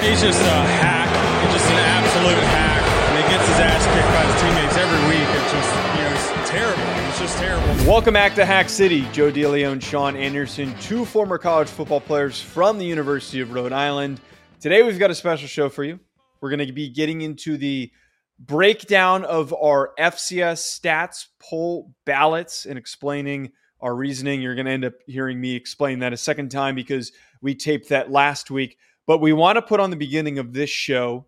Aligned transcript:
He's 0.00 0.22
just 0.22 0.40
a 0.40 0.44
hack. 0.44 1.08
He's 1.42 1.54
just 1.54 1.70
an 1.72 1.78
absolute 1.78 2.38
hack. 2.38 2.82
And 3.10 3.24
he 3.24 3.30
gets 3.34 3.48
his 3.48 3.58
ass 3.58 3.84
kicked 3.84 4.06
by 4.14 4.24
his 4.26 4.40
teammates 4.40 4.76
every 4.76 5.08
week. 5.08 5.28
It's 5.34 5.52
just, 5.52 5.74
you 5.96 6.02
know, 6.04 6.40
it's 6.40 6.50
terrible. 6.50 7.08
It's 7.08 7.18
just 7.18 7.38
terrible. 7.38 7.90
Welcome 7.90 8.14
back 8.14 8.36
to 8.36 8.46
Hack 8.46 8.68
City. 8.68 9.08
Joe 9.12 9.32
DeLeone, 9.32 9.82
Sean 9.82 10.14
Anderson, 10.14 10.72
two 10.78 11.04
former 11.04 11.36
college 11.36 11.66
football 11.66 12.00
players 12.00 12.40
from 12.40 12.78
the 12.78 12.84
University 12.84 13.40
of 13.40 13.52
Rhode 13.52 13.72
Island. 13.72 14.20
Today 14.60 14.84
we've 14.84 15.00
got 15.00 15.10
a 15.10 15.16
special 15.16 15.48
show 15.48 15.68
for 15.68 15.82
you. 15.82 15.98
We're 16.40 16.50
going 16.50 16.64
to 16.64 16.72
be 16.72 16.90
getting 16.90 17.22
into 17.22 17.56
the 17.56 17.90
breakdown 18.38 19.24
of 19.24 19.52
our 19.52 19.94
FCS 19.98 20.80
stats 20.80 21.26
poll 21.40 21.92
ballots 22.04 22.66
and 22.66 22.78
explaining 22.78 23.50
our 23.80 23.96
reasoning. 23.96 24.42
You're 24.42 24.54
going 24.54 24.66
to 24.66 24.72
end 24.72 24.84
up 24.84 24.94
hearing 25.08 25.40
me 25.40 25.56
explain 25.56 25.98
that 25.98 26.12
a 26.12 26.16
second 26.16 26.50
time 26.50 26.76
because 26.76 27.10
we 27.42 27.56
taped 27.56 27.88
that 27.88 28.12
last 28.12 28.48
week. 28.48 28.78
But 29.08 29.18
we 29.22 29.32
want 29.32 29.56
to 29.56 29.62
put 29.62 29.80
on 29.80 29.88
the 29.88 29.96
beginning 29.96 30.38
of 30.38 30.52
this 30.52 30.68
show 30.68 31.24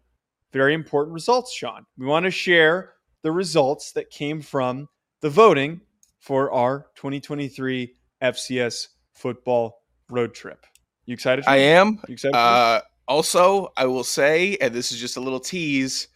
very 0.52 0.74
important 0.74 1.14
results, 1.14 1.50
Sean. 1.54 1.86
We 1.96 2.04
want 2.04 2.24
to 2.24 2.30
share 2.30 2.92
the 3.22 3.32
results 3.32 3.92
that 3.92 4.10
came 4.10 4.42
from 4.42 4.86
the 5.22 5.30
voting 5.30 5.80
for 6.18 6.52
our 6.52 6.88
2023 6.96 7.94
FCS 8.20 8.88
football 9.14 9.82
road 10.10 10.34
trip. 10.34 10.66
You 11.06 11.14
excited? 11.14 11.46
I 11.48 11.56
am. 11.56 11.98
You 12.06 12.12
excited? 12.12 12.36
Uh, 12.36 12.82
also, 13.08 13.72
I 13.78 13.86
will 13.86 14.04
say, 14.04 14.58
and 14.60 14.74
this 14.74 14.92
is 14.92 15.00
just 15.00 15.16
a 15.16 15.20
little 15.20 15.40
tease 15.40 16.08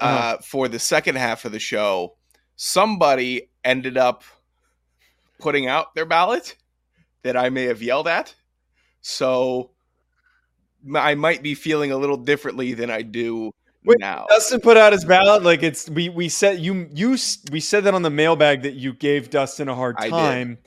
uh, 0.00 0.04
Uh-huh. 0.04 0.38
for 0.42 0.68
the 0.68 0.78
second 0.78 1.16
half 1.16 1.44
of 1.44 1.52
the 1.52 1.58
show, 1.58 2.16
somebody 2.56 3.50
ended 3.64 3.98
up 3.98 4.24
putting 5.40 5.66
out 5.66 5.94
their 5.94 6.06
ballot 6.06 6.56
that 7.22 7.36
I 7.36 7.50
may 7.50 7.64
have 7.64 7.82
yelled 7.82 8.08
at. 8.08 8.34
So 9.02 9.73
I 10.96 11.14
might 11.14 11.42
be 11.42 11.54
feeling 11.54 11.92
a 11.92 11.96
little 11.96 12.16
differently 12.16 12.74
than 12.74 12.90
I 12.90 13.02
do 13.02 13.52
Wait, 13.84 13.98
now. 13.98 14.26
Dustin 14.28 14.60
put 14.60 14.76
out 14.76 14.92
his 14.92 15.04
ballot. 15.04 15.42
Like 15.42 15.62
it's 15.62 15.88
we 15.90 16.08
we 16.08 16.28
said 16.28 16.58
you 16.60 16.88
you 16.92 17.10
we 17.52 17.60
said 17.60 17.84
that 17.84 17.94
on 17.94 18.02
the 18.02 18.10
mailbag 18.10 18.62
that 18.62 18.74
you 18.74 18.92
gave 18.94 19.30
Dustin 19.30 19.68
a 19.68 19.74
hard 19.74 19.96
time. 19.98 20.58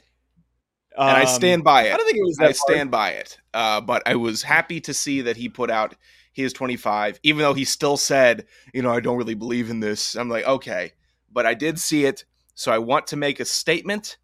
and 0.97 1.17
I 1.17 1.21
Um, 1.21 1.27
stand 1.27 1.63
by 1.63 1.83
it. 1.87 1.93
I 1.93 1.97
don't 1.97 2.05
think 2.05 2.17
it 2.17 2.25
was 2.25 2.37
that 2.37 2.43
I 2.43 2.47
hard. 2.47 2.55
stand 2.55 2.91
by 2.91 3.11
it. 3.11 3.37
Uh, 3.53 3.81
but 3.81 4.03
I 4.07 4.15
was 4.15 4.43
happy 4.43 4.79
to 4.81 4.93
see 4.93 5.21
that 5.21 5.37
he 5.37 5.49
put 5.49 5.69
out 5.69 5.95
his 6.33 6.53
25, 6.53 7.19
even 7.23 7.41
though 7.41 7.55
he 7.55 7.65
still 7.65 7.97
said, 7.97 8.45
you 8.73 8.83
know, 8.83 8.91
I 8.91 8.99
don't 8.99 9.17
really 9.17 9.33
believe 9.35 9.69
in 9.71 9.79
this. 9.79 10.15
I'm 10.15 10.29
like, 10.29 10.45
okay, 10.45 10.93
but 11.31 11.45
I 11.47 11.55
did 11.55 11.79
see 11.79 12.05
it. 12.05 12.25
So 12.53 12.71
I 12.71 12.77
want 12.77 13.07
to 13.07 13.15
make 13.15 13.39
a 13.39 13.45
statement, 13.45 14.17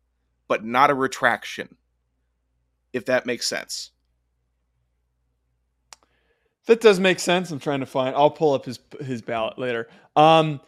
but 0.48 0.64
not 0.64 0.92
a 0.92 0.96
retraction, 0.96 1.78
if 2.92 3.06
that 3.06 3.26
makes 3.26 3.48
sense. 3.48 3.92
That 6.66 6.82
does 6.82 7.00
make 7.00 7.20
sense. 7.20 7.52
I'm 7.52 7.60
trying 7.60 7.82
to 7.82 7.86
find. 7.86 8.16
I'll 8.16 8.32
pull 8.32 8.54
up 8.54 8.66
his 8.66 8.80
his 9.02 9.22
ballot 9.22 9.60
later. 9.60 9.90
Um, 10.16 10.62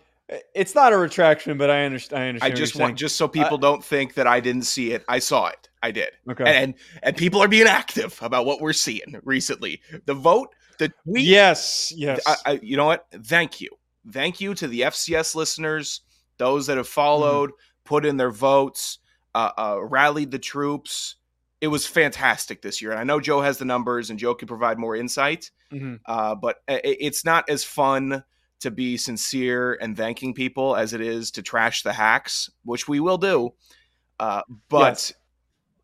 it's 0.53 0.73
not 0.73 0.91
a 0.91 0.97
retraction, 0.97 1.57
but 1.57 1.69
I 1.69 1.85
understand. 1.85 2.19
I 2.19 2.21
I 2.21 2.25
understand. 2.29 2.51
what 2.53 2.57
just 2.57 2.75
want, 2.75 2.89
saying. 2.89 2.95
just 2.97 3.15
so 3.15 3.27
people 3.27 3.57
don't 3.57 3.83
think 3.83 4.15
that 4.15 4.27
I 4.27 4.39
didn't 4.39 4.63
see 4.63 4.91
it. 4.91 5.05
I 5.07 5.19
saw 5.19 5.47
it. 5.47 5.69
I 5.83 5.91
did. 5.91 6.09
okay. 6.29 6.43
And 6.45 6.73
and 7.03 7.15
people 7.15 7.41
are 7.41 7.47
being 7.47 7.67
active 7.67 8.17
about 8.21 8.45
what 8.45 8.59
we're 8.59 8.73
seeing 8.73 9.19
recently. 9.23 9.81
The 10.05 10.15
vote, 10.15 10.49
the 10.79 10.91
tweet, 11.03 11.25
yes, 11.25 11.93
yes. 11.95 12.21
I, 12.25 12.35
I, 12.45 12.59
you 12.61 12.75
know 12.75 12.85
what? 12.85 13.05
Thank 13.25 13.61
you. 13.61 13.69
Thank 14.11 14.41
you 14.41 14.53
to 14.55 14.67
the 14.67 14.81
FCS 14.81 15.35
listeners, 15.35 16.01
those 16.37 16.67
that 16.67 16.77
have 16.77 16.87
followed, 16.87 17.51
put 17.85 18.05
in 18.05 18.17
their 18.17 18.31
votes, 18.31 18.99
uh, 19.33 19.51
uh, 19.57 19.77
rallied 19.81 20.31
the 20.31 20.39
troops. 20.39 21.15
It 21.61 21.67
was 21.67 21.87
fantastic 21.87 22.61
this 22.61 22.81
year. 22.81 22.91
And 22.91 22.99
I 22.99 23.03
know 23.03 23.19
Joe 23.19 23.41
has 23.41 23.57
the 23.57 23.65
numbers 23.65 24.09
and 24.09 24.19
Joe 24.19 24.35
can 24.35 24.47
provide 24.47 24.77
more 24.77 24.95
insight, 24.95 25.49
Mhm. 25.71 25.99
uh, 26.05 26.35
but 26.35 26.57
it's 26.67 27.23
not 27.25 27.49
as 27.49 27.63
fun 27.63 28.23
to 28.59 28.71
be 28.71 28.97
sincere 28.97 29.73
and 29.81 29.95
thanking 29.97 30.33
people 30.33 30.75
as 30.75 30.93
it 30.93 31.01
is 31.01 31.31
to 31.31 31.41
trash 31.41 31.83
the 31.83 31.93
hacks, 31.93 32.49
which 32.63 32.87
we 32.87 32.99
will 32.99 33.17
do. 33.17 33.53
Uh, 34.19 34.41
but 34.69 34.91
Yes. 34.93 35.13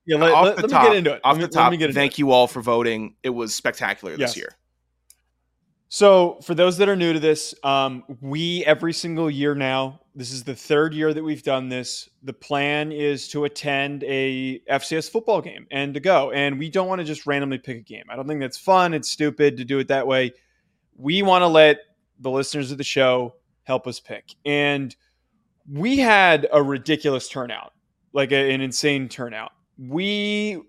Yeah, 0.06 0.18
let, 0.18 0.34
off 0.34 0.46
let- 0.46 0.56
the 0.58 0.62
let 0.64 0.72
top, 0.72 0.84
me 0.84 0.90
get 0.90 0.98
into 0.98 1.14
it. 1.14 1.22
off 1.24 1.34
let 1.34 1.38
me, 1.42 1.46
the 1.46 1.52
top, 1.54 1.64
let 1.66 1.72
me 1.72 1.78
get 1.78 1.90
into 1.90 2.00
thank 2.00 2.14
it. 2.14 2.20
you 2.20 2.32
all 2.32 2.48
for 2.48 2.62
voting. 2.62 3.16
It 3.24 3.30
was 3.30 3.54
spectacular 3.56 4.16
Yes. 4.18 4.32
this 4.32 4.38
year. 4.38 4.58
So, 5.90 6.40
for 6.44 6.56
those 6.56 6.78
that 6.78 6.90
are 6.90 6.96
new 6.96 7.14
to 7.14 7.20
this, 7.20 7.54
um, 7.64 8.04
we 8.22 8.64
every 8.66 8.94
single 8.94 9.30
year 9.30 9.54
now, 9.56 10.01
this 10.16 10.32
is 10.32 10.44
the 10.44 10.56
third 10.56 10.94
year 10.94 11.14
that 11.14 11.24
we've 11.24 11.44
done 11.44 11.70
this. 11.70 12.10
The 12.24 12.34
plan 12.34 12.92
is 12.92 13.28
to 13.30 13.46
attend 13.46 14.04
a 14.04 14.60
FCS 14.70 15.10
football 15.10 15.42
game 15.42 15.68
and 15.72 15.94
to 15.94 16.00
go. 16.00 16.32
And 16.32 16.60
we 16.60 16.70
don't 16.70 16.88
want 16.88 17.00
to 17.00 17.06
just 17.06 17.26
randomly 17.26 17.58
pick 17.58 17.78
a 17.78 17.82
game. 17.82 18.04
I 18.10 18.16
don't 18.16 18.28
think 18.28 18.42
that's 18.42 18.58
fun. 18.58 18.94
It's 18.94 19.10
stupid 19.10 19.58
to 19.58 19.66
do 19.66 19.80
it 19.80 19.88
that 19.88 20.06
way. 20.06 20.34
We 20.98 21.22
want 21.24 21.44
to 21.44 21.48
let 21.48 21.78
the 22.20 22.30
listeners 22.30 22.72
of 22.72 22.78
the 22.78 22.84
show 22.84 23.36
help 23.64 23.88
us 23.88 24.00
pick. 24.00 24.34
And 24.46 24.96
we 25.72 25.98
had 25.98 26.48
a 26.52 26.62
ridiculous 26.62 27.30
turnout, 27.30 27.74
like 28.12 28.32
a- 28.32 28.52
an 28.52 28.62
insane 28.62 29.08
turnout. 29.08 29.52
We 29.78 30.62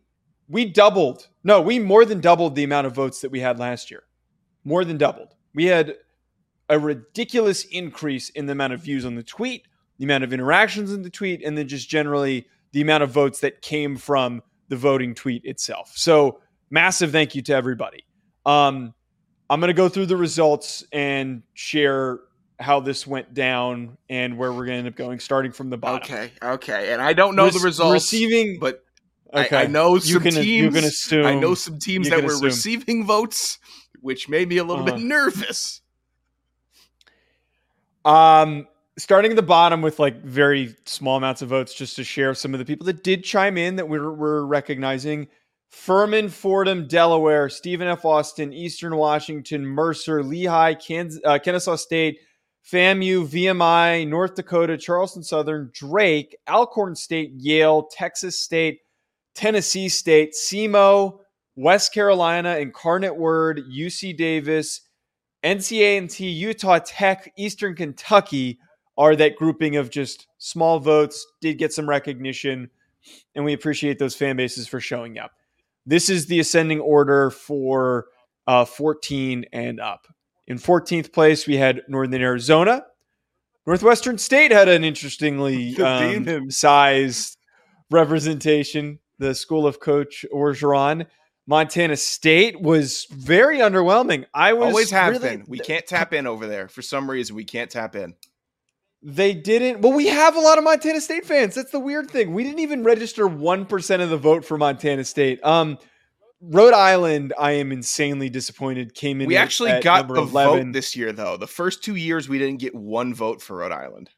we 0.48 0.66
doubled. 0.66 1.28
No, 1.44 1.60
we 1.62 1.78
more 1.78 2.04
than 2.04 2.20
doubled 2.20 2.54
the 2.54 2.64
amount 2.64 2.86
of 2.86 2.94
votes 2.94 3.20
that 3.22 3.30
we 3.30 3.40
had 3.40 3.58
last 3.58 3.90
year 3.90 4.04
more 4.64 4.84
than 4.84 4.98
doubled. 4.98 5.34
We 5.54 5.64
had 5.64 5.96
a 6.72 6.78
ridiculous 6.78 7.64
increase 7.66 8.30
in 8.30 8.46
the 8.46 8.52
amount 8.52 8.72
of 8.72 8.80
views 8.80 9.04
on 9.04 9.14
the 9.14 9.22
tweet, 9.22 9.66
the 9.98 10.04
amount 10.04 10.24
of 10.24 10.32
interactions 10.32 10.92
in 10.92 11.02
the 11.02 11.10
tweet, 11.10 11.42
and 11.44 11.56
then 11.56 11.68
just 11.68 11.88
generally 11.88 12.46
the 12.72 12.80
amount 12.80 13.02
of 13.02 13.10
votes 13.10 13.40
that 13.40 13.60
came 13.62 13.96
from 13.96 14.42
the 14.68 14.76
voting 14.76 15.14
tweet 15.14 15.44
itself. 15.44 15.92
So, 15.94 16.40
massive 16.70 17.12
thank 17.12 17.34
you 17.34 17.42
to 17.42 17.52
everybody. 17.54 18.04
Um, 18.46 18.94
I'm 19.50 19.60
going 19.60 19.68
to 19.68 19.74
go 19.74 19.90
through 19.90 20.06
the 20.06 20.16
results 20.16 20.82
and 20.92 21.42
share 21.52 22.20
how 22.58 22.80
this 22.80 23.06
went 23.06 23.34
down 23.34 23.98
and 24.08 24.38
where 24.38 24.50
we're 24.50 24.64
going 24.64 24.76
to 24.76 24.78
end 24.78 24.88
up 24.88 24.96
going, 24.96 25.20
starting 25.20 25.52
from 25.52 25.68
the 25.68 25.76
bottom. 25.76 26.02
Okay, 26.02 26.30
okay. 26.42 26.92
And 26.94 27.02
I 27.02 27.12
don't 27.12 27.36
know 27.36 27.44
Rec- 27.44 27.52
the 27.54 27.58
results, 27.60 27.92
Receiving, 28.12 28.58
but 28.58 28.82
okay. 29.34 29.54
I, 29.56 29.62
I 29.64 29.66
know 29.66 29.94
you 29.96 30.00
some 30.00 30.22
can 30.22 30.32
teams. 30.32 30.46
you 30.46 30.70
can 30.70 30.84
assume. 30.84 31.26
I 31.26 31.34
know 31.34 31.54
some 31.54 31.78
teams 31.78 32.08
that 32.08 32.20
were 32.22 32.30
assume. 32.32 32.44
receiving 32.46 33.04
votes, 33.04 33.58
which 34.00 34.30
made 34.30 34.48
me 34.48 34.56
a 34.56 34.64
little 34.64 34.84
Uh-huh. 34.88 34.96
bit 34.96 35.04
nervous. 35.04 35.81
Um, 38.04 38.66
starting 38.98 39.32
at 39.32 39.36
the 39.36 39.42
bottom 39.42 39.82
with 39.82 39.98
like 39.98 40.22
very 40.22 40.74
small 40.84 41.16
amounts 41.16 41.42
of 41.42 41.48
votes, 41.48 41.74
just 41.74 41.96
to 41.96 42.04
share 42.04 42.34
some 42.34 42.54
of 42.54 42.58
the 42.58 42.64
people 42.64 42.86
that 42.86 43.02
did 43.02 43.24
chime 43.24 43.56
in 43.56 43.76
that 43.76 43.88
we're, 43.88 44.12
we're 44.12 44.44
recognizing. 44.44 45.28
Furman, 45.70 46.28
Fordham, 46.28 46.86
Delaware, 46.86 47.48
Stephen 47.48 47.88
F. 47.88 48.04
Austin, 48.04 48.52
Eastern 48.52 48.94
Washington, 48.94 49.64
Mercer, 49.64 50.22
Lehigh, 50.22 50.74
Kansas, 50.74 51.20
uh, 51.24 51.38
Kennesaw 51.38 51.76
State, 51.76 52.18
FAMU, 52.70 53.26
VMI, 53.26 54.06
North 54.06 54.34
Dakota, 54.34 54.76
Charleston 54.76 55.22
Southern, 55.22 55.70
Drake, 55.72 56.36
Alcorn 56.46 56.94
State, 56.94 57.32
Yale, 57.36 57.88
Texas 57.90 58.38
State, 58.38 58.80
Tennessee 59.34 59.88
State, 59.88 60.34
SEMO, 60.34 61.20
West 61.56 61.92
Carolina, 61.94 62.58
Incarnate 62.58 63.16
Word, 63.16 63.62
UC 63.70 64.16
Davis, 64.16 64.82
NCA&T, 65.44 66.26
Utah 66.26 66.78
Tech, 66.84 67.32
Eastern 67.36 67.74
Kentucky 67.74 68.58
are 68.96 69.16
that 69.16 69.36
grouping 69.36 69.76
of 69.76 69.90
just 69.90 70.28
small 70.38 70.78
votes, 70.78 71.26
did 71.40 71.58
get 71.58 71.72
some 71.72 71.88
recognition, 71.88 72.70
and 73.34 73.44
we 73.44 73.52
appreciate 73.52 73.98
those 73.98 74.14
fan 74.14 74.36
bases 74.36 74.68
for 74.68 74.80
showing 74.80 75.18
up. 75.18 75.32
This 75.86 76.08
is 76.08 76.26
the 76.26 76.38
ascending 76.38 76.80
order 76.80 77.30
for 77.30 78.06
uh, 78.46 78.64
14 78.64 79.46
and 79.52 79.80
up. 79.80 80.06
In 80.46 80.58
14th 80.58 81.12
place, 81.12 81.46
we 81.46 81.56
had 81.56 81.82
Northern 81.88 82.20
Arizona. 82.20 82.84
Northwestern 83.66 84.18
State 84.18 84.52
had 84.52 84.68
an 84.68 84.84
interestingly 84.84 85.76
um, 85.82 86.50
sized 86.50 87.38
representation. 87.90 88.98
The 89.18 89.34
school 89.34 89.66
of 89.66 89.80
Coach 89.80 90.26
Orgeron. 90.32 91.06
Montana 91.46 91.96
State 91.96 92.60
was 92.60 93.06
very 93.10 93.58
underwhelming. 93.58 94.26
I 94.32 94.52
was 94.52 94.68
Always 94.68 94.90
have 94.90 95.12
really- 95.14 95.28
been. 95.38 95.44
We 95.48 95.58
can't 95.58 95.86
tap 95.86 96.12
in 96.12 96.26
over 96.26 96.46
there 96.46 96.68
for 96.68 96.82
some 96.82 97.10
reason. 97.10 97.34
We 97.34 97.44
can't 97.44 97.70
tap 97.70 97.96
in. 97.96 98.14
They 99.02 99.34
didn't. 99.34 99.80
Well, 99.80 99.92
we 99.92 100.06
have 100.06 100.36
a 100.36 100.40
lot 100.40 100.58
of 100.58 100.64
Montana 100.64 101.00
State 101.00 101.24
fans. 101.24 101.56
That's 101.56 101.72
the 101.72 101.80
weird 101.80 102.08
thing. 102.08 102.32
We 102.34 102.44
didn't 102.44 102.60
even 102.60 102.84
register 102.84 103.26
one 103.26 103.66
percent 103.66 104.00
of 104.02 104.10
the 104.10 104.16
vote 104.16 104.44
for 104.44 104.56
Montana 104.56 105.02
State. 105.04 105.44
Um, 105.44 105.78
Rhode 106.40 106.74
Island, 106.74 107.32
I 107.38 107.52
am 107.52 107.72
insanely 107.72 108.28
disappointed. 108.28 108.94
Came 108.94 109.20
in. 109.20 109.26
We 109.26 109.36
actually 109.36 109.80
got 109.80 110.06
the 110.08 110.14
11. 110.14 110.66
vote 110.68 110.72
this 110.72 110.94
year, 110.96 111.12
though. 111.12 111.36
The 111.36 111.46
first 111.48 111.82
two 111.84 111.94
years, 111.96 112.28
we 112.28 112.38
didn't 112.38 112.60
get 112.60 112.74
one 112.74 113.12
vote 113.14 113.40
for 113.42 113.56
Rhode 113.58 113.72
Island. 113.72 114.10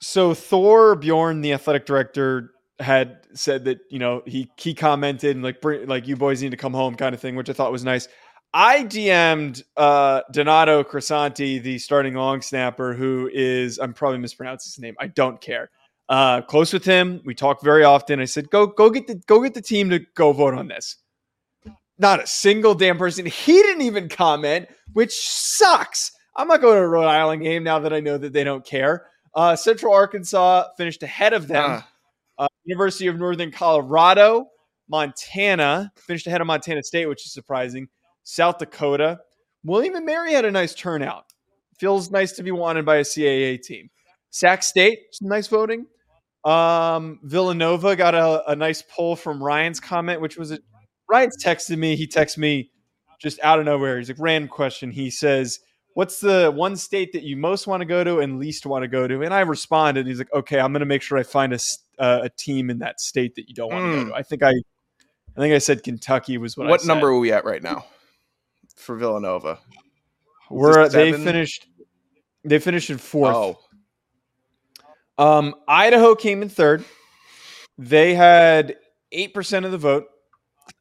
so 0.00 0.34
Thorr 0.34 0.94
Bjorn, 0.96 1.40
the 1.40 1.52
athletic 1.52 1.86
director, 1.86 2.52
had 2.78 3.18
said 3.32 3.64
that 3.64 3.80
you 3.90 3.98
know 3.98 4.22
he 4.26 4.50
he 4.56 4.74
commented 4.74 5.36
and 5.36 5.44
like 5.44 5.64
like 5.64 6.06
you 6.06 6.16
boys 6.16 6.42
need 6.42 6.50
to 6.50 6.56
come 6.56 6.74
home 6.74 6.94
kind 6.94 7.14
of 7.14 7.20
thing, 7.20 7.36
which 7.36 7.48
I 7.48 7.52
thought 7.52 7.72
was 7.72 7.84
nice. 7.84 8.08
I 8.52 8.84
DM'd 8.84 9.64
uh, 9.76 10.22
Donato 10.32 10.82
Cressanti, 10.82 11.62
the 11.62 11.78
starting 11.78 12.14
long 12.14 12.40
snapper, 12.40 12.94
who 12.94 13.28
is 13.32 13.78
I'm 13.78 13.92
probably 13.92 14.18
mispronouncing 14.18 14.70
his 14.70 14.82
name. 14.82 14.94
I 14.98 15.08
don't 15.08 15.40
care. 15.40 15.70
Uh, 16.08 16.40
close 16.40 16.72
with 16.72 16.84
him. 16.84 17.20
We 17.24 17.34
talk 17.34 17.62
very 17.62 17.82
often. 17.82 18.20
I 18.20 18.24
said, 18.26 18.50
go 18.50 18.66
go 18.66 18.90
get 18.90 19.06
the 19.06 19.16
go 19.26 19.42
get 19.42 19.54
the 19.54 19.62
team 19.62 19.90
to 19.90 20.00
go 20.14 20.32
vote 20.32 20.54
on 20.54 20.68
this. 20.68 20.96
Not 21.98 22.22
a 22.22 22.26
single 22.26 22.74
damn 22.74 22.98
person. 22.98 23.26
He 23.26 23.54
didn't 23.54 23.82
even 23.82 24.08
comment, 24.08 24.68
which 24.92 25.12
sucks. 25.18 26.12
I'm 26.36 26.48
not 26.48 26.60
going 26.60 26.76
to 26.76 26.82
a 26.82 26.88
Rhode 26.88 27.06
Island 27.06 27.42
game 27.42 27.64
now 27.64 27.78
that 27.78 27.92
I 27.92 28.00
know 28.00 28.18
that 28.18 28.34
they 28.34 28.44
don't 28.44 28.64
care. 28.64 29.06
Uh, 29.34 29.56
Central 29.56 29.92
Arkansas 29.92 30.68
finished 30.76 31.02
ahead 31.02 31.32
of 31.32 31.48
them. 31.48 31.82
Uh, 32.38 32.48
University 32.64 33.06
of 33.06 33.18
Northern 33.18 33.50
Colorado, 33.50 34.46
Montana 34.88 35.92
finished 35.96 36.26
ahead 36.26 36.40
of 36.40 36.46
Montana 36.46 36.82
State, 36.82 37.06
which 37.06 37.24
is 37.26 37.32
surprising. 37.32 37.88
South 38.24 38.58
Dakota, 38.58 39.20
William 39.64 39.94
and 39.94 40.06
Mary 40.06 40.32
had 40.32 40.44
a 40.44 40.50
nice 40.50 40.74
turnout. 40.74 41.24
Feels 41.78 42.10
nice 42.10 42.32
to 42.32 42.42
be 42.42 42.50
wanted 42.50 42.84
by 42.84 42.96
a 42.96 43.02
CAA 43.02 43.60
team. 43.62 43.90
Sac 44.30 44.62
State, 44.62 44.98
nice 45.20 45.46
voting. 45.48 45.86
Um, 46.44 47.18
Villanova 47.24 47.96
got 47.96 48.14
a, 48.14 48.50
a 48.50 48.56
nice 48.56 48.82
poll 48.82 49.16
from 49.16 49.42
Ryan's 49.42 49.80
comment, 49.80 50.20
which 50.20 50.36
was 50.36 50.52
a 50.52 50.58
Ryan's 51.08 51.42
texted 51.42 51.76
me. 51.78 51.96
He 51.96 52.06
texted 52.06 52.38
me 52.38 52.70
just 53.20 53.40
out 53.42 53.58
of 53.58 53.64
nowhere. 53.64 53.98
He's 53.98 54.08
like, 54.08 54.18
random 54.20 54.48
question. 54.48 54.90
He 54.90 55.10
says, 55.10 55.60
What's 55.94 56.20
the 56.20 56.52
one 56.54 56.76
state 56.76 57.12
that 57.14 57.22
you 57.22 57.36
most 57.36 57.66
want 57.66 57.80
to 57.80 57.86
go 57.86 58.04
to 58.04 58.18
and 58.18 58.38
least 58.38 58.66
want 58.66 58.82
to 58.82 58.88
go 58.88 59.08
to? 59.08 59.22
And 59.22 59.32
I 59.32 59.40
responded. 59.40 60.06
He's 60.06 60.18
like, 60.18 60.32
Okay, 60.32 60.58
I'm 60.60 60.72
going 60.72 60.80
to 60.80 60.86
make 60.86 61.02
sure 61.02 61.18
I 61.18 61.22
find 61.22 61.52
a, 61.52 61.56
s- 61.56 61.78
uh, 61.98 62.20
a 62.24 62.28
team 62.30 62.70
in 62.70 62.78
that 62.80 63.00
state 63.00 63.34
that 63.36 63.48
you 63.48 63.54
don't 63.54 63.72
want 63.72 63.84
to 63.84 63.98
Mm. 63.98 64.04
go 64.04 64.08
to. 64.10 64.14
I 64.14 64.22
think 64.22 64.42
I, 64.42 64.50
I 64.50 65.40
think 65.40 65.54
I 65.54 65.58
said 65.58 65.82
Kentucky 65.82 66.38
was 66.38 66.56
what. 66.56 66.66
what 66.68 66.80
I 66.80 66.82
said. 66.82 66.88
number 66.88 67.08
are 67.08 67.18
we 67.18 67.32
at 67.32 67.44
right 67.44 67.62
now 67.62 67.84
for 68.76 68.96
Villanova? 68.96 69.58
We're 70.50 70.88
they 70.88 71.12
finished. 71.12 71.66
They 72.44 72.58
finished 72.60 72.90
in 72.90 72.98
fourth. 72.98 73.34
Oh, 73.34 73.58
Um, 75.18 75.54
Idaho 75.66 76.14
came 76.14 76.42
in 76.42 76.48
third. 76.48 76.84
They 77.78 78.14
had 78.14 78.76
eight 79.12 79.34
percent 79.34 79.66
of 79.66 79.72
the 79.72 79.78
vote. 79.78 80.04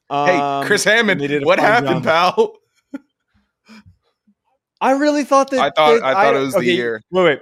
hey, 0.10 0.38
Um, 0.38 0.66
Chris 0.66 0.84
Hammond, 0.84 1.20
did 1.22 1.44
what 1.46 1.58
happened, 1.60 2.04
job. 2.04 2.36
pal? 2.94 3.02
I 4.82 4.92
really 4.92 5.24
thought 5.24 5.50
that. 5.52 5.60
I 5.60 5.70
thought- 5.72 6.02
that 6.02 6.04
I 6.04 6.14
thought 6.14 6.36
it 6.36 6.40
was 6.40 6.54
the 6.54 6.66
year. 6.66 7.02
Wait, 7.12 7.24
wait. 7.24 7.40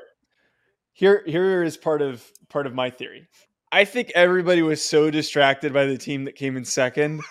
Here, 0.94 1.24
here 1.26 1.64
is 1.64 1.76
part 1.76 2.02
of 2.02 2.24
part 2.50 2.68
of 2.68 2.74
my 2.76 2.90
theory. 2.92 3.28
I 3.74 3.86
think 3.86 4.12
everybody 4.14 4.62
was 4.62 4.86
so 4.86 5.10
distracted 5.10 5.74
by 5.74 5.86
the 5.86 5.98
team 5.98 6.26
that 6.26 6.36
came 6.36 6.56
in 6.56 6.64
second 6.64 7.22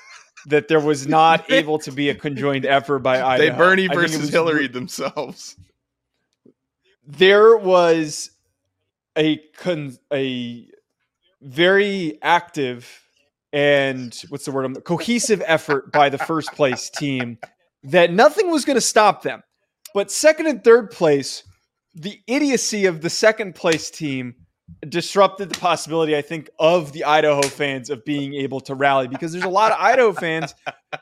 that 0.46 0.66
there 0.66 0.80
was 0.80 1.06
not 1.06 1.48
able 1.52 1.78
to 1.78 1.92
be 1.92 2.08
a 2.08 2.16
conjoined 2.16 2.66
effort 2.66 2.98
by 2.98 3.22
Idaho. 3.22 3.38
They 3.50 3.56
Bernie 3.56 3.86
versus 3.86 4.28
Hillary 4.28 4.66
themselves. 4.66 5.56
there 7.06 7.56
was 7.56 8.30
a 9.16 9.36
con- 9.56 9.96
a 10.12 10.66
very 11.40 12.18
active 12.22 12.88
and 13.52 14.20
what's 14.28 14.44
the 14.44 14.50
word 14.50 14.64
I'm- 14.64 14.82
cohesive 14.82 15.44
effort 15.46 15.92
by 15.92 16.08
the 16.08 16.18
first 16.18 16.52
place 16.54 16.90
team 16.90 17.38
that 17.84 18.12
nothing 18.12 18.50
was 18.50 18.64
going 18.64 18.76
to 18.76 18.80
stop 18.80 19.22
them 19.22 19.42
but 19.94 20.10
second 20.10 20.46
and 20.48 20.64
third 20.64 20.90
place 20.90 21.44
the 21.94 22.20
idiocy 22.26 22.86
of 22.86 23.00
the 23.00 23.10
second 23.10 23.54
place 23.54 23.90
team 23.90 24.34
disrupted 24.88 25.48
the 25.50 25.58
possibility 25.58 26.16
i 26.16 26.22
think 26.22 26.48
of 26.58 26.92
the 26.92 27.04
idaho 27.04 27.42
fans 27.42 27.90
of 27.90 28.04
being 28.04 28.34
able 28.34 28.60
to 28.60 28.74
rally 28.74 29.06
because 29.08 29.32
there's 29.32 29.44
a 29.44 29.48
lot 29.48 29.70
of 29.72 29.78
idaho 29.80 30.12
fans 30.12 30.54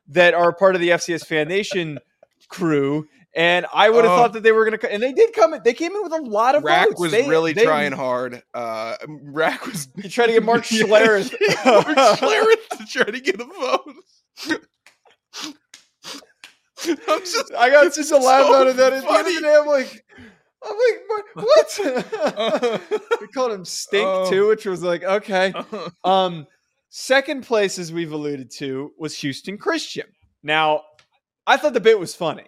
that 0.09 0.35
are 0.35 0.53
part 0.53 0.75
of 0.75 0.81
the 0.81 0.89
fcs 0.91 1.25
fan 1.27 1.47
nation 1.49 1.99
crew 2.49 3.07
and 3.33 3.65
I 3.73 3.91
would 3.91 4.05
have 4.05 4.13
Oh. 4.13 4.17
thought 4.17 4.33
that 4.33 4.43
they 4.43 4.51
were 4.51 4.65
going 4.69 4.77
to, 4.77 4.93
and 4.93 5.01
they 5.01 5.13
did 5.13 5.33
come 5.33 5.55
in. 5.55 5.63
They 5.63 5.73
came 5.73 5.95
in 5.95 6.03
with 6.03 6.13
a 6.13 6.21
lot 6.21 6.57
of 6.57 6.65
Rack 6.65 6.89
votes. 6.89 7.01
was 7.01 7.13
They- 7.13 7.29
really 7.29 7.53
they- 7.53 7.63
trying 7.63 7.93
hard. 7.93 8.43
Uh, 8.53 8.97
Rack 9.07 9.65
was 9.69 9.87
He 10.03 10.09
tried 10.09 10.27
to 10.27 10.33
get 10.33 10.43
Mark 10.43 10.63
Schlereth. 10.65 11.31
Mark 11.65 11.87
Schlereth 12.19 12.69
to 12.79 12.87
try 12.87 13.05
to 13.05 13.21
get 13.21 13.41
a 13.41 13.45
vote. 13.45 13.95
I'm 17.09 17.21
just, 17.21 17.55
I 17.55 17.71
got 17.71 17.95
such 17.95 18.11
a 18.11 18.17
laugh 18.17 18.47
so 18.47 18.55
out 18.55 18.67
of 18.67 18.77
that. 18.79 18.93
At 18.95 19.03
the 19.03 19.09
end 19.09 19.17
of 19.17 19.23
funny. 19.23 19.35
the 19.37 19.41
day, 19.43 19.57
I'm 19.61 19.67
like, 19.67 20.05
I'm 20.63 20.77
like, 20.77 21.47
what? 21.47 22.81
we 23.21 23.27
called 23.35 23.53
him 23.53 23.65
Stink 23.65 24.07
Oh. 24.07 24.31
too, 24.31 24.49
which 24.49 24.67
was 24.67 24.83
like, 24.83 25.03
okay. 25.05 25.53
Um, 26.05 26.47
second 26.89 27.43
place, 27.43 27.79
as 27.79 27.93
we've 27.93 28.13
alluded 28.13 28.51
to, 28.59 28.93
was 28.99 29.17
Houston 29.19 29.57
Christian. 29.59 30.07
Now, 30.43 30.83
I 31.47 31.57
thought 31.57 31.73
the 31.75 31.81
bit 31.81 31.99
was 31.99 32.15
funny. 32.15 32.45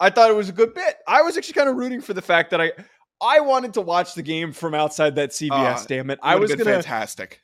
I 0.00 0.10
thought 0.10 0.30
it 0.30 0.36
was 0.36 0.48
a 0.48 0.52
good 0.52 0.74
bit. 0.74 0.96
I 1.06 1.22
was 1.22 1.36
actually 1.38 1.54
kind 1.54 1.68
of 1.68 1.76
rooting 1.76 2.00
for 2.00 2.12
the 2.14 2.22
fact 2.22 2.50
that 2.50 2.60
I, 2.60 2.72
I 3.20 3.40
wanted 3.40 3.74
to 3.74 3.80
watch 3.80 4.14
the 4.14 4.22
game 4.22 4.52
from 4.52 4.74
outside 4.74 5.14
that 5.16 5.30
CVS. 5.30 5.50
Ah, 5.52 5.84
damn 5.88 6.10
it! 6.10 6.18
I 6.22 6.36
was 6.36 6.50
gonna. 6.54 6.64
fantastic. 6.64 7.40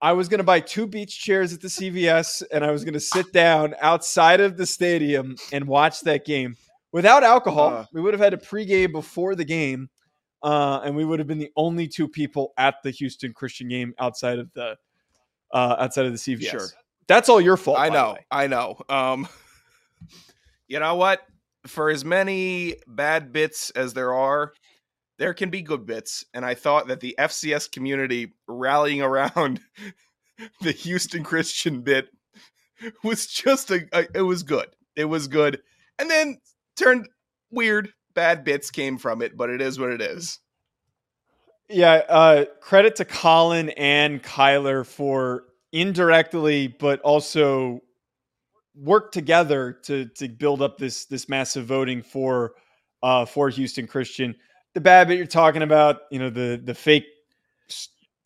I 0.00 0.12
was 0.12 0.28
going 0.28 0.38
to 0.38 0.44
buy 0.44 0.60
two 0.60 0.86
beach 0.86 1.18
chairs 1.20 1.52
at 1.52 1.60
the 1.60 1.66
CVS 1.66 2.44
and 2.52 2.64
I 2.64 2.70
was 2.70 2.84
going 2.84 2.94
to 2.94 3.00
sit 3.00 3.32
down 3.32 3.74
outside 3.80 4.38
of 4.40 4.56
the 4.56 4.66
stadium 4.66 5.34
and 5.52 5.66
watch 5.66 6.00
that 6.02 6.24
game 6.24 6.56
without 6.94 7.24
alcohol. 7.24 7.68
Uh. 7.74 7.86
we 7.92 8.00
would 8.00 8.14
have 8.14 8.20
had 8.20 8.32
a 8.32 8.38
pregame 8.38 8.92
before 8.92 9.34
the 9.34 9.44
game, 9.44 9.90
uh, 10.42 10.80
and 10.84 10.96
we 10.96 11.04
would 11.04 11.18
have 11.18 11.28
been 11.28 11.38
the 11.38 11.50
only 11.56 11.88
two 11.88 12.08
people 12.08 12.54
at 12.56 12.76
the 12.82 12.90
Houston 12.92 13.34
Christian 13.34 13.68
game 13.68 13.92
outside 13.98 14.38
of 14.38 14.50
the 14.54 14.76
uh, 15.52 15.76
outside 15.78 16.06
of 16.06 16.12
the 16.12 16.18
CVS. 16.18 16.50
Sure. 16.50 16.68
That's 17.06 17.28
all 17.28 17.40
your 17.40 17.58
fault. 17.58 17.78
I 17.78 17.90
know. 17.90 18.16
I 18.30 18.46
know. 18.46 18.80
Um, 18.88 19.28
you 20.68 20.78
know 20.80 20.94
what? 20.94 21.20
For 21.66 21.90
as 21.90 22.04
many 22.04 22.76
bad 22.86 23.32
bits 23.32 23.70
as 23.70 23.92
there 23.92 24.14
are, 24.14 24.52
there 25.18 25.34
can 25.34 25.50
be 25.50 25.62
good 25.62 25.84
bits, 25.84 26.24
and 26.32 26.44
I 26.44 26.54
thought 26.54 26.88
that 26.88 27.00
the 27.00 27.14
FCS 27.18 27.70
community 27.72 28.32
rallying 28.46 29.02
around 29.02 29.60
the 30.60 30.72
Houston 30.72 31.24
Christian 31.24 31.82
bit 31.82 32.08
was 33.02 33.26
just 33.26 33.70
a, 33.70 33.86
a 33.92 34.06
it 34.14 34.22
was 34.22 34.44
good. 34.44 34.68
It 34.94 35.06
was 35.06 35.26
good, 35.26 35.60
and 35.98 36.08
then 36.08 36.38
turned 36.76 37.08
weird. 37.50 37.90
Bad 38.14 38.44
bits 38.44 38.70
came 38.70 38.98
from 38.98 39.22
it, 39.22 39.36
but 39.36 39.50
it 39.50 39.60
is 39.60 39.78
what 39.78 39.90
it 39.90 40.00
is. 40.00 40.38
Yeah, 41.68 42.02
uh, 42.08 42.44
credit 42.60 42.96
to 42.96 43.04
Colin 43.04 43.70
and 43.70 44.22
Kyler 44.22 44.86
for 44.86 45.44
indirectly, 45.72 46.68
but 46.68 47.00
also 47.00 47.80
work 48.76 49.12
together 49.12 49.72
to 49.84 50.06
to 50.06 50.28
build 50.28 50.62
up 50.62 50.78
this 50.78 51.06
this 51.06 51.28
massive 51.28 51.66
voting 51.66 52.02
for 52.02 52.52
uh, 53.02 53.24
for 53.24 53.48
Houston 53.48 53.86
Christian. 53.86 54.34
The 54.74 54.80
bad 54.80 55.08
bit 55.08 55.18
you're 55.18 55.26
talking 55.26 55.62
about, 55.62 56.00
you 56.10 56.18
know, 56.18 56.30
the 56.30 56.60
the 56.62 56.74
fake 56.74 57.06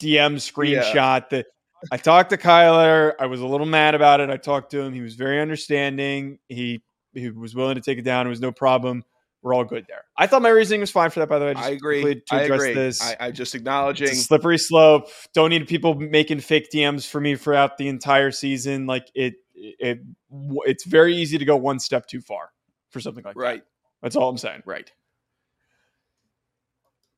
DM 0.00 0.36
screenshot. 0.36 1.28
That 1.30 1.46
I 1.92 1.96
talked 1.96 2.30
to 2.30 2.36
Kyler. 2.36 3.12
I 3.20 3.26
was 3.26 3.40
a 3.40 3.46
little 3.46 3.66
mad 3.66 3.94
about 3.94 4.20
it. 4.20 4.30
I 4.30 4.36
talked 4.36 4.70
to 4.72 4.80
him. 4.80 4.92
He 4.92 5.00
was 5.00 5.14
very 5.14 5.40
understanding. 5.40 6.38
He 6.48 6.82
he 7.18 7.30
was 7.30 7.54
willing 7.54 7.74
to 7.74 7.80
take 7.80 7.98
it 7.98 8.02
down. 8.02 8.26
It 8.26 8.30
was 8.30 8.40
no 8.40 8.52
problem. 8.52 9.04
We're 9.42 9.54
all 9.54 9.64
good 9.64 9.86
there. 9.88 10.04
I 10.16 10.26
thought 10.26 10.42
my 10.42 10.48
reasoning 10.48 10.80
was 10.80 10.90
fine 10.90 11.10
for 11.10 11.20
that. 11.20 11.28
By 11.28 11.38
the 11.38 11.44
way, 11.44 11.54
just 11.54 11.64
I 11.64 11.70
agree. 11.70 12.22
I 12.30 12.42
address 12.42 12.60
agree. 12.62 12.74
this, 12.74 13.00
I, 13.00 13.16
I 13.20 13.30
just 13.30 13.54
acknowledging. 13.54 14.08
slippery 14.14 14.58
slope. 14.58 15.08
Don't 15.32 15.50
need 15.50 15.68
people 15.68 15.94
making 15.94 16.40
fake 16.40 16.68
DMs 16.74 17.06
for 17.06 17.20
me 17.20 17.36
throughout 17.36 17.78
the 17.78 17.86
entire 17.86 18.32
season. 18.32 18.86
Like 18.86 19.08
it, 19.14 19.34
it, 19.54 20.00
it's 20.30 20.84
very 20.84 21.14
easy 21.14 21.38
to 21.38 21.44
go 21.44 21.56
one 21.56 21.78
step 21.78 22.06
too 22.06 22.20
far 22.20 22.50
for 22.90 23.00
something 23.00 23.22
like 23.22 23.34
that. 23.34 23.40
Right, 23.40 23.62
That's 24.02 24.16
all 24.16 24.28
I'm 24.28 24.38
saying. 24.38 24.62
right. 24.66 24.90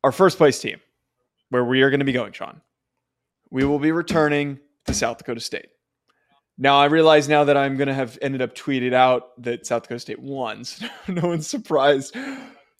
Our 0.05 0.13
first 0.13 0.37
place 0.37 0.59
team, 0.59 0.81
where 1.49 1.65
we 1.65 1.83
are 1.83 1.91
going 1.91 2.01
to 2.01 2.07
be 2.07 2.13
going, 2.13 2.33
Sean. 2.33 2.61
We 3.51 3.65
will 3.65 3.79
be 3.79 3.93
returning 3.93 4.61
to 4.87 4.95
South 4.95 5.19
Dakota 5.19 5.41
State. 5.41 5.69
Now 6.63 6.77
I 6.77 6.85
realize 6.85 7.27
now 7.27 7.45
that 7.45 7.57
I'm 7.57 7.79
going 7.79 7.89
to 7.89 7.95
have 7.95 8.19
ended 8.21 8.43
up 8.43 8.55
tweeted 8.55 8.93
out 8.93 9.43
that 9.43 9.65
South 9.65 9.85
Dakota 9.85 9.99
State 9.99 10.21
won. 10.21 10.63
So 10.75 10.89
no 11.09 11.27
one's 11.27 11.47
surprised 11.47 12.15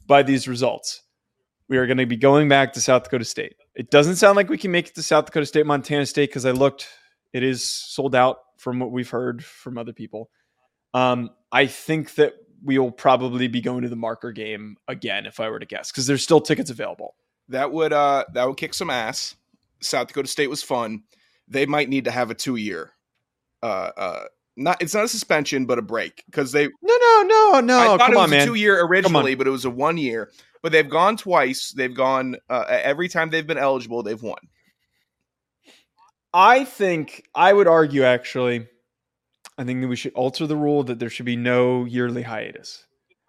by 0.07 0.23
these 0.23 0.47
results. 0.47 1.01
We 1.67 1.79
are 1.79 1.87
going 1.87 1.97
to 1.97 2.05
be 2.05 2.17
going 2.17 2.47
back 2.47 2.75
to 2.75 2.81
South 2.83 3.05
Dakota 3.05 3.25
State. 3.25 3.57
It 3.75 3.91
doesn't 3.91 4.17
sound 4.17 4.37
like 4.37 4.51
we 4.51 4.59
can 4.59 4.71
make 4.71 4.89
it 4.89 4.95
to 4.97 5.03
South 5.03 5.25
Dakota 5.25 5.47
State, 5.47 5.65
Montana 5.65 6.05
State, 6.05 6.29
because 6.29 6.45
I 6.45 6.51
looked. 6.51 6.89
It 7.33 7.43
is 7.43 7.65
sold 7.65 8.15
out 8.15 8.41
from 8.59 8.81
what 8.81 8.93
we've 8.93 9.09
heard 9.09 9.43
from 9.43 9.79
other 9.79 9.95
people. 9.95 10.29
Um, 10.93 11.31
I 11.51 11.67
think 11.67 12.17
that 12.17 12.35
we 12.63 12.77
will 12.77 12.93
probably 12.93 13.49
be 13.49 13.63
going 13.63 13.83
to 13.83 13.89
the 13.89 13.97
marker 13.97 14.31
game 14.31 14.77
again, 14.89 15.25
if 15.25 15.41
I 15.41 15.49
were 15.49 15.59
to 15.59 15.65
guess, 15.65 15.91
because 15.91 16.07
there's 16.07 16.23
still 16.23 16.43
tickets 16.43 16.69
available. 16.69 17.15
That 17.49 17.73
would 17.73 17.95
uh 17.95 18.27
that 18.35 18.47
would 18.47 18.59
kick 18.59 18.75
some 18.75 18.91
ass. 18.91 19.37
South 19.81 20.09
Dakota 20.09 20.29
State 20.29 20.51
was 20.51 20.63
fun. 20.63 21.05
They 21.49 21.65
might 21.65 21.89
need 21.89 22.05
to 22.05 22.11
have 22.11 22.31
a 22.31 22.35
two 22.35 22.57
year 22.57 22.93
uh 23.63 23.91
uh 23.97 24.25
not 24.57 24.81
it's 24.83 24.95
not 24.95 25.05
a 25.05 25.09
suspension 25.09 25.65
but 25.67 25.79
a 25.79 25.83
break 25.83 26.23
because 26.27 26.53
they 26.53 26.67
No, 26.83 26.97
no, 27.01 27.23
no, 27.23 27.61
no. 27.61 27.79
I 27.79 27.87
thought 27.87 28.01
Come 28.01 28.13
it 28.13 28.17
was 28.17 28.23
on, 28.25 28.29
a 28.29 28.37
man. 28.37 28.47
two 28.47 28.55
year 28.55 28.85
originally, 28.85 29.35
but 29.35 29.47
it 29.47 29.51
was 29.51 29.65
a 29.65 29.71
one 29.71 29.97
year. 29.97 30.31
But 30.63 30.73
they've 30.73 30.89
gone 30.89 31.17
twice. 31.17 31.73
They've 31.73 31.95
gone 31.95 32.37
uh, 32.51 32.65
every 32.69 33.09
time 33.09 33.31
they've 33.31 33.47
been 33.47 33.57
eligible. 33.59 34.03
They've 34.03 34.23
won. 34.23 34.37
I 36.33 36.65
think 36.65 37.25
I 37.35 37.53
would 37.53 37.67
argue 37.67 38.05
actually. 38.05 38.67
I 39.59 39.65
think 39.65 39.81
that 39.83 39.89
we 39.89 39.97
should 39.97 40.13
alter 40.15 40.47
the 40.47 40.57
rule 40.57 40.83
that 40.85 40.99
there 40.99 41.11
should 41.11 41.27
be 41.27 41.37
no 41.37 41.85
yearly 41.85 42.23
hiatus. 42.23 42.87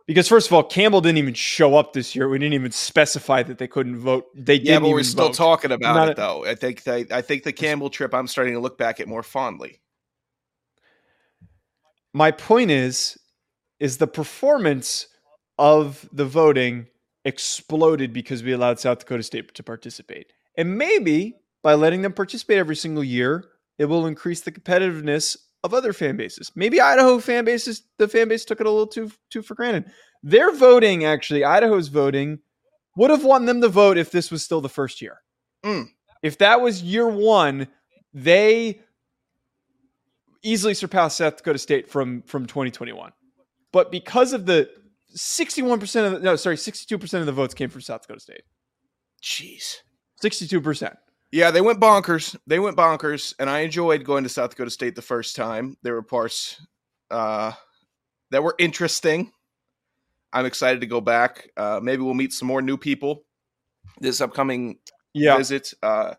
Because 0.08 0.28
first 0.28 0.48
of 0.48 0.54
all, 0.54 0.64
Campbell 0.64 1.00
didn't 1.02 1.18
even 1.20 1.34
show 1.34 1.76
up 1.76 1.94
this 1.94 2.16
year. 2.16 2.28
We 2.28 2.38
didn't 2.40 2.54
even 2.54 2.72
specify 2.72 3.44
that 3.44 3.58
they 3.58 3.68
couldn't 3.68 3.98
vote. 3.98 4.26
They 4.36 4.56
Yeah, 4.56 4.74
didn't 4.74 4.84
but 4.84 4.90
we're 4.90 5.04
still 5.04 5.28
vote. 5.28 5.36
talking 5.36 5.72
about 5.72 5.96
Not 5.96 6.10
it 6.10 6.18
though. 6.18 6.46
I 6.46 6.56
think 6.56 6.84
they, 6.84 7.06
I 7.12 7.22
think 7.22 7.44
the 7.44 7.54
Campbell 7.54 7.90
trip. 7.90 8.14
I'm 8.14 8.28
starting 8.28 8.54
to 8.56 8.60
look 8.60 8.78
back 8.78 9.00
at 9.00 9.08
more 9.08 9.24
fondly. 9.24 9.80
My 12.13 12.32
point 12.32 12.72
is, 12.72 13.18
is 13.80 13.98
the 13.98 14.08
performance 14.08 15.08
of 15.58 16.08
the 16.12 16.25
voting 16.25 16.88
exploded 17.25 18.13
because 18.13 18.44
we 18.44 18.51
allowed 18.51 18.80
South 18.80 19.00
Dakota 19.00 19.24
State 19.24 19.53
to 19.53 19.63
participate. 19.63 20.27
And 20.58 20.77
maybe 20.77 21.36
by 21.63 21.75
letting 21.75 22.01
them 22.01 22.13
participate 22.13 22.58
every 22.58 22.75
single 22.75 23.03
year, 23.03 23.46
it 23.77 23.86
will 23.86 24.06
increase 24.06 24.41
the 24.41 24.51
competitiveness 24.51 25.38
of 25.63 25.74
other 25.74 25.94
fan 25.94 26.18
bases. 26.18 26.51
Maybe 26.56 26.82
Idaho 26.82 27.20
fan 27.20 27.46
bases, 27.46 27.84
the 27.98 28.08
fan 28.08 28.27
base 28.27 28.46
took 28.46 28.60
it 28.60 28.65
a 28.65 28.70
little 28.70 28.88
too 28.88 29.12
too 29.30 29.41
for 29.41 29.56
granted. 29.56 29.86
Their 30.24 30.51
voting, 30.51 31.06
actually, 31.06 31.44
Idaho's 31.44 31.88
voting, 31.88 32.39
would 32.96 33.10
have 33.10 33.24
won 33.24 33.46
them 33.46 33.60
the 33.60 33.70
vote 33.70 33.98
if 33.98 34.12
this 34.12 34.32
was 34.32 34.44
still 34.44 34.62
the 34.62 34.70
first 34.70 35.01
year. 35.01 35.18
Mm. 35.63 35.89
If 36.24 36.38
that 36.39 36.62
was 36.62 36.84
year 36.84 37.08
one, 37.08 37.68
they 38.13 38.82
easily 40.43 40.74
surpassed 40.74 41.17
South 41.17 41.38
Dakota 41.38 41.60
State 41.60 41.89
from 41.89 42.21
from 42.24 42.45
2021. 42.45 43.12
But 43.71 43.91
because 43.91 44.33
of 44.33 44.45
the 44.45 44.69
61% 45.15 46.05
of 46.05 46.12
the, 46.13 46.19
no, 46.19 46.36
sorry, 46.36 46.55
62% 46.55 47.19
of 47.19 47.25
the 47.25 47.31
votes 47.31 47.53
came 47.53 47.69
from 47.69 47.81
South 47.81 48.01
Dakota 48.01 48.19
State. 48.21 48.43
Jeez. 49.21 49.77
62%. 50.24 50.95
Yeah, 51.31 51.51
they 51.51 51.62
went 51.62 51.79
bonkers. 51.79 52.36
They 52.48 52.60
went 52.60 52.75
bonkers, 52.77 53.33
and 53.39 53.50
I 53.50 53.60
enjoyed 53.60 54.03
going 54.03 54.24
to 54.24 54.29
South 54.29 54.50
Dakota 54.51 54.69
State 54.71 54.95
the 54.95 55.01
first 55.01 55.36
time. 55.36 55.77
There 55.83 55.93
were 55.93 56.01
parts 56.03 56.62
uh, 57.10 57.53
that 58.31 58.43
were 58.43 58.55
interesting. 58.60 59.31
I'm 60.33 60.45
excited 60.45 60.81
to 60.81 60.88
go 60.88 61.01
back. 61.01 61.50
Uh, 61.55 61.79
maybe 61.81 62.03
we'll 62.03 62.13
meet 62.13 62.33
some 62.33 62.48
more 62.48 62.62
new 62.62 62.77
people 62.77 63.24
this 64.00 64.21
upcoming 64.21 64.79
Yeah. 65.13 65.38
visit. 65.38 65.74
Uh, 65.83 66.15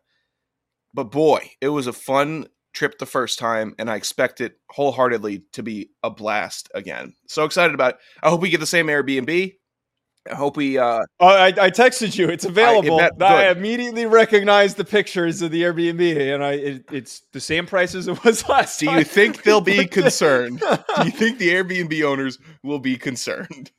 but 0.94 1.04
boy, 1.10 1.50
it 1.60 1.68
was 1.68 1.86
a 1.86 1.92
fun 1.92 2.46
trip 2.72 2.98
the 2.98 3.06
first 3.06 3.38
time, 3.38 3.74
and 3.78 3.90
I 3.90 3.96
expect 3.96 4.40
it 4.40 4.58
wholeheartedly 4.70 5.42
to 5.52 5.62
be 5.62 5.90
a 6.02 6.10
blast 6.10 6.70
again. 6.74 7.14
So 7.26 7.44
excited 7.44 7.74
about 7.74 7.94
it. 7.94 8.00
I 8.22 8.30
hope 8.30 8.40
we 8.40 8.50
get 8.50 8.60
the 8.60 8.66
same 8.66 8.86
Airbnb. 8.86 9.54
I 10.30 10.34
hope 10.36 10.56
we 10.56 10.78
uh, 10.78 11.02
Oh, 11.18 11.26
I, 11.26 11.46
I 11.48 11.70
texted 11.70 12.16
you. 12.16 12.28
It's 12.28 12.44
available. 12.44 13.00
I, 13.00 13.10
bet- 13.10 13.18
good. 13.18 13.56
immediately 13.56 14.06
recognized 14.06 14.76
the 14.76 14.84
pictures 14.84 15.42
of 15.42 15.50
the 15.50 15.62
Airbnb, 15.62 16.34
and 16.34 16.44
I 16.44 16.52
it, 16.52 16.84
it's 16.92 17.22
the 17.32 17.40
same 17.40 17.66
price 17.66 17.94
as 17.96 18.06
it 18.06 18.22
was 18.24 18.48
last 18.48 18.78
Do 18.78 18.86
time. 18.86 18.98
you 18.98 19.04
think 19.04 19.42
they'll 19.42 19.60
be 19.60 19.84
concerned? 19.88 20.60
Do 20.96 21.04
you 21.04 21.10
think 21.10 21.38
the 21.38 21.48
Airbnb 21.48 22.04
owners 22.04 22.38
will 22.62 22.78
be 22.78 22.96
concerned? 22.96 23.72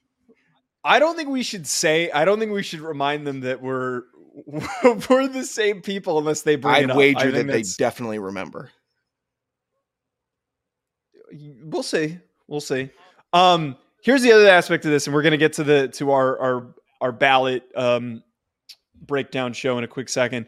I 0.84 1.00
don't 1.00 1.16
think 1.16 1.30
we 1.30 1.44
should 1.44 1.66
say. 1.66 2.12
I 2.12 2.26
don't 2.26 2.40
think 2.40 2.52
we 2.52 2.62
should 2.64 2.82
remind 2.82 3.26
them 3.26 3.40
that 3.42 3.62
we're 3.62 4.02
we're 5.10 5.28
the 5.30 5.46
same 5.46 5.82
people 5.82 6.18
unless 6.18 6.42
they 6.42 6.58
bring 6.58 6.84
it 6.84 6.90
I'd. 6.90 6.98
Wager 6.98 7.32
that 7.32 7.48
they 7.48 7.64
definitely 7.78 8.20
remember. 8.20 8.70
We'll 11.74 11.84
see. 11.84 12.18
We'll 12.48 12.62
see. 12.62 12.90
Um, 13.34 13.76
here's 14.04 14.22
the 14.22 14.32
other 14.32 14.48
aspect 14.48 14.86
of 14.86 14.92
this, 14.92 15.08
and 15.08 15.14
we're 15.14 15.24
gonna 15.24 15.38
get 15.38 15.54
to 15.54 15.64
the 15.64 15.88
to 15.90 16.12
our 16.12 16.40
our 16.40 16.76
our 17.02 17.12
ballot 17.12 17.64
um 17.76 18.24
breakdown 19.02 19.52
show 19.54 19.78
in 19.78 19.84
a 19.84 19.88
quick 19.88 20.08
second. 20.08 20.48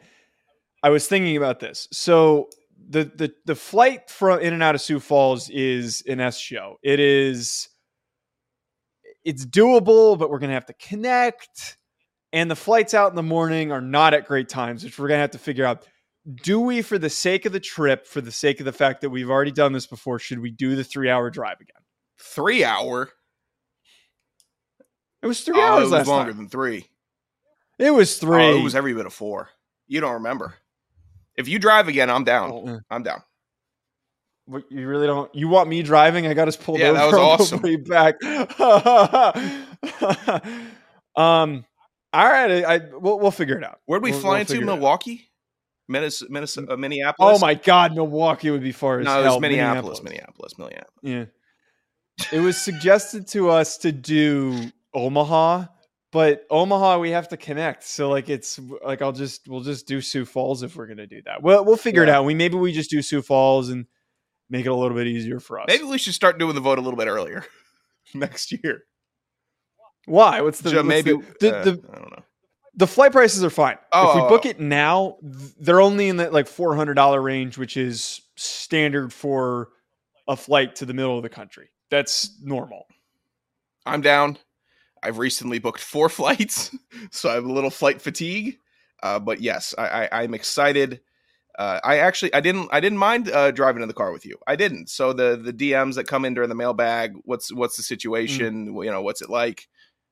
I 0.83 0.89
was 0.89 1.07
thinking 1.07 1.35
about 1.35 1.59
this. 1.59 1.87
So 1.91 2.49
the 2.89 3.05
the 3.05 3.33
the 3.45 3.55
flight 3.55 4.09
from 4.09 4.39
in 4.39 4.53
and 4.53 4.63
out 4.63 4.75
of 4.75 4.81
Sioux 4.81 4.99
Falls 4.99 5.49
is 5.49 6.03
an 6.07 6.19
S 6.19 6.37
show. 6.37 6.77
It 6.83 6.99
is 6.99 7.69
it's 9.23 9.45
doable, 9.45 10.17
but 10.17 10.29
we're 10.29 10.39
gonna 10.39 10.53
have 10.53 10.67
to 10.67 10.73
connect. 10.73 11.77
And 12.31 12.51
the 12.51 12.55
flights 12.55 12.93
out 12.93 13.09
in 13.09 13.15
the 13.15 13.23
morning 13.23 13.71
are 13.71 13.81
not 13.81 14.13
at 14.13 14.27
great 14.27 14.49
times, 14.49 14.83
which 14.83 14.99
we're 14.99 15.07
gonna 15.07 15.21
have 15.21 15.31
to 15.31 15.39
figure 15.39 15.65
out. 15.65 15.87
Do 16.43 16.59
we, 16.59 16.81
for 16.81 16.97
the 16.97 17.09
sake 17.09 17.45
of 17.45 17.53
the 17.53 17.59
trip, 17.59 18.07
for 18.07 18.19
the 18.19 18.31
sake 18.31 18.59
of 18.59 18.65
the 18.65 18.71
fact 18.71 19.01
that 19.01 19.11
we've 19.11 19.29
already 19.29 19.51
done 19.51 19.73
this 19.73 19.85
before, 19.85 20.17
should 20.17 20.39
we 20.39 20.49
do 20.49 20.75
the 20.75 20.83
three 20.83 21.09
hour 21.09 21.29
drive 21.29 21.61
again? 21.61 21.81
Three 22.19 22.63
hour. 22.63 23.09
It 25.21 25.27
was 25.27 25.41
three 25.41 25.55
Oh, 25.57 25.59
it 25.59 25.63
hours 25.69 25.81
was 25.83 25.91
last 25.91 26.07
longer 26.07 26.31
time. 26.31 26.37
than 26.37 26.49
three. 26.49 26.89
It 27.77 27.91
was 27.91 28.17
three. 28.17 28.43
Oh, 28.43 28.59
it 28.59 28.63
was 28.63 28.75
every 28.75 28.93
bit 28.93 29.05
of 29.05 29.13
four. 29.13 29.49
You 29.87 30.01
don't 30.01 30.13
remember. 30.13 30.55
If 31.35 31.47
you 31.47 31.59
drive 31.59 31.87
again, 31.89 32.09
I'm 32.09 32.23
down. 32.23 32.51
Oh, 32.51 32.79
I'm 32.89 33.03
down. 33.03 33.21
what, 34.45 34.63
you 34.71 34.87
really 34.87 35.05
don't. 35.07 35.33
You 35.35 35.47
want 35.47 35.69
me 35.69 35.83
driving? 35.83 36.25
I 36.25 36.33
got 36.33 36.47
us 36.47 36.55
pulled 36.55 36.79
Yeah, 36.79 36.89
over 36.89 36.97
that 36.97 37.11
was 37.11 37.15
awesome. 37.53 37.61
way 37.61 37.75
back. 37.75 38.15
um. 41.15 41.65
All 42.13 42.29
right, 42.29 42.63
I, 42.63 42.75
I 42.75 42.79
we'll, 42.93 43.19
we'll 43.19 43.31
figure 43.31 43.57
it 43.57 43.63
out. 43.63 43.79
Where'd 43.85 44.01
we 44.01 44.11
We'll- 44.11 44.21
fly 44.21 44.29
we'll 44.31 44.39
into? 44.41 44.61
Milwaukee? 44.61 45.29
Minnesota, 45.87 46.31
Minnesota, 46.31 46.73
uh, 46.73 46.77
Minneapolis? 46.77 47.37
Oh 47.37 47.45
my 47.45 47.53
God, 47.53 47.95
Milwaukee 47.95 48.49
would 48.49 48.63
be 48.63 48.71
far 48.71 48.99
as 48.99 49.05
No, 49.05 49.21
it 49.21 49.25
was 49.25 49.39
Minneapolis, 49.39 50.01
Minneapolis, 50.01 50.57
Minneapolis. 50.57 50.89
Yeah. 51.01 51.25
It 52.31 52.39
was 52.39 52.57
suggested 52.57 53.27
to 53.29 53.49
us 53.49 53.77
to 53.79 53.91
do 53.91 54.71
Omaha, 54.93 55.65
but 56.11 56.45
Omaha 56.49 56.99
we 56.99 57.11
have 57.11 57.27
to 57.29 57.37
connect. 57.37 57.83
So 57.83 58.09
like 58.09 58.29
it's 58.29 58.59
like 58.83 59.01
I'll 59.01 59.11
just 59.11 59.47
we'll 59.47 59.61
just 59.61 59.87
do 59.87 60.01
Sioux 60.01 60.25
Falls 60.25 60.63
if 60.63 60.75
we're 60.75 60.87
gonna 60.87 61.07
do 61.07 61.21
that. 61.25 61.43
We'll 61.43 61.63
we'll 61.65 61.77
figure 61.77 62.03
it 62.03 62.09
out. 62.09 62.25
We 62.25 62.33
maybe 62.33 62.55
we 62.55 62.71
just 62.71 62.89
do 62.89 63.01
Sioux 63.01 63.21
Falls 63.21 63.69
and 63.69 63.85
make 64.49 64.65
it 64.65 64.69
a 64.69 64.75
little 64.75 64.95
bit 64.95 65.07
easier 65.07 65.39
for 65.39 65.59
us. 65.59 65.65
Maybe 65.67 65.83
we 65.83 65.97
should 65.97 66.13
start 66.13 66.39
doing 66.39 66.55
the 66.55 66.61
vote 66.61 66.77
a 66.77 66.81
little 66.81 66.97
bit 66.97 67.07
earlier 67.07 67.45
next 68.13 68.51
year. 68.51 68.83
Why? 70.05 70.41
What's 70.41 70.61
the 70.61 70.73
what's 70.73 70.87
maybe 70.87 71.11
the, 71.11 71.35
the, 71.39 71.57
uh, 71.57 71.63
the 71.63 71.83
I 71.91 71.99
don't 71.99 72.11
know. 72.11 72.23
The 72.75 72.87
flight 72.87 73.11
prices 73.11 73.43
are 73.43 73.49
fine. 73.49 73.77
Oh, 73.91 74.09
if 74.09 74.15
we 74.15 74.29
book 74.29 74.41
oh. 74.45 74.49
it 74.49 74.59
now, 74.59 75.17
they're 75.21 75.81
only 75.81 76.09
in 76.09 76.17
that 76.17 76.33
like 76.33 76.47
four 76.47 76.75
hundred 76.75 76.95
dollar 76.95 77.21
range, 77.21 77.57
which 77.57 77.77
is 77.77 78.21
standard 78.35 79.13
for 79.13 79.69
a 80.27 80.35
flight 80.35 80.75
to 80.77 80.85
the 80.85 80.93
middle 80.93 81.17
of 81.17 81.23
the 81.23 81.29
country. 81.29 81.69
That's 81.89 82.37
normal. 82.41 82.87
I'm 83.85 84.01
down. 84.01 84.37
I've 85.03 85.19
recently 85.19 85.59
booked 85.59 85.81
four 85.81 86.09
flights, 86.09 86.75
so 87.11 87.29
I 87.29 87.33
have 87.35 87.45
a 87.45 87.51
little 87.51 87.69
flight 87.69 88.01
fatigue. 88.01 88.57
Uh, 89.03 89.19
but 89.19 89.41
yes, 89.41 89.73
I, 89.77 90.05
I, 90.05 90.23
I'm 90.23 90.33
excited. 90.33 91.01
Uh, 91.57 91.79
I 91.83 91.99
actually 91.99 92.33
I 92.33 92.41
didn't 92.41 92.67
I 92.73 92.81
didn't 92.81 92.97
mind 92.97 93.29
uh, 93.29 93.51
driving 93.51 93.81
in 93.81 93.87
the 93.87 93.93
car 93.93 94.11
with 94.11 94.25
you. 94.25 94.37
I 94.47 94.57
didn't. 94.57 94.89
So 94.89 95.13
the 95.13 95.37
the 95.41 95.53
DMs 95.53 95.95
that 95.95 96.07
come 96.07 96.25
in 96.25 96.33
during 96.33 96.49
the 96.49 96.55
mailbag, 96.55 97.13
what's 97.23 97.53
what's 97.53 97.77
the 97.77 97.83
situation? 97.83 98.73
Mm. 98.73 98.83
You 98.83 98.91
know, 98.91 99.01
what's 99.01 99.21
it 99.21 99.29
like? 99.29 99.67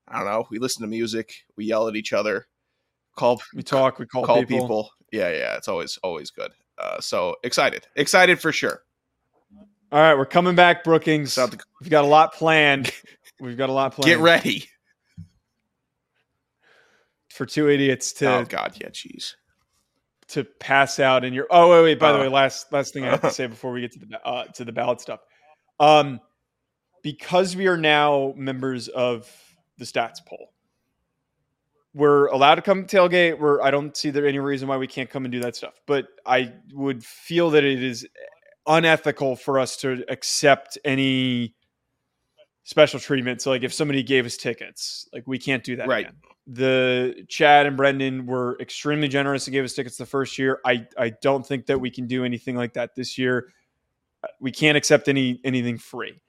I 0.08 0.18
don't 0.18 0.26
know. 0.26 0.46
We 0.50 0.58
listen 0.58 0.82
to 0.82 0.88
music. 0.88 1.34
We 1.56 1.66
yell 1.66 1.88
at 1.88 1.96
each 1.96 2.12
other. 2.12 2.46
Call 3.16 3.40
We 3.54 3.62
talk. 3.62 3.98
We 3.98 4.06
call, 4.06 4.24
call 4.24 4.40
people. 4.40 4.60
people. 4.60 4.90
Yeah, 5.12 5.30
yeah. 5.30 5.56
It's 5.56 5.68
always 5.68 5.98
always 6.02 6.30
good. 6.30 6.50
Uh, 6.78 7.00
so 7.00 7.36
excited, 7.44 7.86
excited 7.96 8.40
for 8.40 8.50
sure. 8.52 8.82
All 9.92 10.00
right, 10.00 10.14
we're 10.18 10.26
coming 10.26 10.56
back, 10.56 10.82
Brookings. 10.82 11.32
South 11.34 11.56
We've 11.80 11.90
got 11.90 12.04
a 12.04 12.08
lot 12.08 12.34
planned. 12.34 12.90
We've 13.40 13.56
got 13.56 13.68
a 13.68 13.72
lot 13.72 13.92
planned. 13.94 14.06
Get 14.06 14.18
ready. 14.18 14.66
for 17.30 17.46
two 17.46 17.68
idiots 17.68 18.12
to 18.14 18.26
oh 18.38 18.44
God, 18.44 18.76
yeah, 18.80 18.88
jeez. 18.88 19.34
to 20.28 20.44
pass 20.44 20.98
out 20.98 21.24
in 21.24 21.32
your. 21.32 21.46
Oh 21.50 21.70
wait, 21.70 21.82
wait. 21.84 21.98
By 22.00 22.12
the 22.12 22.18
Uh. 22.18 22.22
way, 22.22 22.28
last 22.28 22.72
last 22.72 22.92
thing 22.94 23.04
I 23.04 23.10
have 23.10 23.20
to 23.22 23.30
say 23.32 23.46
before 23.46 23.72
we 23.72 23.80
get 23.80 23.92
to 23.92 23.98
the 24.00 24.26
uh, 24.26 24.44
to 24.54 24.64
the 24.64 24.72
ballot 24.72 25.00
stuff. 25.00 25.20
Um, 25.80 26.20
because 27.02 27.54
we 27.54 27.66
are 27.66 27.76
now 27.76 28.32
members 28.36 28.88
of 28.88 29.30
the 29.78 29.84
stats 29.84 30.24
poll, 30.26 30.53
we're 31.94 32.26
allowed 32.26 32.56
to 32.56 32.62
come 32.62 32.84
tailgate. 32.84 33.38
We're 33.38 33.62
I 33.62 33.70
don't 33.70 33.96
see 33.96 34.10
there 34.10 34.26
any 34.26 34.40
reason 34.40 34.68
why 34.68 34.76
we 34.76 34.86
can't 34.86 35.08
come 35.08 35.24
and 35.24 35.32
do 35.32 35.40
that 35.40 35.54
stuff. 35.56 35.74
But 35.86 36.06
I 36.26 36.52
would 36.72 37.04
feel 37.04 37.50
that 37.50 37.64
it 37.64 37.82
is 37.82 38.06
unethical 38.66 39.36
for 39.36 39.58
us 39.58 39.76
to 39.78 40.04
accept 40.08 40.76
any 40.84 41.54
special 42.64 42.98
treatment. 42.98 43.42
So 43.42 43.50
like 43.50 43.62
if 43.62 43.72
somebody 43.72 44.02
gave 44.02 44.26
us 44.26 44.36
tickets, 44.36 45.08
like 45.12 45.24
we 45.26 45.38
can't 45.38 45.62
do 45.62 45.76
that 45.76 45.86
Right. 45.86 46.06
again. 46.06 46.16
The 46.46 47.24
Chad 47.28 47.66
and 47.66 47.76
Brendan 47.76 48.26
were 48.26 48.58
extremely 48.60 49.08
generous 49.08 49.46
and 49.46 49.52
gave 49.52 49.64
us 49.64 49.74
tickets 49.74 49.96
the 49.96 50.06
first 50.06 50.38
year. 50.38 50.60
I 50.64 50.86
I 50.98 51.10
don't 51.22 51.46
think 51.46 51.66
that 51.66 51.78
we 51.80 51.90
can 51.90 52.06
do 52.06 52.24
anything 52.24 52.56
like 52.56 52.74
that 52.74 52.94
this 52.94 53.16
year. 53.16 53.52
Uh, 54.22 54.28
We 54.40 54.50
can't 54.50 54.76
accept 54.76 55.08
any 55.08 55.40
anything 55.44 55.78
free. 55.78 56.20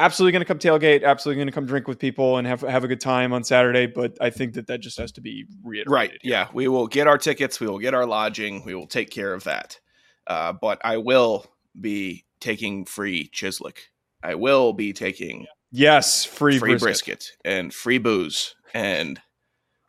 Absolutely 0.00 0.32
going 0.32 0.40
to 0.40 0.46
come 0.46 0.58
tailgate. 0.58 1.04
Absolutely 1.04 1.36
going 1.40 1.46
to 1.48 1.52
come 1.52 1.66
drink 1.66 1.86
with 1.86 1.98
people 1.98 2.38
and 2.38 2.46
have 2.46 2.62
have 2.62 2.84
a 2.84 2.88
good 2.88 3.00
time 3.00 3.32
on 3.32 3.44
Saturday. 3.44 3.86
But 3.86 4.16
I 4.20 4.30
think 4.30 4.54
that 4.54 4.66
that 4.68 4.78
just 4.80 4.98
has 4.98 5.12
to 5.12 5.20
be 5.20 5.46
reiterated. 5.62 5.90
Right. 5.92 6.10
here. 6.10 6.18
Yeah. 6.22 6.48
We 6.52 6.68
will 6.68 6.86
get 6.86 7.06
our 7.06 7.18
tickets. 7.18 7.60
We 7.60 7.66
will 7.66 7.78
get 7.78 7.94
our 7.94 8.06
lodging. 8.06 8.64
We 8.64 8.74
will 8.74 8.86
take 8.86 9.10
care 9.10 9.34
of 9.34 9.44
that. 9.44 9.78
Uh, 10.26 10.52
but 10.54 10.80
I 10.84 10.96
will 10.96 11.46
be 11.80 12.24
taking 12.40 12.84
free 12.86 13.28
chislic. 13.34 13.76
I 14.22 14.34
will 14.34 14.72
be 14.72 14.92
taking 14.92 15.46
Yes. 15.72 16.24
Free, 16.24 16.58
free 16.58 16.70
brisket. 16.78 17.18
brisket. 17.18 17.30
and 17.44 17.72
free 17.72 17.98
booze. 17.98 18.54
And 18.74 19.20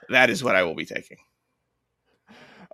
that 0.10 0.30
is 0.30 0.44
what 0.44 0.56
I 0.56 0.64
will 0.64 0.76
be 0.76 0.86
taking. 0.86 1.18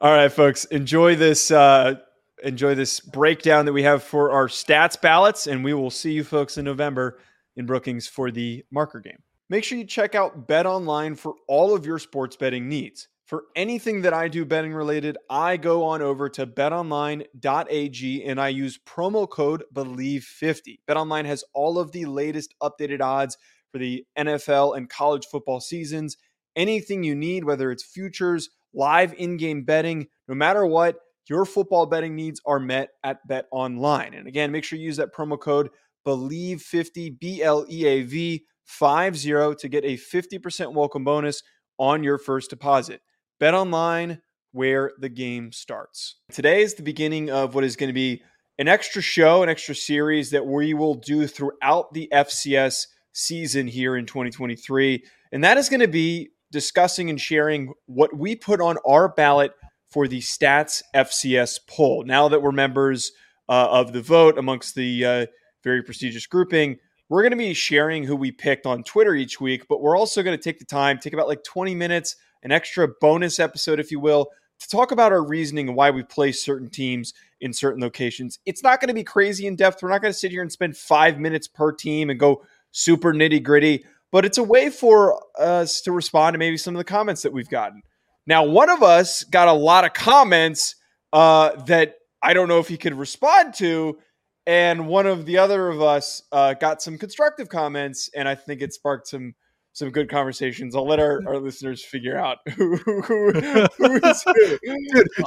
All 0.02 0.12
right, 0.12 0.32
folks, 0.32 0.66
enjoy 0.66 1.16
this. 1.16 1.50
Uh, 1.52 1.96
enjoy 2.44 2.76
this 2.76 3.00
breakdown 3.00 3.66
that 3.66 3.74
we 3.74 3.84
have 3.84 4.04
for 4.04 4.32
our 4.32 4.48
stats 4.48 5.00
ballots, 5.00 5.48
and 5.48 5.64
we 5.64 5.74
will 5.74 5.90
see 5.90 6.12
you 6.12 6.24
folks 6.24 6.58
in 6.58 6.66
November 6.66 7.20
in 7.56 7.66
Brookings 7.66 8.08
for 8.08 8.32
the 8.32 8.64
marker 8.72 9.00
game. 9.00 9.24
Make 9.50 9.64
sure 9.64 9.78
you 9.78 9.86
check 9.86 10.14
out 10.14 10.48
Bet 10.48 10.66
Online 10.66 11.16
for 11.16 11.36
all 11.48 11.74
of 11.74 11.86
your 11.86 12.00
sports 12.00 12.36
betting 12.36 12.68
needs. 12.68 13.08
For 13.28 13.44
anything 13.58 14.04
that 14.04 14.14
I 14.14 14.30
do 14.30 14.46
betting 14.46 14.74
related, 14.74 15.18
I 15.30 15.58
go 15.58 15.84
on 15.84 16.02
over 16.02 16.30
to 16.30 16.48
betonline.ag 16.48 18.24
and 18.24 18.40
I 18.40 18.48
use 18.48 18.80
promo 18.88 19.30
code 19.30 19.66
BLEAV50. 19.74 20.80
BetOnline 20.88 21.26
has 21.26 21.44
all 21.54 21.78
of 21.78 21.92
the 21.92 22.06
latest 22.06 22.56
updated 22.64 23.02
odds 23.02 23.38
for 23.74 23.80
the 23.80 24.06
NFL 24.18 24.78
and 24.78 24.90
college 24.90 25.26
football 25.26 25.60
seasons. 25.60 26.16
Anything 26.56 27.04
you 27.04 27.16
need, 27.16 27.44
whether 27.44 27.70
it's 27.70 27.84
futures, 27.84 28.50
live 28.74 29.14
in-game 29.18 29.64
betting, 29.64 30.08
no 30.30 30.36
matter 30.36 30.66
what, 30.66 30.96
your 31.30 31.46
football 31.46 31.86
betting 31.86 32.16
needs 32.16 32.42
are 32.46 32.60
met 32.60 32.90
at 33.04 33.26
Bet 33.28 33.46
Online. 33.52 34.14
And 34.14 34.28
again, 34.28 34.52
make 34.52 34.64
sure 34.64 34.80
you 34.80 34.86
use 34.86 34.98
that 34.98 35.14
promo 35.14 35.40
code 35.40 35.70
BLEAV50 36.06 37.20
B 37.20 37.44
L 37.44 37.66
E 37.70 37.86
A 37.86 38.04
V 38.04 38.46
50 38.66 39.56
to 39.56 39.70
get 39.70 39.86
a 39.86 39.98
50% 39.98 40.74
welcome 40.74 41.04
bonus 41.04 41.44
on 41.78 42.04
your 42.04 42.18
first 42.18 42.50
deposit. 42.50 43.02
Bet 43.40 43.54
Online 43.54 44.22
where 44.52 44.92
the 45.00 45.10
game 45.10 45.52
starts. 45.52 46.16
Today 46.32 46.62
is 46.62 46.74
the 46.74 46.84
beginning 46.84 47.30
of 47.30 47.54
what 47.54 47.64
is 47.64 47.76
going 47.76 47.90
to 47.90 47.94
be 47.94 48.24
an 48.58 48.68
extra 48.68 49.02
show, 49.02 49.44
an 49.44 49.50
extra 49.50 49.76
series 49.76 50.32
that 50.32 50.46
we 50.46 50.74
will 50.74 50.96
do 50.96 51.28
throughout 51.28 51.94
the 51.94 52.10
FCS 52.12 52.88
season 53.14 53.68
here 53.68 53.96
in 53.96 54.06
2023. 54.06 55.04
And 55.32 55.44
that 55.44 55.58
is 55.58 55.70
going 55.70 55.82
to 55.82 55.88
be 55.88 56.30
discussing 56.52 57.10
and 57.10 57.20
sharing 57.20 57.74
what 57.86 58.16
we 58.16 58.36
put 58.36 58.62
on 58.62 58.78
our 58.88 59.10
ballot 59.10 59.52
for 59.90 60.08
the 60.08 60.20
Stats 60.20 60.84
FCS 60.94 61.60
poll. 61.68 62.04
Now 62.04 62.28
that 62.28 62.42
we're 62.42 62.52
members 62.52 63.12
uh, 63.50 63.68
of 63.70 63.94
the 63.94 64.02
vote 64.02 64.38
amongst 64.38 64.76
the 64.76 65.06
uh, 65.06 65.26
very 65.64 65.82
prestigious 65.84 66.26
grouping, 66.28 66.78
we're 67.10 67.22
going 67.22 67.32
to 67.32 67.38
be 67.38 67.54
sharing 67.54 68.04
who 68.04 68.16
we 68.16 68.32
picked 68.32 68.66
on 68.66 68.84
Twitter 68.84 69.16
each 69.16 69.40
week, 69.40 69.68
but 69.70 69.82
we're 69.82 69.98
also 69.98 70.24
going 70.24 70.38
to 70.38 70.44
take 70.44 70.60
the 70.60 70.66
time, 70.66 71.00
take 71.00 71.14
about 71.14 71.28
like 71.28 71.44
20 71.44 71.74
minutes, 71.74 72.18
an 72.44 72.52
extra 72.52 72.88
bonus 73.00 73.40
episode, 73.40 73.80
if 73.80 73.92
you 73.92 74.00
will, 74.00 74.28
to 74.60 74.68
talk 74.70 74.92
about 74.92 75.12
our 75.12 75.24
reasoning 75.24 75.70
and 75.70 75.78
why 75.78 75.90
we 75.90 76.04
place 76.04 76.44
certain 76.44 76.70
teams 76.70 77.14
in 77.40 77.54
certain 77.54 77.82
locations. 77.82 78.40
It's 78.46 78.64
not 78.64 78.82
going 78.82 78.90
to 78.90 78.94
be 78.94 79.04
crazy 79.04 79.48
in 79.48 79.56
depth. 79.56 79.82
We're 79.82 79.90
not 79.90 80.02
going 80.02 80.14
to 80.14 80.18
sit 80.18 80.32
here 80.32 80.42
and 80.42 80.52
spend 80.52 80.76
five 80.76 81.20
minutes 81.20 81.48
per 81.48 81.72
team 81.72 82.10
and 82.10 82.20
go 82.20 82.44
super 82.72 83.14
nitty 83.14 83.42
gritty, 83.44 83.86
but 84.12 84.26
it's 84.26 84.38
a 84.38 84.44
way 84.44 84.70
for 84.70 85.24
us 85.40 85.82
to 85.82 85.92
respond 85.92 86.34
to 86.34 86.40
maybe 86.40 86.58
some 86.58 86.76
of 86.76 86.80
the 86.80 86.84
comments 86.84 87.22
that 87.22 87.34
we've 87.34 87.50
gotten. 87.50 87.84
Now, 88.28 88.44
one 88.44 88.70
of 88.70 88.84
us 88.84 89.24
got 89.24 89.48
a 89.48 89.54
lot 89.54 89.86
of 89.86 89.94
comments 89.94 90.76
uh, 91.14 91.56
that 91.64 91.96
I 92.22 92.34
don't 92.34 92.50
know 92.50 92.60
if 92.60 92.68
he 92.68 92.78
could 92.78 92.94
respond 92.94 93.54
to, 93.56 93.98
and 94.46 94.88
one 94.88 95.08
of 95.08 95.26
the 95.26 95.38
other 95.38 95.70
of 95.70 95.82
us 95.82 96.22
uh, 96.32 96.54
got 96.54 96.82
some 96.82 96.98
constructive 96.98 97.50
comments, 97.50 98.10
and 98.14 98.28
I 98.28 98.36
think 98.36 98.62
it 98.62 98.74
sparked 98.74 99.08
some 99.08 99.34
some 99.78 99.92
good 99.92 100.10
conversations. 100.10 100.76
I'll 100.76 100.88
let 100.88 101.00
our, 101.00 101.22
our 101.28 101.38
listeners 101.38 101.86
figure 101.86 102.18
out 102.18 102.40
who, 102.56 102.78
who, 102.78 103.02
who, 103.04 103.32
who 103.78 103.96
is 103.96 104.24
who. 104.26 104.34
Dude, 104.34 104.60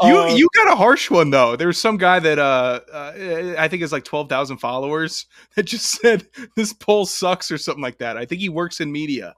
you 0.02 0.18
Uh, 0.18 0.34
you 0.34 0.48
got 0.56 0.72
a 0.72 0.74
harsh 0.74 1.08
one 1.08 1.30
though. 1.30 1.54
There 1.56 1.68
was 1.68 1.78
some 1.78 1.96
guy 1.96 2.18
that 2.18 2.38
uh, 2.38 2.80
uh 2.92 3.54
I 3.56 3.68
think 3.68 3.82
is 3.82 3.92
like 3.92 4.04
twelve 4.04 4.28
thousand 4.28 4.58
followers 4.58 5.26
that 5.54 5.64
just 5.64 5.86
said 5.86 6.26
this 6.56 6.72
poll 6.72 7.06
sucks 7.06 7.50
or 7.50 7.58
something 7.58 7.82
like 7.82 7.98
that. 7.98 8.16
I 8.16 8.24
think 8.26 8.40
he 8.40 8.48
works 8.48 8.80
in 8.80 8.92
media. 8.92 9.36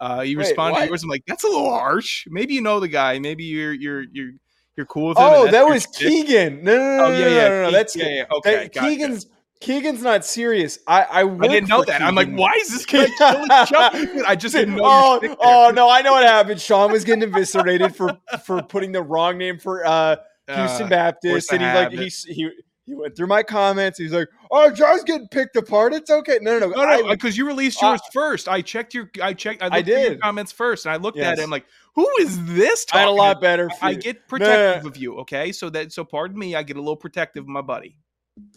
Uh, 0.00 0.20
he 0.22 0.36
Wait, 0.36 0.48
responded 0.48 0.72
what? 0.72 0.80
to 0.82 0.86
yours. 0.88 1.02
I'm 1.02 1.08
like, 1.08 1.24
that's 1.26 1.44
a 1.44 1.48
little 1.48 1.70
harsh. 1.70 2.24
Maybe 2.28 2.54
you 2.54 2.60
know 2.60 2.80
the 2.80 2.88
guy. 2.88 3.18
Maybe 3.18 3.44
you're 3.44 3.72
you're 3.72 4.04
you're 4.12 4.30
you're 4.76 4.86
cool 4.86 5.08
with 5.10 5.18
him. 5.18 5.24
Oh, 5.26 5.50
that 5.50 5.66
was. 5.66 5.86
Keegan. 5.86 6.64
No, 6.64 6.74
no, 6.76 6.96
no, 6.98 7.04
Oh 7.04 7.08
no, 7.12 7.18
yeah, 7.18 7.24
no, 7.24 7.30
yeah, 7.30 7.48
no, 7.48 7.62
no, 7.62 7.70
That's 7.70 7.96
yeah, 7.96 8.04
yeah. 8.08 8.24
that- 8.24 8.32
Okay, 8.36 8.68
gotcha. 8.74 8.80
Keegan's 8.88 9.26
Keegan's 9.60 10.02
not 10.02 10.24
serious. 10.24 10.78
I 10.86 11.02
I, 11.02 11.20
I 11.22 11.48
didn't 11.48 11.68
know 11.68 11.84
that. 11.84 12.02
I'm 12.02 12.14
like, 12.14 12.28
why 12.30 12.52
is 12.60 12.68
this 12.68 12.84
guy 12.84 13.06
killing 13.16 13.46
Dude, 14.12 14.24
I 14.26 14.34
just 14.36 14.54
didn't 14.54 14.74
know. 14.74 14.82
oh, 14.84 15.10
your 15.12 15.18
shtick 15.20 15.30
there. 15.30 15.38
oh 15.40 15.70
no, 15.74 15.88
I 15.88 16.02
know 16.02 16.12
what 16.12 16.24
happened. 16.24 16.60
Sean 16.60 16.92
was 16.92 17.04
getting 17.04 17.22
eviscerated 17.22 17.94
for 17.96 18.18
for 18.44 18.62
putting 18.62 18.92
the 18.92 19.02
wrong 19.02 19.38
name 19.38 19.58
for 19.58 19.86
uh 19.86 20.16
Houston 20.48 20.86
Uh, 20.86 20.90
Baptist, 20.90 21.50
and 21.52 21.62
he 21.62 21.68
like 21.68 21.92
he 21.92 22.08
he 22.34 22.50
he 22.86 22.94
went 22.94 23.16
through 23.16 23.26
my 23.28 23.42
comments. 23.42 23.98
He's 23.98 24.12
like, 24.12 24.28
"Oh, 24.50 24.70
John's 24.70 25.04
getting 25.04 25.28
picked 25.28 25.56
apart. 25.56 25.94
It's 25.94 26.10
okay." 26.10 26.38
No, 26.42 26.58
no, 26.58 26.68
no. 26.68 26.74
No, 26.76 26.82
I- 26.82 27.00
no, 27.00 27.08
because 27.10 27.36
you 27.36 27.46
released 27.46 27.80
yours 27.80 28.00
first. 28.12 28.48
I 28.48 28.60
checked 28.60 28.94
your, 28.94 29.10
I 29.22 29.32
checked, 29.32 29.62
I 29.62 29.66
looked 29.66 29.76
I 29.76 29.82
through 29.82 30.02
your 30.02 30.16
comments 30.16 30.52
first, 30.52 30.86
and 30.86 30.92
I 30.92 30.96
looked 30.96 31.18
at 31.18 31.22
Yes. 31.30 31.38
it. 31.38 31.42
I'm 31.42 31.50
like, 31.50 31.66
who 31.94 32.08
is 32.20 32.44
this? 32.54 32.84
I 32.92 32.98
had 33.00 33.08
a 33.08 33.10
lot 33.10 33.40
better. 33.40 33.70
I 33.80 33.94
feed- 33.94 34.02
get 34.02 34.16
no, 34.16 34.20
no. 34.20 34.26
protective 34.28 34.86
of 34.86 34.96
you, 34.96 35.16
okay? 35.20 35.52
So 35.52 35.70
that, 35.70 35.92
so 35.92 36.04
pardon 36.04 36.38
me, 36.38 36.54
I 36.54 36.62
get 36.62 36.76
a 36.76 36.80
little 36.80 36.96
protective 36.96 37.44
of 37.44 37.48
my 37.48 37.62
buddy. 37.62 37.96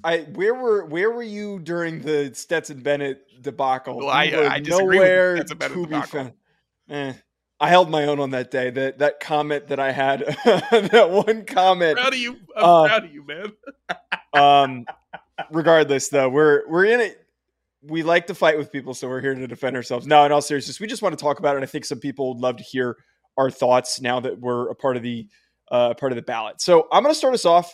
I 0.03 0.21
where 0.33 0.55
were 0.55 0.85
where 0.85 1.11
were 1.11 1.21
you 1.21 1.59
during 1.59 2.01
the 2.01 2.31
Stetson 2.33 2.81
Bennett 2.81 3.21
debacle? 3.43 3.97
Well, 3.97 4.09
I- 4.09 4.23
I 4.23 4.59
disagree 4.59 4.97
nowhere 4.97 5.43
to 5.43 5.55
be 5.85 6.01
found. 6.01 6.33
Eh, 6.89 7.13
I 7.59 7.69
held 7.69 7.89
my 7.89 8.05
own 8.05 8.19
on 8.19 8.29
that 8.31 8.51
day. 8.51 8.69
That 8.69 8.99
that 8.99 9.19
comment 9.19 9.67
that 9.67 9.79
I 9.79 9.91
had, 9.91 10.19
that 10.45 11.09
one 11.09 11.45
comment. 11.45 11.97
Proud 11.97 12.13
of 12.13 12.19
you. 12.19 12.33
I'm 12.55 12.63
Uh, 12.63 12.85
proud 12.87 13.03
of 13.05 13.13
you, 13.13 13.25
man. 13.25 13.53
Um, 14.33 14.85
regardless, 15.51 16.09
though, 16.09 16.29
we're 16.29 16.67
we're 16.67 16.85
in 16.85 16.99
it. 16.99 17.25
We 17.81 18.03
like 18.03 18.27
to 18.27 18.35
fight 18.35 18.57
with 18.57 18.71
people, 18.71 18.93
so 18.93 19.07
we're 19.07 19.21
here 19.21 19.33
to 19.33 19.47
defend 19.47 19.75
ourselves. 19.75 20.05
No, 20.05 20.23
in 20.25 20.31
all 20.31 20.41
seriousness, 20.41 20.79
we 20.79 20.85
just 20.87 21.01
want 21.01 21.17
to 21.17 21.23
talk 21.23 21.39
about 21.39 21.55
it. 21.55 21.57
And 21.59 21.63
I 21.63 21.67
think 21.67 21.85
some 21.85 21.99
people 21.99 22.33
would 22.33 22.41
love 22.41 22.57
to 22.57 22.63
hear 22.63 22.97
our 23.37 23.49
thoughts 23.49 23.99
now 24.01 24.19
that 24.19 24.39
we're 24.39 24.69
a 24.69 24.75
part 24.75 24.97
of 24.97 25.01
the 25.03 25.27
uh, 25.71 25.93
part 25.95 26.11
of 26.11 26.17
the 26.17 26.21
ballot. 26.21 26.61
So 26.61 26.87
I'm 26.91 27.01
going 27.01 27.13
to 27.13 27.17
start 27.17 27.33
us 27.33 27.45
off, 27.45 27.73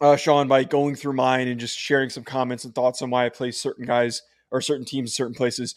uh, 0.00 0.16
Sean, 0.16 0.46
by 0.46 0.62
going 0.64 0.94
through 0.94 1.14
mine 1.14 1.48
and 1.48 1.58
just 1.58 1.76
sharing 1.76 2.10
some 2.10 2.22
comments 2.24 2.64
and 2.64 2.74
thoughts 2.74 3.02
on 3.02 3.10
why 3.10 3.26
I 3.26 3.30
place 3.30 3.60
certain 3.60 3.84
guys 3.86 4.22
or 4.50 4.60
certain 4.60 4.84
teams 4.84 5.10
in 5.10 5.12
certain 5.12 5.34
places. 5.34 5.74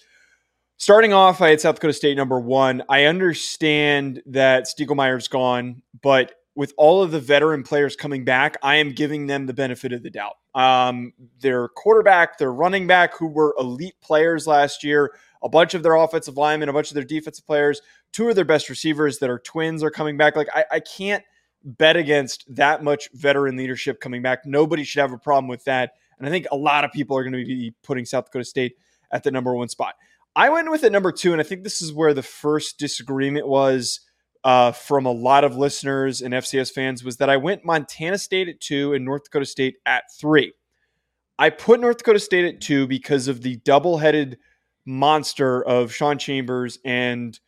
Starting 0.82 1.14
off, 1.14 1.42
I 1.42 1.50
had 1.52 1.62
South 1.62 1.76
Dakota 1.76 1.94
State 1.94 2.18
number 2.18 2.40
one. 2.40 2.82
I 2.90 3.04
understand 3.04 4.24
that 4.26 4.64
Stiegelmeier's 4.64 5.28
gone, 5.28 5.84
but 6.02 6.32
with 6.56 6.74
all 6.76 7.04
of 7.04 7.12
the 7.12 7.20
veteran 7.20 7.62
players 7.62 7.96
coming 7.96 8.26
back, 8.26 8.58
I 8.64 8.78
am 8.78 8.92
giving 8.92 9.28
them 9.28 9.46
the 9.46 9.54
benefit 9.54 9.94
of 9.94 10.02
the 10.02 10.10
doubt. 10.10 10.38
Um, 10.56 11.14
their 11.40 11.68
quarterback, 11.68 12.40
their 12.40 12.52
running 12.52 12.88
back, 12.88 13.16
who 13.16 13.28
were 13.28 13.54
elite 13.60 13.94
players 14.02 14.48
last 14.48 14.84
year, 14.84 15.14
a 15.44 15.50
bunch 15.50 15.76
of 15.76 15.84
their 15.84 15.94
offensive 15.94 16.36
linemen, 16.36 16.68
a 16.68 16.74
bunch 16.74 16.90
of 16.90 16.96
their 16.96 17.04
defensive 17.04 17.46
players, 17.46 17.84
two 18.12 18.30
of 18.30 18.36
their 18.36 18.44
best 18.44 18.68
receivers 18.68 19.20
that 19.20 19.30
are 19.30 19.38
twins 19.38 19.84
are 19.84 19.92
coming 19.92 20.18
back. 20.18 20.36
Like 20.36 20.50
I, 20.52 20.66
I 20.72 20.80
can't 20.80 21.24
bet 21.64 21.96
against 21.96 22.44
that 22.56 22.84
much 22.84 23.08
veteran 23.14 23.56
leadership 23.56 24.02
coming 24.02 24.24
back. 24.24 24.48
Nobody 24.48 24.84
should 24.84 25.02
have 25.02 25.14
a 25.14 25.20
problem 25.20 25.48
with 25.48 25.64
that. 25.66 25.92
And 26.18 26.28
I 26.28 26.32
think 26.32 26.48
a 26.52 26.58
lot 26.58 26.86
of 26.86 26.92
people 26.92 27.16
are 27.16 27.24
going 27.24 27.34
to 27.34 27.46
be 27.46 27.72
putting 27.84 28.04
South 28.04 28.26
Dakota 28.26 28.46
State 28.46 28.78
at 29.12 29.22
the 29.22 29.30
number 29.30 29.54
one 29.54 29.70
spot. 29.70 29.94
I 30.36 30.50
went 30.50 30.72
with 30.72 30.84
it 30.84 30.92
number 30.92 31.12
two, 31.12 31.34
and 31.34 31.42
I 31.42 31.44
think 31.44 31.64
this 31.64 31.82
is 31.82 31.94
where 31.94 32.14
the 32.14 32.24
first 32.24 32.80
disagreement 32.80 33.48
was 33.48 34.00
uh, 34.44 34.72
from 34.72 35.06
a 35.06 35.12
lot 35.12 35.44
of 35.44 35.58
listeners 35.58 36.22
and 36.22 36.34
FCS 36.34 36.72
fans 36.72 37.04
was 37.04 37.18
that 37.18 37.30
I 37.30 37.38
went 37.38 37.66
Montana 37.66 38.18
State 38.18 38.48
at 38.48 38.60
two 38.60 38.94
and 38.94 39.06
North 39.06 39.26
Dakota 39.26 39.46
State 39.46 39.76
at 39.86 40.04
three. 40.20 40.54
I 41.38 41.50
put 41.50 41.80
North 41.80 41.98
Dakota 41.98 42.20
State 42.20 42.46
at 42.46 42.62
two 42.62 42.88
because 42.88 43.28
of 43.28 43.42
the 43.42 43.58
double-headed 43.58 44.38
monster 44.86 45.64
of 45.64 45.94
Sean 45.94 46.18
Chambers 46.18 46.80
and 46.86 47.40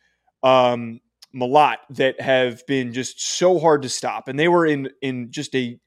um, 0.42 1.00
Mellott 1.34 1.76
that 1.90 2.20
have 2.20 2.66
been 2.66 2.92
just 2.92 3.20
so 3.20 3.58
hard 3.58 3.82
to 3.82 3.88
stop, 3.88 4.28
and 4.28 4.38
they 4.38 4.48
were 4.48 4.66
in 4.66 4.90
in 5.02 5.32
just 5.32 5.54
a 5.54 5.78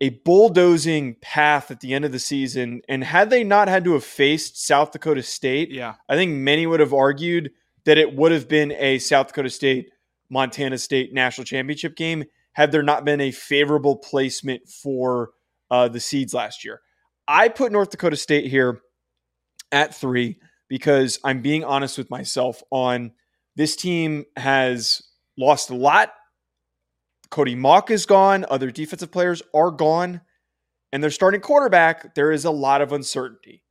a 0.00 0.10
bulldozing 0.10 1.16
path 1.20 1.70
at 1.70 1.80
the 1.80 1.94
end 1.94 2.04
of 2.04 2.12
the 2.12 2.18
season. 2.18 2.82
And 2.88 3.04
had 3.04 3.30
they 3.30 3.44
not 3.44 3.68
had 3.68 3.84
to 3.84 3.92
have 3.92 4.04
faced 4.04 4.64
South 4.64 4.92
Dakota 4.92 5.22
State, 5.22 5.70
Yeah. 5.70 5.94
I 6.08 6.16
think 6.16 6.32
many 6.32 6.66
would 6.66 6.80
have 6.80 6.92
argued 6.92 7.50
that 7.84 7.98
it 7.98 8.14
would 8.14 8.32
have 8.32 8.48
been 8.48 8.72
a 8.72 8.98
South 8.98 9.28
Dakota 9.28 9.50
State 9.50 9.90
Montana 10.30 10.78
State 10.78 11.12
national 11.12 11.44
championship 11.44 11.96
game 11.96 12.24
had 12.52 12.72
there 12.72 12.82
not 12.82 13.04
been 13.04 13.20
a 13.20 13.30
favorable 13.30 13.96
placement 13.96 14.68
for 14.68 15.30
uh, 15.70 15.88
the 15.88 16.00
seeds 16.00 16.34
last 16.34 16.64
year. 16.64 16.80
I 17.26 17.48
put 17.48 17.72
North 17.72 17.90
Dakota 17.90 18.16
State 18.16 18.50
here 18.50 18.80
at 19.72 19.94
three 19.94 20.38
because 20.68 21.18
I'm 21.24 21.42
being 21.42 21.64
honest 21.64 21.98
with 21.98 22.10
myself 22.10 22.62
on 22.70 23.12
this 23.56 23.76
team 23.76 24.24
has 24.36 25.02
lost 25.38 25.70
a 25.70 25.74
lot. 25.74 26.12
Cody 27.34 27.56
Mauch 27.56 27.90
is 27.90 28.06
gone. 28.06 28.46
Other 28.48 28.70
defensive 28.70 29.10
players 29.10 29.42
are 29.52 29.72
gone. 29.72 30.20
And 30.92 31.02
they're 31.02 31.10
starting 31.10 31.40
quarterback. 31.40 32.14
There 32.14 32.30
is 32.30 32.44
a 32.44 32.50
lot 32.52 32.80
of 32.80 32.92
uncertainty. 32.92 33.64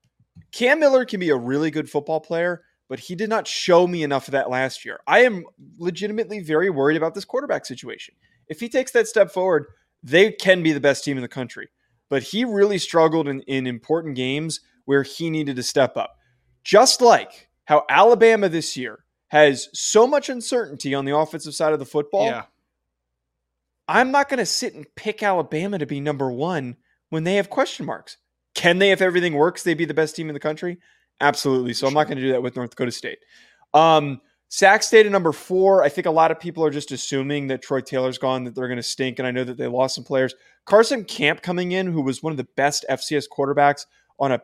Cam 0.51 0.81
Miller 0.81 1.05
can 1.05 1.21
be 1.21 1.29
a 1.29 1.37
really 1.37 1.71
good 1.71 1.89
football 1.89 2.19
player, 2.19 2.65
but 2.89 2.99
he 2.99 3.15
did 3.15 3.29
not 3.29 3.47
show 3.47 3.87
me 3.87 4.03
enough 4.03 4.27
of 4.27 4.33
that 4.33 4.49
last 4.49 4.83
year. 4.83 4.99
I 5.07 5.19
am 5.19 5.45
legitimately 5.77 6.41
very 6.41 6.69
worried 6.69 6.97
about 6.97 7.15
this 7.15 7.23
quarterback 7.23 7.65
situation. 7.65 8.15
If 8.49 8.59
he 8.59 8.67
takes 8.67 8.91
that 8.91 9.07
step 9.07 9.31
forward, 9.31 9.67
they 10.03 10.33
can 10.33 10.61
be 10.61 10.73
the 10.73 10.81
best 10.81 11.05
team 11.05 11.15
in 11.15 11.23
the 11.23 11.29
country. 11.29 11.69
But 12.09 12.23
he 12.23 12.43
really 12.43 12.79
struggled 12.79 13.29
in, 13.29 13.43
in 13.43 13.65
important 13.65 14.17
games 14.17 14.59
where 14.83 15.03
he 15.03 15.29
needed 15.29 15.55
to 15.55 15.63
step 15.63 15.95
up. 15.95 16.17
Just 16.65 16.99
like 16.99 17.47
how 17.63 17.85
Alabama 17.87 18.49
this 18.49 18.75
year 18.75 19.05
has 19.29 19.69
so 19.73 20.05
much 20.05 20.27
uncertainty 20.27 20.93
on 20.93 21.05
the 21.05 21.15
offensive 21.15 21.55
side 21.55 21.71
of 21.71 21.79
the 21.79 21.85
football. 21.85 22.25
Yeah. 22.25 22.43
I'm 23.87 24.11
not 24.11 24.29
going 24.29 24.39
to 24.39 24.45
sit 24.45 24.73
and 24.73 24.85
pick 24.95 25.23
Alabama 25.23 25.77
to 25.77 25.85
be 25.85 25.99
number 25.99 26.31
one 26.31 26.77
when 27.09 27.23
they 27.23 27.35
have 27.35 27.49
question 27.49 27.85
marks. 27.85 28.17
Can 28.55 28.79
they, 28.79 28.91
if 28.91 29.01
everything 29.01 29.33
works, 29.33 29.63
they 29.63 29.73
be 29.73 29.85
the 29.85 29.93
best 29.93 30.15
team 30.15 30.29
in 30.29 30.33
the 30.33 30.39
country? 30.39 30.77
Absolutely. 31.19 31.73
So 31.73 31.87
I'm 31.87 31.93
not 31.93 32.05
going 32.07 32.17
to 32.17 32.23
do 32.23 32.31
that 32.31 32.43
with 32.43 32.55
North 32.55 32.71
Dakota 32.71 32.91
State. 32.91 33.19
Um, 33.73 34.21
Sac 34.49 34.83
State 34.83 35.05
at 35.05 35.11
number 35.11 35.31
four. 35.31 35.83
I 35.83 35.89
think 35.89 36.05
a 36.05 36.11
lot 36.11 36.29
of 36.29 36.39
people 36.39 36.63
are 36.63 36.69
just 36.69 36.91
assuming 36.91 37.47
that 37.47 37.63
Troy 37.63 37.81
Taylor's 37.81 38.19
gone, 38.19 38.43
that 38.43 38.53
they're 38.53 38.67
going 38.67 38.77
to 38.77 38.83
stink. 38.83 39.17
And 39.17 39.27
I 39.27 39.31
know 39.31 39.43
that 39.43 39.57
they 39.57 39.67
lost 39.67 39.95
some 39.95 40.03
players. 40.03 40.35
Carson 40.65 41.05
Camp 41.05 41.41
coming 41.41 41.71
in, 41.71 41.87
who 41.87 42.01
was 42.01 42.21
one 42.21 42.31
of 42.31 42.37
the 42.37 42.47
best 42.55 42.85
FCS 42.89 43.25
quarterbacks 43.35 43.85
on 44.19 44.31
a 44.31 44.41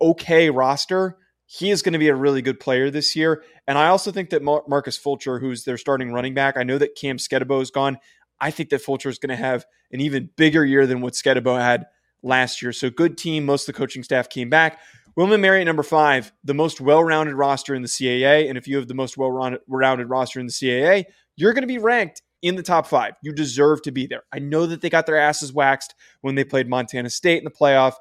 okay 0.00 0.48
roster. 0.48 1.18
He 1.44 1.70
is 1.70 1.82
going 1.82 1.92
to 1.92 1.98
be 1.98 2.08
a 2.08 2.14
really 2.14 2.42
good 2.42 2.58
player 2.58 2.90
this 2.90 3.14
year. 3.14 3.44
And 3.68 3.78
I 3.78 3.88
also 3.88 4.10
think 4.10 4.30
that 4.30 4.42
Marcus 4.42 4.96
Fulcher, 4.96 5.38
who's 5.38 5.64
their 5.64 5.78
starting 5.78 6.12
running 6.12 6.34
back, 6.34 6.56
I 6.56 6.64
know 6.64 6.78
that 6.78 6.96
Cam 6.96 7.18
Skattebo 7.18 7.62
is 7.62 7.70
gone. 7.70 7.98
I 8.40 8.50
think 8.50 8.70
that 8.70 8.82
Fulcher 8.82 9.08
is 9.08 9.18
going 9.18 9.30
to 9.30 9.36
have 9.36 9.64
an 9.92 10.00
even 10.00 10.30
bigger 10.36 10.64
year 10.64 10.86
than 10.86 11.00
what 11.00 11.14
Skattebo 11.14 11.60
had 11.60 11.86
last 12.22 12.62
year. 12.62 12.72
So 12.72 12.90
good 12.90 13.16
team. 13.16 13.44
Most 13.46 13.68
of 13.68 13.74
the 13.74 13.78
coaching 13.78 14.02
staff 14.02 14.28
came 14.28 14.50
back. 14.50 14.80
William 15.16 15.40
Mary 15.40 15.60
at 15.60 15.64
number 15.64 15.82
five, 15.82 16.30
the 16.44 16.52
most 16.52 16.80
well-rounded 16.80 17.34
roster 17.34 17.74
in 17.74 17.80
the 17.80 17.88
CAA. 17.88 18.48
And 18.48 18.58
if 18.58 18.68
you 18.68 18.76
have 18.76 18.86
the 18.86 18.94
most 18.94 19.16
well-rounded 19.16 20.10
roster 20.10 20.38
in 20.40 20.46
the 20.46 20.52
CAA, 20.52 21.04
you're 21.36 21.54
going 21.54 21.62
to 21.62 21.68
be 21.68 21.78
ranked 21.78 22.22
in 22.42 22.54
the 22.54 22.62
top 22.62 22.86
five. 22.86 23.14
You 23.22 23.32
deserve 23.32 23.80
to 23.82 23.92
be 23.92 24.06
there. 24.06 24.24
I 24.30 24.40
know 24.40 24.66
that 24.66 24.82
they 24.82 24.90
got 24.90 25.06
their 25.06 25.16
asses 25.16 25.52
waxed 25.52 25.94
when 26.20 26.34
they 26.34 26.44
played 26.44 26.68
Montana 26.68 27.08
State 27.08 27.38
in 27.38 27.44
the 27.44 27.50
playoff. 27.50 27.94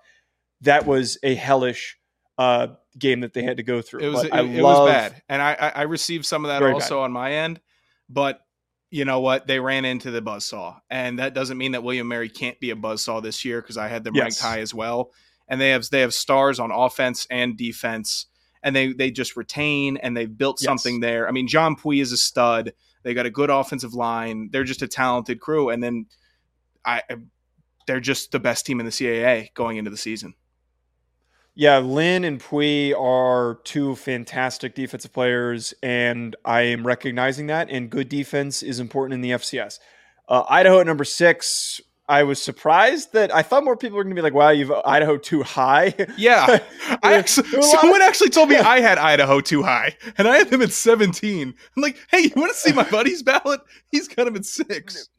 That 0.62 0.86
was 0.86 1.17
a 1.24 1.36
hellish 1.36 1.98
uh, 2.38 2.67
game 3.00 3.21
that 3.21 3.34
they 3.34 3.43
had 3.43 3.58
to 3.58 3.63
go 3.63 3.82
through. 3.82 4.02
It 4.02 4.10
was 4.10 4.24
But 4.24 4.26
it, 4.26 4.34
I 4.34 4.41
it 4.41 4.62
was 4.62 4.89
bad, 4.89 5.21
and 5.30 5.41
I 5.41 5.54
I 5.54 5.69
I 5.69 5.82
received 5.84 6.26
some 6.26 6.43
of 6.43 6.50
that 6.50 6.62
also 6.62 7.02
on 7.02 7.12
my 7.12 7.34
end, 7.34 7.62
but. 8.10 8.41
You 8.91 9.04
know 9.06 9.19
what? 9.19 9.48
They 9.48 9.60
ran 9.60 9.84
into 9.86 10.12
the 10.12 10.21
buzzsaw. 10.21 10.80
And 10.89 11.19
that 11.19 11.34
doesn't 11.34 11.58
mean 11.58 11.74
that 11.74 11.84
William 11.84 12.08
Mary 12.08 12.30
can't 12.30 12.60
be 12.60 12.69
a 12.71 12.76
buzzsaw 12.76 13.21
this 13.21 13.43
year 13.43 13.62
because 13.62 13.78
I 13.78 13.88
had 13.88 14.04
them 14.04 14.15
ranked 14.15 14.39
high 14.39 14.60
as 14.60 14.74
well. 14.74 15.12
And 15.48 15.60
they 15.60 15.71
have 15.71 15.89
they 15.89 16.02
have 16.02 16.13
stars 16.13 16.60
on 16.60 16.71
offense 16.71 17.28
and 17.30 17.58
defense. 17.58 18.28
And 18.63 18.76
they 18.76 18.93
they 18.93 19.12
just 19.12 19.36
retain 19.36 19.98
and 19.98 20.15
they've 20.15 20.38
built 20.38 20.60
Yes. 20.62 20.65
something 20.65 21.00
there. 21.00 21.28
I 21.28 21.32
mean, 21.32 21.48
John 21.48 21.76
Pius 21.76 22.08
is 22.08 22.13
a 22.13 22.17
stud. 22.17 22.74
They 23.04 23.13
got 23.13 23.26
a 23.26 23.32
good 23.32 23.50
offensive 23.50 23.93
line. 23.93 24.50
They're 24.52 24.63
just 24.63 24.82
a 24.82 24.88
talented 24.88 25.39
crew. 25.39 25.69
And 25.69 25.84
then 25.84 26.06
I 26.86 27.04
they're 27.88 28.00
just 28.00 28.32
the 28.32 28.39
best 28.39 28.65
team 28.65 28.80
in 28.80 28.86
the 28.86 28.91
CAA 28.91 29.54
going 29.54 29.78
into 29.78 29.91
the 29.91 29.98
season. 29.98 30.34
Yeah, 31.58 31.78
Lynn 31.78 32.26
and 32.26 32.39
Pius 32.39 32.94
are 33.00 33.60
two 33.63 33.96
fantastic 33.96 34.76
defensive 34.76 35.13
players, 35.13 35.74
and 35.82 36.36
I 36.44 36.63
am 36.63 36.86
recognizing 36.86 37.48
that. 37.48 37.70
And 37.70 37.89
good 37.89 38.10
defense 38.10 38.62
is 38.62 38.82
important 38.82 39.13
in 39.13 39.22
the 39.22 39.32
FCS. 39.32 39.80
Uh, 40.28 40.44
Idaho 40.50 40.82
at 40.82 40.86
number 40.86 41.06
six. 41.06 41.80
I 42.08 42.22
was 42.22 42.39
surprised 42.39 43.13
that 43.13 43.34
I 43.34 43.41
thought 43.41 43.63
more 43.63 43.76
people 43.76 43.98
were 43.98 44.04
going 44.04 44.15
to 44.15 44.20
be 44.20 44.22
like, 44.22 44.34
"Wow, 44.34 44.50
you've 44.50 44.72
Idaho 44.72 45.18
too 45.18 45.41
high." 45.41 45.96
Yeah. 46.18 46.60
I 47.02 47.13
actually, 47.13 47.50
There 47.50 47.62
were 47.62 47.65
a 47.65 47.70
lot 47.70 47.82
someone 47.82 48.02
actually 48.02 48.30
told 48.30 48.50
me 48.50 48.56
I 48.58 48.80
had 48.82 48.98
Idaho 49.00 49.39
too 49.41 49.63
high, 49.63 49.96
and 50.18 50.28
I 50.28 50.36
had 50.38 50.50
them 50.50 50.62
at 50.62 50.72
17. 50.72 51.48
I'm 51.76 51.82
like, 51.82 51.98
hey, 52.12 52.20
you 52.20 52.32
want 52.36 52.52
to 52.52 52.58
see 52.58 52.74
my 52.74 52.88
buddy's 52.89 53.24
ballot? 53.24 53.62
He's 53.89 54.08
got 54.08 54.28
him 54.28 54.36
at 54.36 54.46
six. 54.46 55.10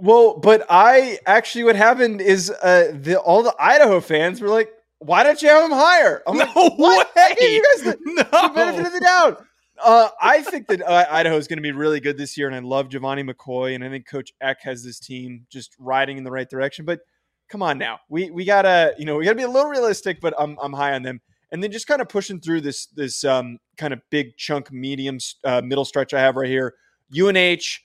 well, 0.00 0.38
but 0.38 0.64
I 0.68 1.18
actually, 1.26 1.64
what 1.64 1.76
happened 1.76 2.20
is 2.20 2.50
uh, 2.50 2.90
the 2.94 3.20
all 3.20 3.42
the 3.44 3.54
Idaho 3.60 4.00
fans 4.00 4.40
were 4.40 4.48
like, 4.48 4.72
"Why 5.04 5.22
don't 5.22 5.40
you 5.42 5.48
have 5.48 5.64
him 5.64 5.76
higher?" 5.76 6.22
I'm 6.26 6.36
no 6.36 6.44
like, 6.44 6.78
"What? 6.78 7.14
Way. 7.14 7.36
you 7.40 7.62
guys 7.62 7.84
the, 7.84 7.98
no. 8.04 8.48
the 8.48 8.54
benefit 8.54 8.86
of 8.86 8.92
the 8.92 9.00
doubt. 9.00 9.44
Uh, 9.82 10.08
I 10.20 10.42
think 10.42 10.68
that 10.68 10.82
uh, 10.82 11.06
Idaho 11.10 11.36
is 11.36 11.48
going 11.48 11.56
to 11.56 11.62
be 11.62 11.72
really 11.72 12.00
good 12.00 12.16
this 12.16 12.36
year, 12.36 12.46
and 12.46 12.54
I 12.54 12.60
love 12.60 12.88
Gevani 12.88 13.28
McCoy, 13.28 13.74
and 13.74 13.84
I 13.84 13.88
think 13.88 14.06
Coach 14.08 14.32
Eck 14.40 14.58
has 14.62 14.84
this 14.84 15.00
team 15.00 15.46
just 15.50 15.74
riding 15.78 16.16
in 16.16 16.24
the 16.24 16.30
right 16.30 16.48
direction. 16.48 16.84
But 16.84 17.00
come 17.48 17.62
on 17.62 17.78
now, 17.78 17.98
we 18.08 18.30
we 18.30 18.44
gotta 18.44 18.94
you 18.98 19.04
know 19.04 19.16
we 19.16 19.24
gotta 19.24 19.36
be 19.36 19.42
a 19.42 19.48
little 19.48 19.70
realistic, 19.70 20.20
but 20.20 20.34
I'm 20.38 20.56
I'm 20.62 20.72
high 20.72 20.94
on 20.94 21.02
them, 21.02 21.20
and 21.50 21.62
then 21.62 21.72
just 21.72 21.86
kind 21.86 22.00
of 22.00 22.08
pushing 22.08 22.40
through 22.40 22.60
this 22.60 22.86
this 22.86 23.24
um, 23.24 23.58
kind 23.76 23.92
of 23.92 24.00
big 24.10 24.36
chunk 24.36 24.70
medium 24.72 25.18
uh, 25.44 25.60
middle 25.62 25.84
stretch 25.84 26.14
I 26.14 26.20
have 26.20 26.36
right 26.36 26.48
here. 26.48 26.74
UNH, 27.16 27.80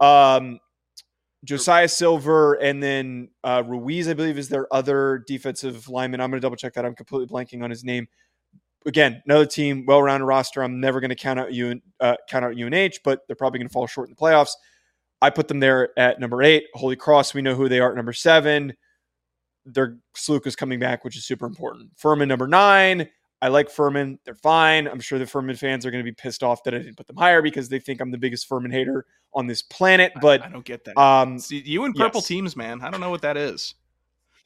um, 0.00 0.58
Josiah 1.44 1.88
Silver, 1.88 2.54
and 2.54 2.82
then 2.82 3.28
uh, 3.44 3.62
Ruiz, 3.66 4.08
I 4.08 4.14
believe, 4.14 4.38
is 4.38 4.48
their 4.48 4.72
other 4.72 5.22
defensive 5.26 5.88
lineman. 5.88 6.20
I'm 6.20 6.30
going 6.30 6.40
to 6.40 6.44
double 6.44 6.56
check 6.56 6.74
that. 6.74 6.84
I'm 6.84 6.94
completely 6.94 7.26
blanking 7.26 7.62
on 7.62 7.70
his 7.70 7.84
name 7.84 8.08
again, 8.86 9.22
another 9.26 9.46
team, 9.46 9.84
well-rounded 9.86 10.26
roster. 10.26 10.62
I'm 10.62 10.80
never 10.80 11.00
going 11.00 11.10
to 11.10 11.14
count 11.16 11.38
out 11.38 11.52
UN, 11.52 11.82
uh, 12.00 12.16
count 12.28 12.44
out 12.44 12.56
UNH, 12.56 12.98
but 13.04 13.20
they're 13.26 13.36
probably 13.36 13.58
going 13.58 13.68
to 13.68 13.72
fall 13.72 13.86
short 13.86 14.08
in 14.08 14.14
the 14.14 14.20
playoffs. 14.20 14.52
I 15.22 15.30
put 15.30 15.48
them 15.48 15.60
there 15.60 15.98
at 15.98 16.20
number 16.20 16.42
eight. 16.42 16.64
Holy 16.74 16.96
Cross, 16.96 17.34
we 17.34 17.42
know 17.42 17.54
who 17.54 17.68
they 17.68 17.80
are 17.80 17.90
at 17.90 17.96
number 17.96 18.12
seven. 18.12 18.74
Their 19.64 19.96
Sluka 20.14 20.46
is 20.46 20.56
coming 20.56 20.78
back, 20.78 21.04
which 21.04 21.16
is 21.16 21.24
super 21.24 21.46
important. 21.46 21.90
Furman 21.96 22.28
number 22.28 22.46
nine. 22.46 23.08
I 23.44 23.48
like 23.48 23.68
Furman. 23.68 24.18
They're 24.24 24.34
fine. 24.34 24.88
I'm 24.88 25.00
sure 25.00 25.18
the 25.18 25.26
Furman 25.26 25.54
fans 25.56 25.84
are 25.84 25.90
going 25.90 26.02
to 26.02 26.10
be 26.10 26.14
pissed 26.14 26.42
off 26.42 26.62
that 26.64 26.72
I 26.74 26.78
didn't 26.78 26.96
put 26.96 27.06
them 27.06 27.16
higher 27.16 27.42
because 27.42 27.68
they 27.68 27.78
think 27.78 28.00
I'm 28.00 28.10
the 28.10 28.16
biggest 28.16 28.48
Furman 28.48 28.70
hater 28.70 29.04
on 29.34 29.46
this 29.46 29.60
planet. 29.60 30.12
But 30.22 30.40
I 30.42 30.48
don't 30.48 30.64
get 30.64 30.82
that. 30.84 30.96
um, 30.98 31.38
See, 31.38 31.62
you 31.62 31.84
and 31.84 31.94
purple 31.94 32.20
yes. 32.20 32.26
teams, 32.26 32.56
man. 32.56 32.80
I 32.80 32.90
don't 32.90 33.02
know 33.02 33.10
what 33.10 33.20
that 33.20 33.36
is. 33.36 33.74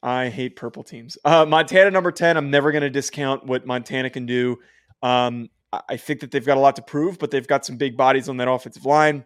I 0.03 0.27
hate 0.27 0.57
purple 0.57 0.83
teams. 0.83 1.17
Uh, 1.23 1.45
Montana 1.45 1.91
number 1.91 2.11
10, 2.11 2.35
I'm 2.35 2.51
never 2.51 2.73
going 2.73 2.81
to 2.81 2.89
discount 2.89 3.45
what 3.45 3.65
Montana 3.65 4.09
can 4.09 4.25
do. 4.25 4.57
Um, 5.01 5.49
I- 5.71 5.81
I 5.91 5.95
think 5.97 6.19
that 6.19 6.31
they've 6.31 6.45
got 6.45 6.57
a 6.57 6.59
lot 6.59 6.75
to 6.75 6.81
prove, 6.81 7.19
but 7.19 7.31
they've 7.31 7.47
got 7.47 7.65
some 7.65 7.77
big 7.77 7.95
bodies 7.95 8.27
on 8.27 8.35
that 8.37 8.49
offensive 8.49 8.85
line 8.85 9.23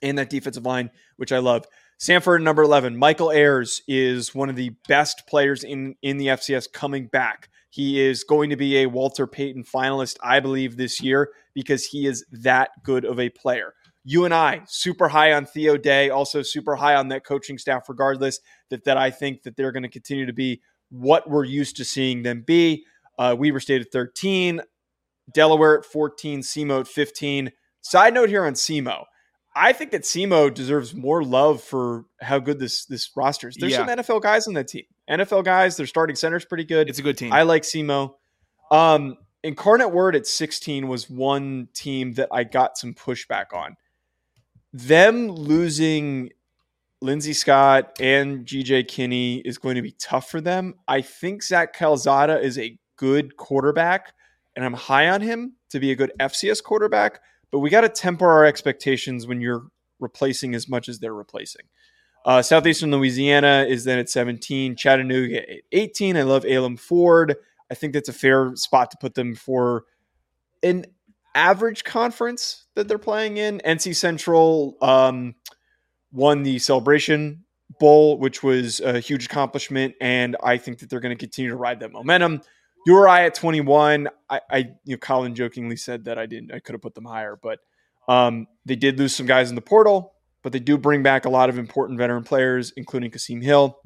and 0.00 0.16
that 0.16 0.30
defensive 0.30 0.64
line, 0.64 0.90
which 1.16 1.32
I 1.32 1.38
love. 1.38 1.66
Samford 1.98 2.42
number 2.42 2.62
11, 2.62 2.96
Michael 2.98 3.30
Hiers 3.30 3.80
is 3.88 4.34
one 4.34 4.50
of 4.50 4.56
the 4.56 4.70
best 4.86 5.26
players 5.26 5.64
in, 5.64 5.94
in 6.02 6.18
the 6.18 6.26
FCS 6.26 6.70
coming 6.70 7.06
back. 7.06 7.48
He 7.70 8.00
is 8.00 8.22
going 8.22 8.50
to 8.50 8.56
be 8.56 8.78
a 8.78 8.86
Walter 8.86 9.26
Payton 9.26 9.64
finalist, 9.64 10.16
I 10.22 10.40
believe, 10.40 10.76
this 10.76 11.00
year 11.00 11.30
because 11.54 11.86
he 11.86 12.06
is 12.06 12.24
that 12.30 12.70
good 12.82 13.06
of 13.06 13.18
a 13.18 13.30
player. 13.30 13.72
UNI, 14.04 14.60
super 14.66 15.08
high 15.08 15.32
on 15.32 15.46
Theo 15.46 15.78
Day, 15.78 16.10
also 16.10 16.42
super 16.42 16.76
high 16.76 16.94
on 16.94 17.08
that 17.08 17.24
coaching 17.24 17.56
staff, 17.58 17.88
regardless 17.88 18.40
that 18.68 18.84
that 18.84 18.98
I 18.98 19.10
think 19.10 19.42
that 19.42 19.56
they're 19.56 19.72
going 19.72 19.82
to 19.82 19.88
continue 19.88 20.26
to 20.26 20.32
be 20.32 20.60
what 20.90 21.28
we're 21.28 21.44
used 21.44 21.76
to 21.78 21.84
seeing 21.84 22.22
them 22.22 22.44
be. 22.46 22.84
Uh, 23.18 23.34
Weber 23.36 23.58
State 23.58 23.80
at 23.80 23.90
13, 23.90 24.60
Delaware 25.32 25.78
at 25.78 25.84
14, 25.86 26.42
SEMO 26.42 26.80
at 26.80 26.88
15. 26.88 27.50
Side 27.80 28.14
note 28.14 28.28
here 28.28 28.44
on 28.44 28.52
SEMO. 28.52 29.04
I 29.58 29.72
think 29.72 29.90
that 29.92 30.02
SEMO 30.02 30.52
deserves 30.52 30.94
more 30.94 31.24
love 31.24 31.62
for 31.62 32.04
how 32.20 32.38
good 32.38 32.58
this 32.58 32.84
this 32.84 33.10
roster 33.16 33.48
is. 33.48 33.56
There's 33.56 33.72
Yeah. 33.72 33.78
some 33.78 33.88
NFL 33.88 34.20
guys 34.22 34.46
on 34.46 34.54
that 34.54 34.68
team. 34.68 34.84
NFL 35.10 35.44
guys, 35.44 35.76
their 35.76 35.86
starting 35.86 36.14
center's 36.14 36.44
pretty 36.44 36.64
good. 36.64 36.88
It's 36.90 36.98
a 36.98 37.02
good 37.02 37.16
team. 37.16 37.32
I 37.32 37.42
like 37.42 37.62
SEMO. 37.62 38.14
Um, 38.70 39.16
Incarnate 39.42 39.92
Word 39.92 40.14
at 40.16 40.26
16 40.26 40.88
was 40.88 41.08
one 41.08 41.68
team 41.72 42.12
that 42.14 42.28
I 42.32 42.44
got 42.44 42.76
some 42.76 42.92
pushback 42.94 43.54
on. 43.54 43.76
Them 44.72 45.28
losing 45.30 46.30
Lindsey 47.00 47.32
Scott 47.32 47.96
and 48.00 48.44
GJ 48.44 48.84
Kinne 48.88 49.40
is 49.44 49.58
going 49.58 49.76
to 49.76 49.82
be 49.82 49.92
tough 49.92 50.28
for 50.30 50.40
them. 50.40 50.74
I 50.88 51.00
think 51.00 51.42
Zach 51.42 51.74
Calzada 51.76 52.40
is 52.40 52.58
a 52.58 52.78
good 52.96 53.36
quarterback, 53.36 54.12
and 54.56 54.64
I'm 54.64 54.72
high 54.74 55.08
on 55.08 55.20
him 55.20 55.54
to 55.70 55.78
be 55.78 55.92
a 55.92 55.94
good 55.96 56.12
FCS 56.18 56.62
quarterback, 56.62 57.20
but 57.50 57.60
we 57.60 57.70
got 57.70 57.82
to 57.82 57.88
temper 57.88 58.28
our 58.28 58.44
expectations 58.44 59.26
when 59.26 59.40
you're 59.40 59.66
replacing 60.00 60.54
as 60.54 60.68
much 60.68 60.88
as 60.88 60.98
they're 60.98 61.14
replacing. 61.14 61.66
Uh, 62.24 62.42
Southeastern 62.42 62.90
Louisiana 62.90 63.64
is 63.68 63.84
then 63.84 63.98
at 63.98 64.08
17, 64.08 64.74
Chattanooga 64.76 65.48
at 65.48 65.58
18. 65.72 66.16
I 66.16 66.22
love 66.22 66.42
Ailym 66.44 66.78
Ford. 66.78 67.36
I 67.70 67.74
think 67.74 67.92
that's 67.92 68.08
a 68.08 68.12
fair 68.12 68.54
spot 68.56 68.90
to 68.90 68.96
put 69.00 69.14
them 69.14 69.34
for 69.34 69.84
an 70.62 70.86
average 71.34 71.84
conference 71.84 72.66
that 72.74 72.88
they're 72.88 72.98
playing 72.98 73.36
in. 73.36 73.60
NC 73.64 73.94
Central 73.94 74.76
um, 74.82 75.34
won 76.12 76.42
the 76.42 76.58
celebration 76.58 77.44
Bowl, 77.78 78.18
which 78.18 78.42
was 78.42 78.80
a 78.80 79.00
huge 79.00 79.26
accomplishment, 79.26 79.94
and 80.00 80.36
I 80.42 80.56
think 80.56 80.78
that 80.78 80.88
they're 80.88 81.00
going 81.00 81.16
to 81.16 81.18
continue 81.18 81.50
to 81.50 81.56
ride 81.56 81.80
that 81.80 81.92
momentum. 81.92 82.40
URI 82.86 83.26
at 83.26 83.34
21, 83.34 84.08
I, 84.30 84.40
I 84.50 84.56
you 84.84 84.94
know, 84.94 84.96
Colin 84.96 85.34
jokingly 85.34 85.76
said 85.76 86.04
that 86.04 86.18
I 86.18 86.26
didn't, 86.26 86.52
I 86.52 86.60
could 86.60 86.74
have 86.74 86.82
put 86.82 86.94
them 86.94 87.04
higher, 87.04 87.38
but 87.40 87.58
um, 88.08 88.46
they 88.64 88.76
did 88.76 88.98
lose 88.98 89.14
some 89.14 89.26
guys 89.26 89.50
in 89.50 89.56
the 89.56 89.60
portal, 89.60 90.14
but 90.42 90.52
they 90.52 90.60
do 90.60 90.78
bring 90.78 91.02
back 91.02 91.24
a 91.24 91.28
lot 91.28 91.48
of 91.48 91.58
important 91.58 91.98
veteran 91.98 92.22
players, 92.22 92.72
including 92.76 93.10
Kasim 93.10 93.40
Hill. 93.40 93.78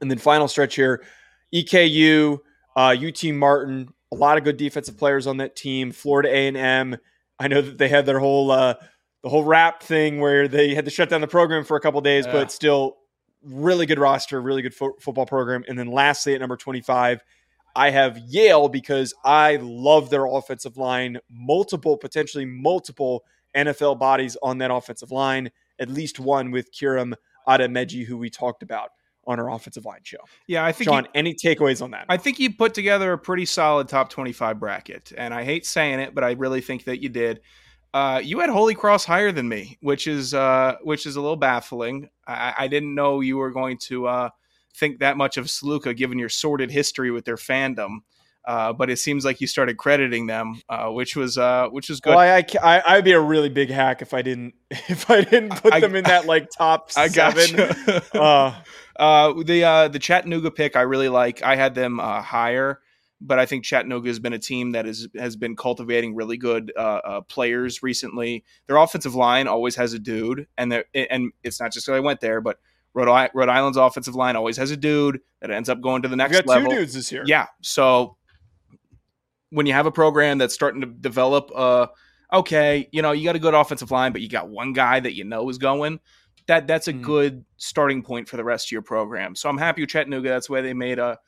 And 0.00 0.10
then 0.10 0.18
final 0.18 0.46
stretch 0.46 0.76
here, 0.76 1.04
EKU, 1.52 2.38
uh, 2.76 2.94
UT 2.96 3.24
Martin, 3.34 3.88
a 4.12 4.14
lot 4.14 4.38
of 4.38 4.44
good 4.44 4.56
defensive 4.56 4.96
players 4.96 5.26
on 5.26 5.38
that 5.38 5.56
team. 5.56 5.90
Florida 5.90 6.28
A 6.28 6.46
and 6.46 6.56
M. 6.56 6.96
I 7.40 7.48
know 7.48 7.60
that 7.60 7.78
they 7.78 7.88
had 7.88 8.06
their 8.06 8.20
whole 8.20 8.50
uh, 8.52 8.74
the 9.22 9.28
whole 9.28 9.44
rap 9.44 9.82
thing 9.82 10.20
where 10.20 10.46
they 10.46 10.74
had 10.74 10.84
to 10.84 10.90
shut 10.90 11.08
down 11.08 11.20
the 11.20 11.26
program 11.26 11.64
for 11.64 11.76
a 11.76 11.80
couple 11.80 12.00
days, 12.00 12.26
yeah. 12.26 12.32
but 12.32 12.52
still 12.52 12.98
really 13.42 13.86
good 13.86 13.98
roster, 13.98 14.40
really 14.40 14.62
good 14.62 14.74
fo- 14.74 14.96
football 15.00 15.26
program. 15.26 15.64
And 15.68 15.78
then 15.78 15.88
lastly, 15.88 16.34
at 16.34 16.40
number 16.40 16.56
twenty 16.56 16.80
five, 16.80 17.22
I 17.78 17.90
have 17.90 18.18
Yale 18.18 18.68
because 18.68 19.14
I 19.24 19.56
love 19.62 20.10
their 20.10 20.26
offensive 20.26 20.76
line. 20.76 21.18
Multiple, 21.30 21.96
potentially 21.96 22.44
multiple 22.44 23.22
NFL 23.56 24.00
bodies 24.00 24.36
on 24.42 24.58
that 24.58 24.72
offensive 24.72 25.12
line. 25.12 25.52
At 25.78 25.88
least 25.88 26.18
one 26.18 26.50
with 26.50 26.72
Kiran 26.72 27.14
Amegadjie, 27.46 28.04
who 28.04 28.18
we 28.18 28.30
talked 28.30 28.64
about 28.64 28.90
on 29.28 29.38
our 29.38 29.48
offensive 29.52 29.84
line 29.84 30.00
show. 30.02 30.18
Yeah, 30.48 30.64
I 30.64 30.72
think 30.72 30.88
Sean. 30.88 31.04
You, 31.04 31.10
any 31.14 31.34
takeaways 31.34 31.80
on 31.80 31.92
that? 31.92 32.06
I 32.08 32.16
think 32.16 32.40
you 32.40 32.52
put 32.52 32.74
together 32.74 33.12
a 33.12 33.18
pretty 33.18 33.44
solid 33.44 33.86
top 33.86 34.10
twenty-five 34.10 34.58
bracket, 34.58 35.12
and 35.16 35.32
I 35.32 35.44
hate 35.44 35.64
saying 35.64 36.00
it, 36.00 36.16
but 36.16 36.24
I 36.24 36.32
really 36.32 36.60
think 36.60 36.82
that 36.84 37.00
you 37.00 37.08
did. 37.08 37.42
Uh, 37.94 38.20
you 38.22 38.40
had 38.40 38.50
Holy 38.50 38.74
Cross 38.74 39.04
higher 39.04 39.30
than 39.30 39.48
me, 39.48 39.78
which 39.82 40.08
is 40.08 40.34
uh, 40.34 40.74
which 40.82 41.06
is 41.06 41.14
a 41.14 41.20
little 41.20 41.36
baffling. 41.36 42.08
I, 42.26 42.54
I 42.58 42.66
didn't 42.66 42.96
know 42.96 43.20
you 43.20 43.36
were 43.36 43.52
going 43.52 43.78
to 43.86 44.08
uh, 44.08 44.30
think 44.78 45.00
that 45.00 45.16
much 45.16 45.36
of 45.36 45.46
Sluka, 45.46 45.96
given 45.96 46.18
your 46.18 46.28
sordid 46.28 46.70
history 46.70 47.10
with 47.10 47.24
their 47.24 47.36
fandom. 47.36 47.98
Uh, 48.46 48.72
but 48.72 48.88
it 48.88 48.98
seems 48.98 49.26
like 49.26 49.42
you 49.42 49.46
started 49.46 49.76
crediting 49.76 50.26
them, 50.26 50.62
uh, 50.70 50.88
which 50.88 51.14
was 51.14 51.36
uh, 51.36 51.68
which 51.68 51.90
was 51.90 52.00
good. 52.00 52.10
Well, 52.10 52.20
I, 52.20 52.42
I 52.62 52.82
I'd 52.86 53.04
be 53.04 53.12
a 53.12 53.20
really 53.20 53.50
big 53.50 53.68
hack 53.68 54.00
if 54.00 54.14
I 54.14 54.22
didn't 54.22 54.54
if 54.70 55.10
I 55.10 55.20
didn't 55.20 55.50
put 55.50 55.74
I, 55.74 55.80
them 55.80 55.94
in 55.94 56.04
that 56.04 56.24
like 56.24 56.48
top 56.56 56.90
I 56.96 57.08
seven. 57.08 57.56
Gotcha. 57.56 58.02
uh, 58.18 58.54
uh, 58.98 59.34
the 59.44 59.64
uh, 59.64 59.88
the 59.88 59.98
Chattanooga 59.98 60.50
pick 60.50 60.76
I 60.76 60.82
really 60.82 61.08
like. 61.08 61.42
I 61.42 61.56
had 61.56 61.74
them 61.74 62.00
uh, 62.00 62.22
higher, 62.22 62.80
but 63.20 63.38
I 63.38 63.46
think 63.46 63.64
Chattanooga 63.64 64.08
has 64.08 64.18
been 64.18 64.32
a 64.32 64.38
team 64.38 64.72
that 64.72 64.86
is 64.86 65.08
has 65.16 65.36
been 65.36 65.54
cultivating 65.54 66.14
really 66.14 66.36
good 66.36 66.72
uh, 66.76 67.00
uh, 67.04 67.20
players 67.22 67.82
recently. 67.82 68.44
Their 68.66 68.76
offensive 68.76 69.14
line 69.14 69.46
always 69.46 69.76
has 69.76 69.92
a 69.92 69.98
dude, 69.98 70.46
and 70.56 70.84
and 70.94 71.32
it's 71.42 71.60
not 71.60 71.72
just 71.72 71.86
because 71.86 71.96
I 71.96 72.00
went 72.00 72.20
there, 72.20 72.40
but 72.40 72.58
Rhode, 72.98 73.30
Rhode 73.34 73.48
Island's 73.48 73.76
offensive 73.76 74.14
line 74.14 74.36
always 74.36 74.56
has 74.56 74.70
a 74.70 74.76
dude 74.76 75.20
that 75.40 75.50
ends 75.50 75.68
up 75.68 75.80
going 75.80 76.02
to 76.02 76.08
the 76.08 76.16
next 76.16 76.46
level. 76.46 76.70
Two 76.70 76.78
dudes 76.78 76.94
this 76.94 77.12
year. 77.12 77.22
Yeah, 77.26 77.46
so 77.62 78.16
when 79.50 79.66
you 79.66 79.72
have 79.72 79.86
a 79.86 79.92
program 79.92 80.38
that's 80.38 80.54
starting 80.54 80.80
to 80.80 80.86
develop, 80.86 81.50
uh, 81.54 81.86
okay, 82.32 82.88
you 82.92 83.02
know, 83.02 83.12
you 83.12 83.24
got 83.24 83.36
a 83.36 83.40
good 83.40 83.54
offensive 83.54 83.90
line, 83.90 84.12
but 84.12 84.20
you 84.20 84.28
got 84.28 84.48
one 84.48 84.72
guy 84.72 85.00
that 85.00 85.14
you 85.14 85.24
know 85.24 85.48
is 85.48 85.58
going. 85.58 86.00
That 86.46 86.66
that's 86.66 86.88
a 86.88 86.92
mm. 86.92 87.02
good 87.02 87.44
starting 87.56 88.02
point 88.02 88.28
for 88.28 88.36
the 88.36 88.44
rest 88.44 88.68
of 88.68 88.72
your 88.72 88.82
program. 88.82 89.34
So 89.34 89.48
I'm 89.48 89.58
happy 89.58 89.82
with 89.82 89.90
Chattanooga. 89.90 90.28
That's 90.30 90.48
why 90.48 90.60
they 90.60 90.74
made 90.74 90.98
a 90.98 91.18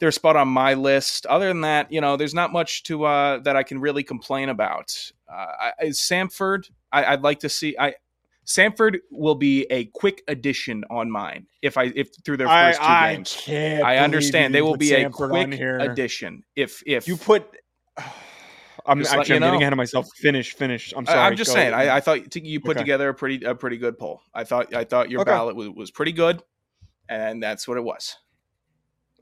their 0.00 0.10
spot 0.10 0.36
on 0.36 0.48
my 0.48 0.74
list. 0.74 1.26
Other 1.26 1.48
than 1.48 1.60
that, 1.62 1.92
you 1.92 2.00
know, 2.00 2.16
there's 2.16 2.34
not 2.34 2.52
much 2.52 2.82
to 2.84 3.04
uh, 3.04 3.38
that 3.40 3.56
I 3.56 3.62
can 3.62 3.80
really 3.80 4.02
complain 4.02 4.48
about. 4.48 4.94
Uh, 5.30 5.70
I, 5.78 5.84
Samford, 5.86 6.70
I, 6.90 7.12
would 7.12 7.22
like 7.22 7.40
to 7.40 7.48
see. 7.48 7.76
I 7.78 7.94
Samford 8.46 8.98
will 9.10 9.34
be 9.34 9.64
a 9.70 9.86
quick 9.86 10.22
addition 10.28 10.84
on 10.90 11.10
mine 11.10 11.46
if 11.62 11.76
I 11.76 11.92
if 11.94 12.08
through 12.24 12.38
their 12.38 12.48
first 12.48 12.80
I, 12.80 13.10
two 13.10 13.16
games. 13.16 13.36
I 13.36 13.40
can't. 13.42 13.84
I 13.84 13.98
understand 13.98 14.54
they 14.54 14.62
will 14.62 14.76
be 14.76 14.90
Samford 14.90 15.06
a 15.06 15.46
quick 15.46 15.60
addition. 15.60 16.42
If 16.56 16.82
if 16.86 17.06
you 17.06 17.16
put. 17.16 17.46
I'm 18.86 19.02
actually 19.02 19.36
I'm 19.36 19.42
getting 19.42 19.60
ahead 19.60 19.74
of 19.74 19.76
myself. 19.76 20.08
Finish, 20.16 20.54
finish. 20.54 20.94
I'm 20.96 21.04
sorry. 21.04 21.20
I'm 21.20 21.36
just 21.36 21.50
Go 21.50 21.56
saying. 21.56 21.74
I, 21.74 21.96
I, 21.96 22.00
thought 22.00 22.34
you 22.34 22.60
put 22.60 22.70
okay. 22.70 22.80
together 22.80 23.10
a 23.10 23.14
pretty 23.14 23.44
a 23.44 23.54
pretty 23.54 23.76
good 23.76 23.98
poll. 23.98 24.22
I 24.32 24.42
thought 24.42 24.74
I 24.74 24.84
thought 24.84 25.10
your 25.10 25.20
okay. 25.20 25.30
ballot 25.30 25.54
was, 25.54 25.68
was 25.68 25.90
pretty 25.90 26.12
good, 26.12 26.42
and 27.06 27.42
that's 27.42 27.68
what 27.68 27.76
it 27.76 27.82
was. 27.82 28.16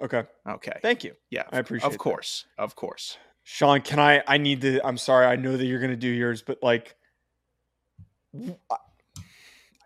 Okay. 0.01 0.25
Okay. 0.49 0.79
Thank 0.81 1.05
you. 1.05 1.15
Yeah. 1.31 1.45
I 1.51 1.59
appreciate. 1.59 1.89
It. 1.89 1.95
Of 1.95 1.99
course. 1.99 2.47
That. 2.57 2.63
Of 2.63 2.77
course. 2.77 3.19
Sean, 3.43 3.81
can 3.81 3.99
I? 3.99 4.23
I 4.27 4.39
need 4.39 4.61
to. 4.61 4.87
I'm 4.87 4.99
sorry. 4.99 5.27
I 5.27 5.37
know 5.37 5.57
that 5.57 5.65
you're 5.65 5.81
going 5.81 5.91
to 5.91 5.97
do 5.97 6.09
yours, 6.09 6.43
but 6.43 6.59
like, 6.63 6.95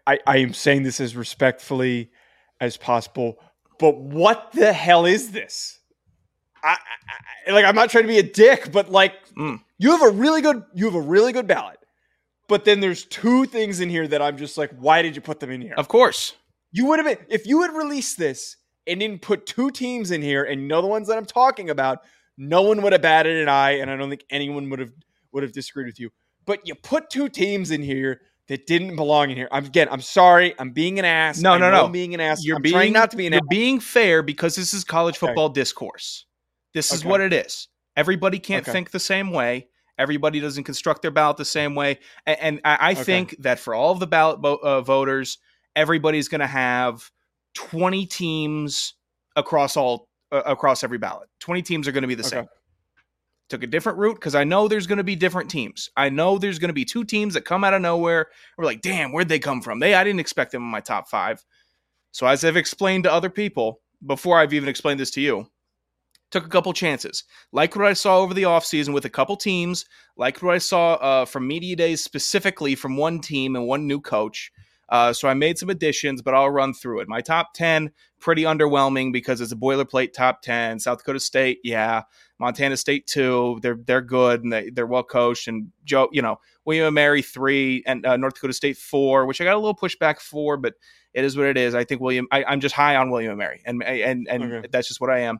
I, 0.06 0.18
I 0.26 0.38
am 0.38 0.54
saying 0.54 0.82
this 0.82 1.00
as 1.00 1.14
respectfully 1.16 2.10
as 2.60 2.76
possible, 2.76 3.38
but 3.78 3.98
what 3.98 4.52
the 4.52 4.72
hell 4.72 5.06
is 5.06 5.32
this? 5.32 5.78
I, 6.62 6.76
I, 7.46 7.50
like 7.52 7.64
I'm 7.64 7.74
not 7.74 7.90
trying 7.90 8.04
to 8.04 8.08
be 8.08 8.18
a 8.18 8.22
dick, 8.22 8.70
but 8.72 8.90
like 8.90 9.14
mm. 9.34 9.60
you 9.78 9.90
have 9.90 10.02
a 10.02 10.10
really 10.10 10.40
good 10.40 10.64
you 10.74 10.84
have 10.86 10.94
a 10.94 11.00
really 11.00 11.32
good 11.32 11.46
ballot. 11.46 11.78
But 12.48 12.64
then 12.64 12.80
there's 12.80 13.04
two 13.04 13.46
things 13.46 13.80
in 13.80 13.88
here 13.88 14.06
that 14.06 14.20
I'm 14.20 14.36
just 14.36 14.58
like, 14.58 14.70
why 14.78 15.02
did 15.02 15.16
you 15.16 15.22
put 15.22 15.40
them 15.40 15.50
in 15.50 15.60
here? 15.60 15.74
Of 15.76 15.88
course. 15.88 16.34
You 16.70 16.86
would 16.86 16.98
have 16.98 17.06
been 17.06 17.26
if 17.28 17.46
you 17.46 17.62
had 17.62 17.72
released 17.72 18.18
this 18.18 18.56
and 18.86 19.00
didn't 19.00 19.22
put 19.22 19.46
two 19.46 19.70
teams 19.70 20.10
in 20.10 20.22
here 20.22 20.44
and 20.44 20.62
you 20.62 20.68
know 20.68 20.82
the 20.82 20.88
ones 20.88 21.08
that 21.08 21.16
I'm 21.16 21.24
talking 21.24 21.70
about, 21.70 22.00
no 22.36 22.62
one 22.62 22.82
would 22.82 22.92
have 22.92 23.02
batted 23.02 23.40
an 23.40 23.48
eye, 23.48 23.72
and 23.72 23.90
I 23.90 23.96
don't 23.96 24.08
think 24.08 24.24
anyone 24.30 24.68
would 24.70 24.80
have 24.80 24.92
would 25.32 25.42
have 25.42 25.52
disagreed 25.52 25.86
with 25.86 25.98
you. 25.98 26.10
But 26.44 26.66
you 26.66 26.74
put 26.74 27.10
two 27.10 27.28
teams 27.28 27.70
in 27.70 27.82
here 27.82 28.20
that 28.48 28.66
didn't 28.66 28.96
belong 28.96 29.30
in 29.30 29.36
here. 29.36 29.48
I'm 29.52 29.64
again, 29.64 29.88
I'm 29.90 30.00
sorry. 30.00 30.54
I'm 30.58 30.70
being 30.70 30.98
an 30.98 31.04
ass. 31.04 31.40
No, 31.40 31.56
no, 31.56 31.70
no. 31.70 31.86
I'm 31.86 31.92
being 31.92 32.14
an 32.14 32.20
ass. 32.20 32.44
You're 32.44 32.56
I'm 32.56 32.62
being 32.62 32.74
trying 32.74 32.92
not 32.92 33.10
to 33.12 33.16
be 33.16 33.26
an 33.26 33.32
You're 33.32 33.40
ass. 33.42 33.48
being 33.48 33.80
fair 33.80 34.22
because 34.22 34.56
this 34.56 34.74
is 34.74 34.84
college 34.84 35.16
football 35.16 35.46
okay. 35.46 35.60
discourse. 35.60 36.26
This 36.74 36.92
is 36.92 37.00
okay. 37.00 37.08
what 37.08 37.20
it 37.20 37.32
is. 37.32 37.68
Everybody 37.96 38.38
can't 38.38 38.64
okay. 38.64 38.72
think 38.72 38.90
the 38.90 39.00
same 39.00 39.30
way. 39.30 39.68
Everybody 39.98 40.40
doesn't 40.40 40.64
construct 40.64 41.02
their 41.02 41.10
ballot 41.10 41.36
the 41.36 41.44
same 41.44 41.74
way. 41.74 41.98
And, 42.26 42.38
and 42.40 42.60
I, 42.64 42.78
I 42.80 42.94
think 42.94 43.36
that 43.40 43.58
for 43.58 43.74
all 43.74 43.92
of 43.92 44.00
the 44.00 44.06
ballot 44.06 44.40
bo- 44.40 44.56
uh, 44.56 44.80
voters, 44.80 45.38
everybody's 45.76 46.28
going 46.28 46.40
to 46.40 46.46
have 46.46 47.10
20 47.54 48.06
teams 48.06 48.94
across 49.36 49.76
all 49.76 50.08
uh, 50.32 50.42
across 50.46 50.82
every 50.82 50.98
ballot. 50.98 51.28
20 51.40 51.62
teams 51.62 51.86
are 51.86 51.92
going 51.92 52.02
to 52.02 52.08
be 52.08 52.14
the 52.14 52.24
same 52.24 52.46
took 53.52 53.62
a 53.62 53.66
different 53.66 53.98
route 53.98 54.14
because 54.14 54.34
I 54.34 54.44
know 54.44 54.66
there's 54.66 54.86
going 54.86 54.96
to 54.96 55.04
be 55.04 55.14
different 55.14 55.50
teams. 55.50 55.90
I 55.94 56.08
know 56.08 56.38
there's 56.38 56.58
going 56.58 56.70
to 56.70 56.74
be 56.74 56.86
two 56.86 57.04
teams 57.04 57.34
that 57.34 57.44
come 57.44 57.64
out 57.64 57.74
of 57.74 57.82
nowhere. 57.82 58.28
We're 58.56 58.64
like, 58.64 58.80
damn, 58.80 59.12
where'd 59.12 59.28
they 59.28 59.38
come 59.38 59.60
from? 59.60 59.78
They 59.78 59.94
I 59.94 60.02
didn't 60.02 60.20
expect 60.20 60.52
them 60.52 60.62
in 60.62 60.68
my 60.70 60.80
top 60.80 61.06
five. 61.06 61.44
So 62.12 62.26
as 62.26 62.44
I've 62.44 62.56
explained 62.56 63.04
to 63.04 63.12
other 63.12 63.28
people 63.28 63.82
before 64.06 64.38
I've 64.38 64.54
even 64.54 64.70
explained 64.70 64.98
this 64.98 65.10
to 65.12 65.20
you, 65.20 65.46
took 66.30 66.46
a 66.46 66.48
couple 66.48 66.72
chances. 66.72 67.24
Like 67.52 67.76
what 67.76 67.84
I 67.84 67.92
saw 67.92 68.20
over 68.20 68.32
the 68.32 68.44
offseason 68.44 68.94
with 68.94 69.04
a 69.04 69.10
couple 69.10 69.36
teams, 69.36 69.84
like 70.16 70.42
what 70.42 70.54
I 70.54 70.58
saw 70.58 70.94
uh, 70.94 71.24
from 71.26 71.46
media 71.46 71.76
days 71.76 72.02
specifically 72.02 72.74
from 72.74 72.96
one 72.96 73.20
team 73.20 73.54
and 73.54 73.66
one 73.66 73.86
new 73.86 74.00
coach. 74.00 74.50
Uh, 74.88 75.12
so 75.12 75.28
I 75.28 75.34
made 75.34 75.58
some 75.58 75.70
additions, 75.70 76.20
but 76.22 76.34
I'll 76.34 76.50
run 76.50 76.74
through 76.74 77.00
it. 77.00 77.08
My 77.08 77.20
top 77.20 77.54
10, 77.54 77.90
pretty 78.18 78.42
underwhelming 78.42 79.12
because 79.12 79.40
it's 79.40 79.52
a 79.52 79.56
boilerplate 79.56 80.12
top 80.12 80.42
10. 80.42 80.80
South 80.80 80.98
Dakota 80.98 81.20
State, 81.20 81.60
yeah. 81.64 82.02
Montana 82.42 82.76
State, 82.76 83.06
too. 83.06 83.58
They're 83.62 83.78
they're 83.86 84.02
good 84.02 84.42
and 84.42 84.52
they, 84.52 84.70
they're 84.70 84.86
well 84.86 85.02
coached. 85.02 85.48
And 85.48 85.72
Joe, 85.84 86.08
you 86.12 86.20
know, 86.20 86.38
William 86.64 86.86
and 86.86 86.94
Mary, 86.94 87.22
three, 87.22 87.82
and 87.86 88.04
uh, 88.04 88.16
North 88.16 88.34
Dakota 88.34 88.52
State, 88.52 88.76
four, 88.76 89.26
which 89.26 89.40
I 89.40 89.44
got 89.44 89.54
a 89.54 89.58
little 89.58 89.74
pushback 89.74 90.20
for, 90.20 90.56
but 90.56 90.74
it 91.14 91.24
is 91.24 91.36
what 91.36 91.46
it 91.46 91.56
is. 91.56 91.74
I 91.74 91.84
think 91.84 92.00
William, 92.00 92.28
I, 92.30 92.52
am 92.52 92.60
just 92.60 92.74
high 92.74 92.96
on 92.96 93.10
William 93.10 93.30
and 93.30 93.38
Mary, 93.38 93.62
and 93.64 93.82
and 93.82 94.28
and 94.28 94.44
okay. 94.44 94.68
that's 94.70 94.88
just 94.88 95.00
what 95.00 95.10
I 95.10 95.20
am. 95.20 95.38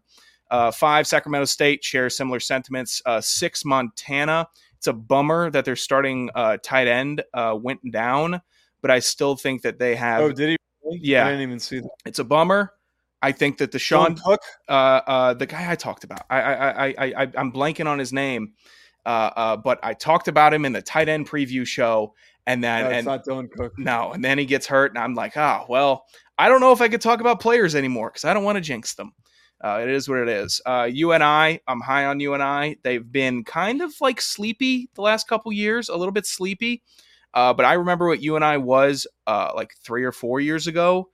Uh, 0.50 0.70
five, 0.70 1.06
Sacramento 1.06 1.44
State 1.46 1.84
shares 1.84 2.16
similar 2.16 2.40
sentiments. 2.40 3.02
Uh, 3.04 3.20
six, 3.20 3.64
Montana. 3.64 4.48
It's 4.76 4.86
a 4.88 4.92
bummer 4.92 5.50
that 5.50 5.64
their 5.64 5.76
starting 5.76 6.30
uh, 6.34 6.56
tight 6.62 6.88
end 6.88 7.22
uh, 7.34 7.56
went 7.60 7.80
down 7.92 8.42
but 8.82 8.90
I 8.90 8.98
still 8.98 9.36
think 9.36 9.62
that 9.62 9.78
they 9.78 9.94
have. 9.94 10.20
Oh, 10.20 10.32
did 10.32 10.50
he? 10.50 10.56
Yeah, 11.00 11.24
I 11.24 11.30
didn't 11.30 11.42
even 11.42 11.60
see 11.60 11.78
that. 11.78 11.90
It's 12.04 12.18
a 12.18 12.24
bummer. 12.24 12.72
I 13.22 13.32
think 13.32 13.58
that 13.58 13.72
the 13.72 13.78
Sean 13.78 14.16
Cook, 14.16 14.40
uh, 14.68 14.72
uh, 15.06 15.34
the 15.34 15.46
guy 15.46 15.70
I 15.70 15.76
talked 15.76 16.04
about, 16.04 16.22
I, 16.28 16.40
I, 16.40 16.86
I, 16.86 16.94
I, 16.98 17.32
I'm 17.36 17.52
blanking 17.52 17.86
on 17.86 17.98
his 17.98 18.12
name, 18.12 18.54
uh, 19.06 19.30
uh, 19.36 19.56
but 19.56 19.78
I 19.82 19.94
talked 19.94 20.28
about 20.28 20.52
him 20.52 20.64
in 20.64 20.72
the 20.72 20.82
tight 20.82 21.08
end 21.08 21.28
preview 21.28 21.66
show, 21.66 22.14
and 22.46 22.62
then 22.62 22.84
no, 22.84 22.90
and 22.90 23.06
not 23.06 23.24
Dylan 23.24 23.50
Cook. 23.50 23.78
No, 23.78 24.12
and 24.12 24.24
then 24.24 24.38
he 24.38 24.44
gets 24.44 24.66
hurt, 24.66 24.90
and 24.90 24.98
I'm 24.98 25.14
like, 25.14 25.36
ah, 25.36 25.60
oh, 25.62 25.66
well, 25.68 26.04
I 26.36 26.48
don't 26.48 26.60
know 26.60 26.72
if 26.72 26.80
I 26.80 26.88
could 26.88 27.00
talk 27.00 27.20
about 27.20 27.40
players 27.40 27.74
anymore 27.74 28.10
because 28.10 28.24
I 28.24 28.34
don't 28.34 28.44
want 28.44 28.56
to 28.56 28.62
jinx 28.62 28.94
them. 28.94 29.12
Uh, 29.62 29.78
it 29.80 29.88
is 29.88 30.08
what 30.08 30.18
it 30.18 30.28
is. 30.28 30.60
Uh, 30.66 30.90
and 30.92 31.22
I, 31.22 31.60
I'm 31.68 31.80
high 31.80 32.06
on 32.06 32.18
UNI. 32.18 32.78
They've 32.82 33.12
been 33.12 33.44
kind 33.44 33.80
of 33.80 33.92
like 34.00 34.20
sleepy 34.20 34.90
the 34.94 35.02
last 35.02 35.28
couple 35.28 35.52
years, 35.52 35.88
a 35.88 35.96
little 35.96 36.12
bit 36.12 36.26
sleepy. 36.26 36.82
Uh, 37.32 37.54
but 37.54 37.64
I 37.64 37.74
remember 37.74 38.08
what 38.08 38.20
UNI 38.20 38.58
was 38.58 39.06
uh, 39.26 39.52
like 39.54 39.74
three 39.84 40.02
or 40.02 40.12
four 40.12 40.40
years 40.40 40.66
ago, 40.66 41.08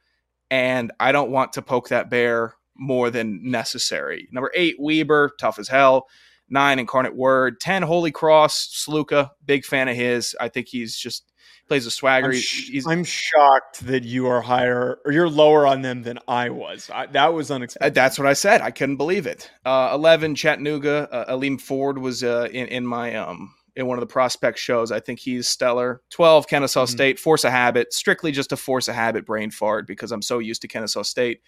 and 0.50 0.92
I 1.00 1.12
don't 1.12 1.30
want 1.30 1.52
to 1.54 1.62
poke 1.62 1.88
that 1.88 2.10
bear 2.10 2.54
more 2.76 3.10
than 3.10 3.50
necessary. 3.50 4.28
Number 4.32 4.50
eight, 4.54 4.76
Weber, 4.78 5.32
tough 5.40 5.58
as 5.58 5.68
hell. 5.68 6.06
Nine, 6.48 6.78
Incarnate 6.78 7.14
Word. 7.16 7.60
Ten, 7.60 7.82
Holy 7.82 8.10
Cross. 8.10 8.84
Sluka, 8.88 9.30
big 9.44 9.64
fan 9.64 9.88
of 9.88 9.96
his. 9.96 10.34
I 10.40 10.48
think 10.48 10.68
he's 10.68 10.96
just 10.96 11.24
plays 11.66 11.84
a 11.84 11.90
swagger. 11.90 12.28
I'm, 12.28 12.34
sh- 12.34 12.70
he's- 12.70 12.86
I'm 12.86 13.04
shocked 13.04 13.80
that 13.86 14.02
you 14.04 14.26
are 14.28 14.40
higher 14.40 14.98
or 15.04 15.12
you're 15.12 15.28
lower 15.28 15.66
on 15.66 15.82
them 15.82 16.02
than 16.02 16.18
I 16.26 16.48
was. 16.48 16.88
I, 16.94 17.04
that 17.06 17.34
was 17.34 17.50
Uh, 17.50 17.56
unexpected. 17.56 17.94
That's 17.94 18.18
what 18.18 18.26
I 18.26 18.32
said. 18.32 18.62
I 18.62 18.70
couldn't 18.70 18.96
believe 18.96 19.26
it. 19.26 19.50
Uh, 19.66 19.90
Eleven, 19.92 20.34
Chattanooga. 20.34 21.06
Uh, 21.12 21.34
Ailym 21.36 21.60
Ford 21.60 21.98
was 21.98 22.24
uh, 22.24 22.48
in 22.50 22.68
in 22.68 22.86
my 22.86 23.14
um 23.16 23.52
in 23.78 23.86
one 23.86 23.96
of 23.96 24.00
the 24.00 24.12
prospect 24.12 24.58
shows. 24.58 24.90
I 24.90 24.98
think 25.00 25.20
he's 25.20 25.48
stellar. 25.48 26.02
Twelve, 26.10 26.48
Kennesaw 26.48 26.84
Mhm. 26.84 26.88
State. 26.88 27.18
Force 27.20 27.44
a 27.44 27.50
habit. 27.50 27.92
Strictly 27.94 28.32
just 28.32 28.50
a 28.52 28.56
force 28.56 28.88
a 28.88 28.92
habit 28.92 29.24
brain 29.24 29.50
fart 29.52 29.86
because 29.86 30.10
I'm 30.12 30.20
so 30.20 30.40
used 30.40 30.60
to 30.62 30.68
Kennesaw 30.68 31.02
State 31.02 31.40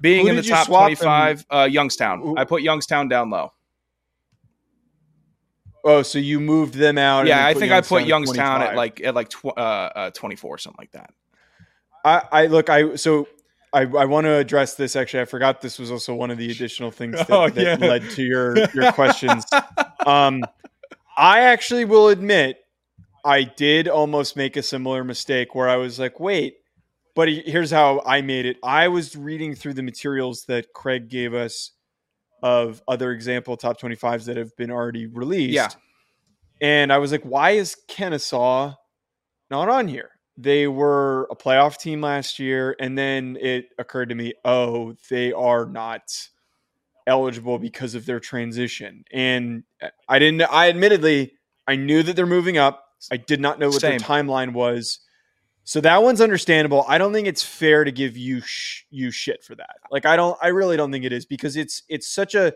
being 0.00 0.24
Who 0.24 0.30
in 0.30 0.36
the 0.36 0.42
top 0.42 0.66
swap 0.66 0.80
twenty 0.80 0.94
five. 0.96 1.44
Uh, 1.50 1.68
Youngstown. 1.70 2.20
Who- 2.22 2.36
I 2.38 2.44
put 2.44 2.62
Youngstown 2.62 3.08
down 3.08 3.28
low. 3.30 3.52
oh, 5.84 6.02
so 6.02 6.18
you 6.18 6.40
moved 6.40 6.74
them 6.74 6.96
out? 6.96 7.26
Yeah, 7.26 7.46
I 7.46 7.52
think 7.54 7.70
I 7.70 7.82
put 7.82 8.06
Youngstown 8.06 8.36
Youngstown 8.36 8.62
at 8.62 8.76
like 8.76 9.00
at 9.04 9.14
like 9.14 9.28
tw- 9.28 9.46
uh, 9.46 9.60
uh, 9.60 10.10
twenty 10.12 10.36
four, 10.36 10.56
something 10.58 10.78
like 10.80 10.92
that. 10.92 11.10
I, 12.04 12.22
I 12.32 12.46
look. 12.46 12.70
I 12.70 12.94
so 12.96 13.28
I, 13.74 13.82
I 13.82 14.04
want 14.06 14.24
to 14.24 14.32
address 14.34 14.74
this. 14.74 14.96
Actually, 14.96 15.20
I 15.20 15.24
forgot 15.26 15.60
this 15.60 15.78
was 15.78 15.90
also 15.90 16.14
one 16.14 16.30
of 16.30 16.38
the 16.38 16.50
additional 16.50 16.90
things 16.90 17.16
that, 17.18 17.26
Oh, 17.30 17.50
that 17.50 17.80
led 17.80 18.08
to 18.12 18.22
your 18.22 18.56
your 18.74 18.90
questions. 18.92 19.44
um, 20.06 20.42
I 21.16 21.40
actually 21.40 21.84
will 21.84 22.08
admit 22.08 22.58
I 23.24 23.44
did 23.44 23.88
almost 23.88 24.36
make 24.36 24.56
a 24.56 24.62
similar 24.62 25.04
mistake 25.04 25.54
where 25.54 25.68
I 25.68 25.76
was 25.76 25.98
like, 25.98 26.20
wait, 26.20 26.56
but 27.14 27.28
here's 27.28 27.70
how 27.70 28.02
I 28.04 28.20
made 28.20 28.46
it. 28.46 28.58
I 28.62 28.88
was 28.88 29.16
reading 29.16 29.54
through 29.54 29.74
the 29.74 29.82
materials 29.82 30.44
that 30.48 30.72
Craig 30.74 31.08
gave 31.08 31.32
us 31.32 31.70
of 32.42 32.82
other 32.86 33.12
example 33.12 33.56
top 33.56 33.80
25s 33.80 34.26
that 34.26 34.36
have 34.36 34.54
been 34.56 34.70
already 34.70 35.06
released. 35.06 35.54
Yeah. 35.54 35.68
And 36.60 36.92
I 36.92 36.98
was 36.98 37.12
like, 37.12 37.22
why 37.22 37.52
is 37.52 37.76
Kennesaw 37.88 38.74
not 39.50 39.68
on 39.68 39.88
here? 39.88 40.10
They 40.36 40.66
were 40.66 41.28
a 41.30 41.36
playoff 41.36 41.78
team 41.78 42.00
last 42.00 42.38
year. 42.38 42.76
And 42.80 42.98
then 42.98 43.38
it 43.40 43.66
occurred 43.78 44.10
to 44.10 44.14
me, 44.14 44.34
oh, 44.44 44.94
they 45.08 45.32
are 45.32 45.64
not 45.64 46.02
eligible 47.06 47.58
because 47.58 47.94
of 47.94 48.06
their 48.06 48.20
transition. 48.20 49.04
And 49.12 49.64
uh, 49.82 49.88
I 50.08 50.18
didn't, 50.18 50.42
I 50.42 50.68
admittedly, 50.68 51.32
I 51.66 51.76
knew 51.76 52.02
that 52.02 52.16
they're 52.16 52.26
moving 52.26 52.58
up. 52.58 52.84
I 53.10 53.16
did 53.16 53.40
not 53.40 53.58
know 53.58 53.68
what 53.68 53.80
Same. 53.80 53.98
their 53.98 54.08
timeline 54.08 54.52
was. 54.52 55.00
So 55.64 55.80
that 55.80 56.02
one's 56.02 56.20
understandable. 56.20 56.84
I 56.88 56.98
don't 56.98 57.12
think 57.12 57.26
it's 57.26 57.42
fair 57.42 57.84
to 57.84 57.92
give 57.92 58.16
you 58.16 58.42
sh- 58.42 58.84
you 58.90 59.10
shit 59.10 59.42
for 59.42 59.54
that. 59.54 59.76
Like 59.90 60.04
I 60.04 60.14
don't 60.14 60.38
I 60.42 60.48
really 60.48 60.76
don't 60.76 60.92
think 60.92 61.04
it 61.04 61.12
is 61.12 61.24
because 61.24 61.56
it's 61.56 61.82
it's 61.88 62.06
such 62.06 62.34
a 62.34 62.52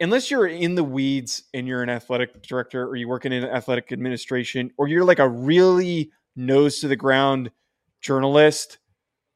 unless 0.00 0.28
you're 0.28 0.48
in 0.48 0.74
the 0.74 0.82
weeds 0.82 1.44
and 1.54 1.68
you're 1.68 1.84
an 1.84 1.88
athletic 1.88 2.42
director 2.42 2.84
or 2.86 2.96
you 2.96 3.06
work 3.06 3.24
in 3.24 3.32
an 3.32 3.44
athletic 3.44 3.92
administration 3.92 4.72
or 4.76 4.88
you're 4.88 5.04
like 5.04 5.20
a 5.20 5.28
really 5.28 6.10
nose 6.34 6.80
to 6.80 6.88
the 6.88 6.96
ground 6.96 7.52
journalist 8.00 8.78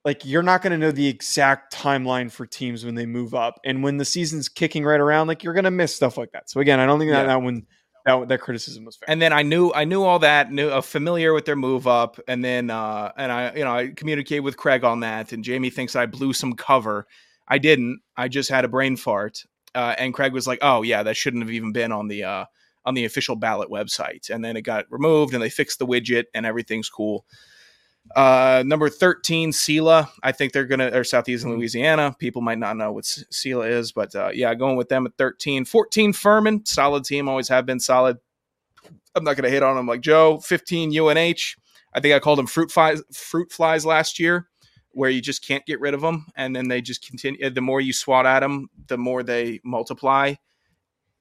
like 0.06 0.24
you're 0.24 0.42
not 0.42 0.62
going 0.62 0.70
to 0.70 0.78
know 0.78 0.92
the 0.92 1.06
exact 1.08 1.74
timeline 1.74 2.30
for 2.32 2.46
teams 2.46 2.84
when 2.86 2.94
they 2.94 3.04
move 3.04 3.34
up 3.34 3.60
and 3.64 3.82
when 3.82 3.98
the 3.98 4.04
season's 4.06 4.48
kicking 4.48 4.84
right 4.84 5.00
around 5.00 5.26
like 5.26 5.42
you're 5.44 5.52
going 5.52 5.64
to 5.64 5.70
miss 5.70 5.94
stuff 5.94 6.16
like 6.16 6.32
that 6.32 6.48
so 6.48 6.60
again 6.60 6.80
i 6.80 6.86
don't 6.86 6.98
think 6.98 7.10
that, 7.10 7.22
Yeah. 7.22 7.26
that 7.26 7.42
one 7.42 7.66
that, 8.06 8.28
that 8.28 8.40
criticism 8.40 8.84
was 8.84 8.96
fair 8.96 9.10
and 9.10 9.20
then 9.20 9.32
I 9.32 9.42
knew 9.42 9.72
I 9.74 9.84
knew 9.84 10.04
all 10.04 10.20
that, 10.20 10.52
knew 10.52 10.68
uh, 10.68 10.80
familiar 10.80 11.34
with 11.34 11.44
their 11.44 11.56
move 11.56 11.88
up, 11.88 12.20
and 12.28 12.44
then 12.44 12.70
uh, 12.70 13.10
and 13.16 13.32
I 13.32 13.52
you 13.56 13.64
know 13.64 13.74
I 13.74 13.88
communicated 13.88 14.42
with 14.44 14.56
Craig 14.56 14.84
on 14.84 15.00
that, 15.00 15.32
and 15.32 15.42
Jamie 15.42 15.70
thinks 15.70 15.96
I 15.96 16.06
blew 16.06 16.32
some 16.32 16.52
cover. 16.52 17.08
I 17.48 17.58
didn't. 17.58 18.00
I 18.16 18.28
just 18.28 18.48
had 18.48 18.64
a 18.64 18.68
brain 18.68 18.96
fart, 18.96 19.42
uh, 19.74 19.96
and 19.98 20.14
Craig 20.14 20.32
was 20.32 20.46
like, 20.46 20.60
"Oh 20.62 20.82
yeah, 20.82 21.02
that 21.02 21.16
shouldn't 21.16 21.42
have 21.42 21.50
even 21.50 21.72
been 21.72 21.90
on 21.90 22.06
the 22.06 22.22
uh, 22.22 22.44
on 22.84 22.94
the 22.94 23.06
official 23.06 23.34
ballot 23.34 23.70
website." 23.70 24.30
And 24.30 24.44
then 24.44 24.56
it 24.56 24.62
got 24.62 24.84
removed, 24.88 25.34
and 25.34 25.42
they 25.42 25.50
fixed 25.50 25.80
the 25.80 25.86
widget, 25.86 26.26
and 26.32 26.46
everything's 26.46 26.88
cool. 26.88 27.26
Uh, 28.14 28.62
number 28.66 28.88
thirteen, 28.88 29.50
Sela. 29.50 30.08
I 30.22 30.32
think 30.32 30.52
they're 30.52 30.64
gonna 30.64 30.90
or 30.92 31.04
Southeastern 31.04 31.50
Mhm. 31.52 31.56
Louisiana. 31.58 32.14
People 32.18 32.40
might 32.40 32.58
not 32.58 32.76
know 32.76 32.92
what 32.92 33.04
Sela 33.04 33.68
is, 33.68 33.92
but 33.92 34.14
uh, 34.14 34.30
yeah, 34.32 34.54
going 34.54 34.76
with 34.76 34.88
them 34.88 35.06
at 35.06 35.16
13. 35.18 35.64
14, 35.64 36.12
Furman, 36.12 36.64
solid 36.64 37.04
team, 37.04 37.28
always 37.28 37.48
have 37.48 37.66
been 37.66 37.80
solid. 37.80 38.18
I'm 39.14 39.24
not 39.24 39.36
gonna 39.36 39.50
hit 39.50 39.62
on 39.62 39.76
them 39.76 39.86
like 39.86 40.00
Joe. 40.02 40.38
15, 40.38 40.92
UNH. 40.92 41.56
I 41.94 42.00
think 42.00 42.14
I 42.14 42.18
called 42.18 42.38
them 42.38 42.46
fruit 42.46 42.70
flies, 42.70 43.02
fruit 43.12 43.50
flies 43.50 43.84
last 43.86 44.18
year, 44.18 44.48
where 44.90 45.10
you 45.10 45.20
just 45.20 45.44
can't 45.46 45.64
get 45.66 45.80
rid 45.80 45.94
of 45.94 46.00
them, 46.02 46.26
and 46.36 46.54
then 46.54 46.68
they 46.68 46.80
just 46.82 47.06
continue. 47.06 47.48
The 47.50 47.60
more 47.60 47.80
you 47.80 47.92
swat 47.92 48.26
at 48.26 48.40
them, 48.40 48.68
the 48.88 48.98
more 48.98 49.22
they 49.22 49.60
multiply. 49.64 50.34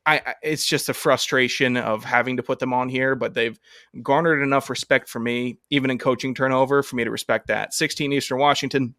I, 0.06 0.36
it's 0.44 0.66
just 0.66 0.88
a 0.90 0.94
frustration 0.94 1.78
of 1.78 2.04
having 2.04 2.38
to 2.38 2.44
put 2.44 2.60
them 2.60 2.74
on 2.74 2.90
here, 2.90 3.16
but 3.16 3.34
they've 3.34 3.60
garnered 4.04 4.44
enough 4.44 4.70
respect 4.70 5.10
for 5.10 5.20
me, 5.20 5.58
even 5.72 5.90
in 5.90 5.98
coaching 5.98 6.36
turnover, 6.36 6.84
for 6.84 6.96
me 6.96 7.04
to 7.04 7.12
respect 7.12 7.48
that. 7.48 7.74
16 7.74 8.14
Eastern 8.14 8.38
Washington, 8.38 8.94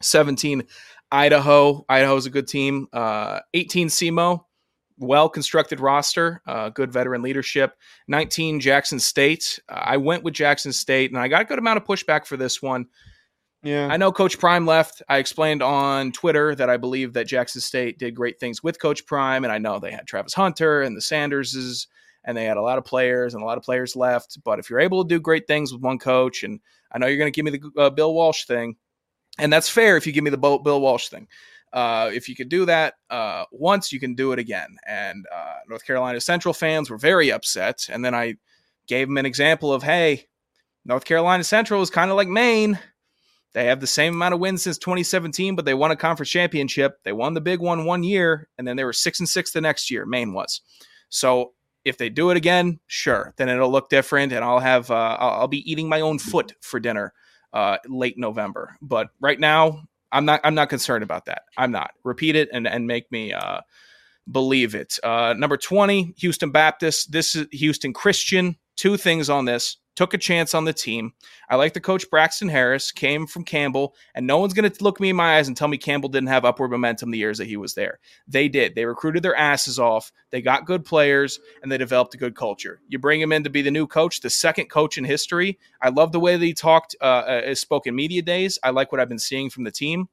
17 0.00 0.64
Idaho. 1.12 1.84
Idaho's 1.88 2.26
a 2.26 2.30
good 2.30 2.48
team. 2.48 2.88
Uh, 2.92 3.40
18 3.54 3.88
SEMO, 3.88 4.44
well 4.98 5.28
constructed 5.28 5.80
roster, 5.80 6.42
uh, 6.46 6.70
good 6.70 6.90
veteran 6.90 7.22
leadership. 7.22 7.74
19 8.08 8.60
Jackson 8.60 8.98
State. 8.98 9.58
Uh, 9.68 9.74
I 9.74 9.96
went 9.98 10.24
with 10.24 10.34
Jackson 10.34 10.72
State, 10.72 11.10
and 11.10 11.20
I 11.20 11.28
got 11.28 11.42
a 11.42 11.44
good 11.44 11.58
amount 11.58 11.76
of 11.76 11.84
pushback 11.84 12.26
for 12.26 12.36
this 12.36 12.62
one. 12.62 12.86
Yeah 13.66 13.88
I 13.88 13.96
know 13.96 14.12
Coach 14.12 14.38
Prime 14.38 14.66
left. 14.66 15.02
I 15.08 15.18
explained 15.18 15.62
on 15.62 16.12
Twitter 16.12 16.54
that 16.54 16.70
I 16.70 16.76
believe 16.76 17.12
that 17.14 17.26
Jackson 17.26 17.60
State 17.60 17.98
did 17.98 18.14
great 18.14 18.38
things 18.38 18.62
with 18.62 18.80
Coach 18.80 19.04
Prime, 19.06 19.44
and 19.44 19.52
I 19.52 19.58
know 19.58 19.78
they 19.78 19.90
had 19.90 20.06
Travis 20.06 20.34
Hunter 20.34 20.82
and 20.82 20.96
the 20.96 21.00
Sanderses, 21.00 21.86
and 22.24 22.36
they 22.36 22.44
had 22.44 22.56
a 22.56 22.62
lot 22.62 22.78
of 22.78 22.84
players, 22.84 23.34
and 23.34 23.42
a 23.42 23.46
lot 23.46 23.58
of 23.58 23.64
players 23.64 23.96
left. 23.96 24.38
But 24.44 24.58
if 24.58 24.70
you're 24.70 24.80
able 24.80 25.04
to 25.04 25.08
do 25.08 25.20
great 25.20 25.46
things 25.46 25.72
with 25.72 25.82
one 25.82 25.98
coach, 25.98 26.42
and 26.42 26.60
I 26.92 26.98
know 26.98 27.06
you're 27.06 27.18
going 27.18 27.32
to 27.32 27.36
give 27.36 27.44
me 27.44 27.58
the 27.58 27.82
uh, 27.82 27.90
Bill 27.90 28.14
Walsh 28.14 28.44
thing, 28.44 28.76
and 29.38 29.52
that's 29.52 29.68
fair 29.68 29.96
if 29.96 30.06
you 30.06 30.12
give 30.12 30.24
me 30.24 30.30
the 30.30 30.38
Bill 30.38 30.80
Walsh 30.80 31.08
thing. 31.08 31.28
Uh, 31.72 32.10
if 32.14 32.28
you 32.28 32.34
could 32.34 32.48
do 32.48 32.64
that 32.64 32.94
uh, 33.10 33.44
once, 33.50 33.92
you 33.92 34.00
can 34.00 34.14
do 34.14 34.32
it 34.32 34.38
again. 34.38 34.76
And 34.86 35.26
uh, 35.34 35.56
North 35.68 35.84
Carolina 35.84 36.20
Central 36.20 36.54
fans 36.54 36.88
were 36.88 36.98
very 36.98 37.30
upset, 37.30 37.88
and 37.90 38.04
then 38.04 38.14
I 38.14 38.36
gave 38.86 39.08
them 39.08 39.18
an 39.18 39.26
example 39.26 39.72
of, 39.72 39.82
hey, 39.82 40.26
North 40.84 41.04
Carolina 41.04 41.44
Central 41.44 41.82
is 41.82 41.90
kind 41.90 42.10
of 42.10 42.16
like 42.16 42.28
Maine. 42.28 42.78
They 43.52 43.66
have 43.66 43.80
the 43.80 43.86
same 43.86 44.14
amount 44.14 44.34
of 44.34 44.40
wins 44.40 44.62
since 44.62 44.78
2017, 44.78 45.56
but 45.56 45.64
they 45.64 45.74
won 45.74 45.90
a 45.90 45.96
conference 45.96 46.30
championship. 46.30 47.02
They 47.04 47.12
won 47.12 47.34
the 47.34 47.40
big 47.40 47.60
one 47.60 47.84
one 47.86 48.02
year, 48.02 48.48
and 48.58 48.68
then 48.68 48.76
they 48.76 48.84
were 48.84 48.92
six 48.92 49.18
and 49.18 49.28
six 49.28 49.52
the 49.52 49.60
next 49.60 49.90
year. 49.90 50.04
Maine 50.04 50.32
was. 50.34 50.60
So 51.08 51.52
if 51.84 51.98
they 51.98 52.08
do 52.08 52.30
it 52.30 52.36
again, 52.36 52.80
sure, 52.86 53.32
then 53.36 53.48
it'll 53.48 53.70
look 53.70 53.88
different, 53.88 54.32
and 54.32 54.44
I'll 54.44 54.58
have 54.58 54.90
uh, 54.90 55.16
I'll, 55.18 55.48
be 55.48 55.70
eating 55.70 55.88
my 55.88 56.00
own 56.00 56.18
foot 56.18 56.52
for 56.60 56.80
dinner 56.80 57.14
uh, 57.52 57.78
late 57.88 58.18
November. 58.18 58.76
But 58.82 59.08
right 59.20 59.38
now, 59.38 59.84
I'm 60.12 60.24
not 60.24 60.40
I'm 60.44 60.54
not 60.54 60.68
concerned 60.68 61.04
about 61.04 61.26
that. 61.26 61.42
I'm 61.56 61.70
not. 61.70 61.92
Repeat 62.04 62.36
it 62.36 62.48
and 62.52 62.66
and 62.66 62.86
make 62.86 63.10
me 63.12 63.32
uh, 63.32 63.60
believe 64.30 64.74
it. 64.74 64.98
Uh, 65.02 65.34
number 65.36 65.56
20, 65.56 66.14
Houston 66.18 66.50
Baptist. 66.50 67.12
This 67.12 67.34
is 67.34 67.46
Houston 67.52 67.92
Christian. 67.92 68.56
Two 68.76 68.96
things 68.96 69.30
on 69.30 69.44
this. 69.44 69.76
Took 69.96 70.14
a 70.14 70.18
chance 70.18 70.54
on 70.54 70.64
the 70.64 70.72
team. 70.72 71.12
I 71.48 71.56
like 71.56 71.72
the 71.72 71.80
coach 71.80 72.08
Braxton 72.10 72.48
Harris, 72.48 72.92
came 72.92 73.26
from 73.26 73.44
Campbell, 73.44 73.94
and 74.14 74.26
no 74.26 74.38
one's 74.38 74.52
going 74.52 74.70
to 74.70 74.84
look 74.84 75.00
me 75.00 75.08
in 75.08 75.16
my 75.16 75.38
eyes 75.38 75.48
and 75.48 75.56
tell 75.56 75.68
me 75.68 75.78
Campbell 75.78 76.10
didn't 76.10 76.28
have 76.28 76.44
upward 76.44 76.70
momentum 76.70 77.10
the 77.10 77.18
years 77.18 77.38
that 77.38 77.46
he 77.46 77.56
was 77.56 77.74
there. 77.74 77.98
They 78.28 78.48
did. 78.48 78.74
They 78.74 78.84
recruited 78.84 79.22
their 79.22 79.34
asses 79.34 79.78
off. 79.78 80.12
They 80.30 80.42
got 80.42 80.66
good 80.66 80.84
players, 80.84 81.40
and 81.62 81.72
they 81.72 81.78
developed 81.78 82.14
a 82.14 82.18
good 82.18 82.36
culture. 82.36 82.80
You 82.88 82.98
bring 82.98 83.20
him 83.20 83.32
in 83.32 83.42
to 83.44 83.50
be 83.50 83.62
the 83.62 83.70
new 83.70 83.86
coach, 83.86 84.20
the 84.20 84.30
second 84.30 84.66
coach 84.66 84.98
in 84.98 85.04
history. 85.04 85.58
I 85.80 85.88
love 85.88 86.12
the 86.12 86.20
way 86.20 86.36
that 86.36 86.44
he 86.44 86.54
talked, 86.54 86.94
uh, 87.00 87.04
uh, 87.04 87.54
spoke 87.54 87.86
in 87.86 87.96
media 87.96 88.22
days. 88.22 88.58
I 88.62 88.70
like 88.70 88.92
what 88.92 89.00
I've 89.00 89.08
been 89.08 89.18
seeing 89.18 89.50
from 89.50 89.64
the 89.64 89.72
team. 89.72 90.08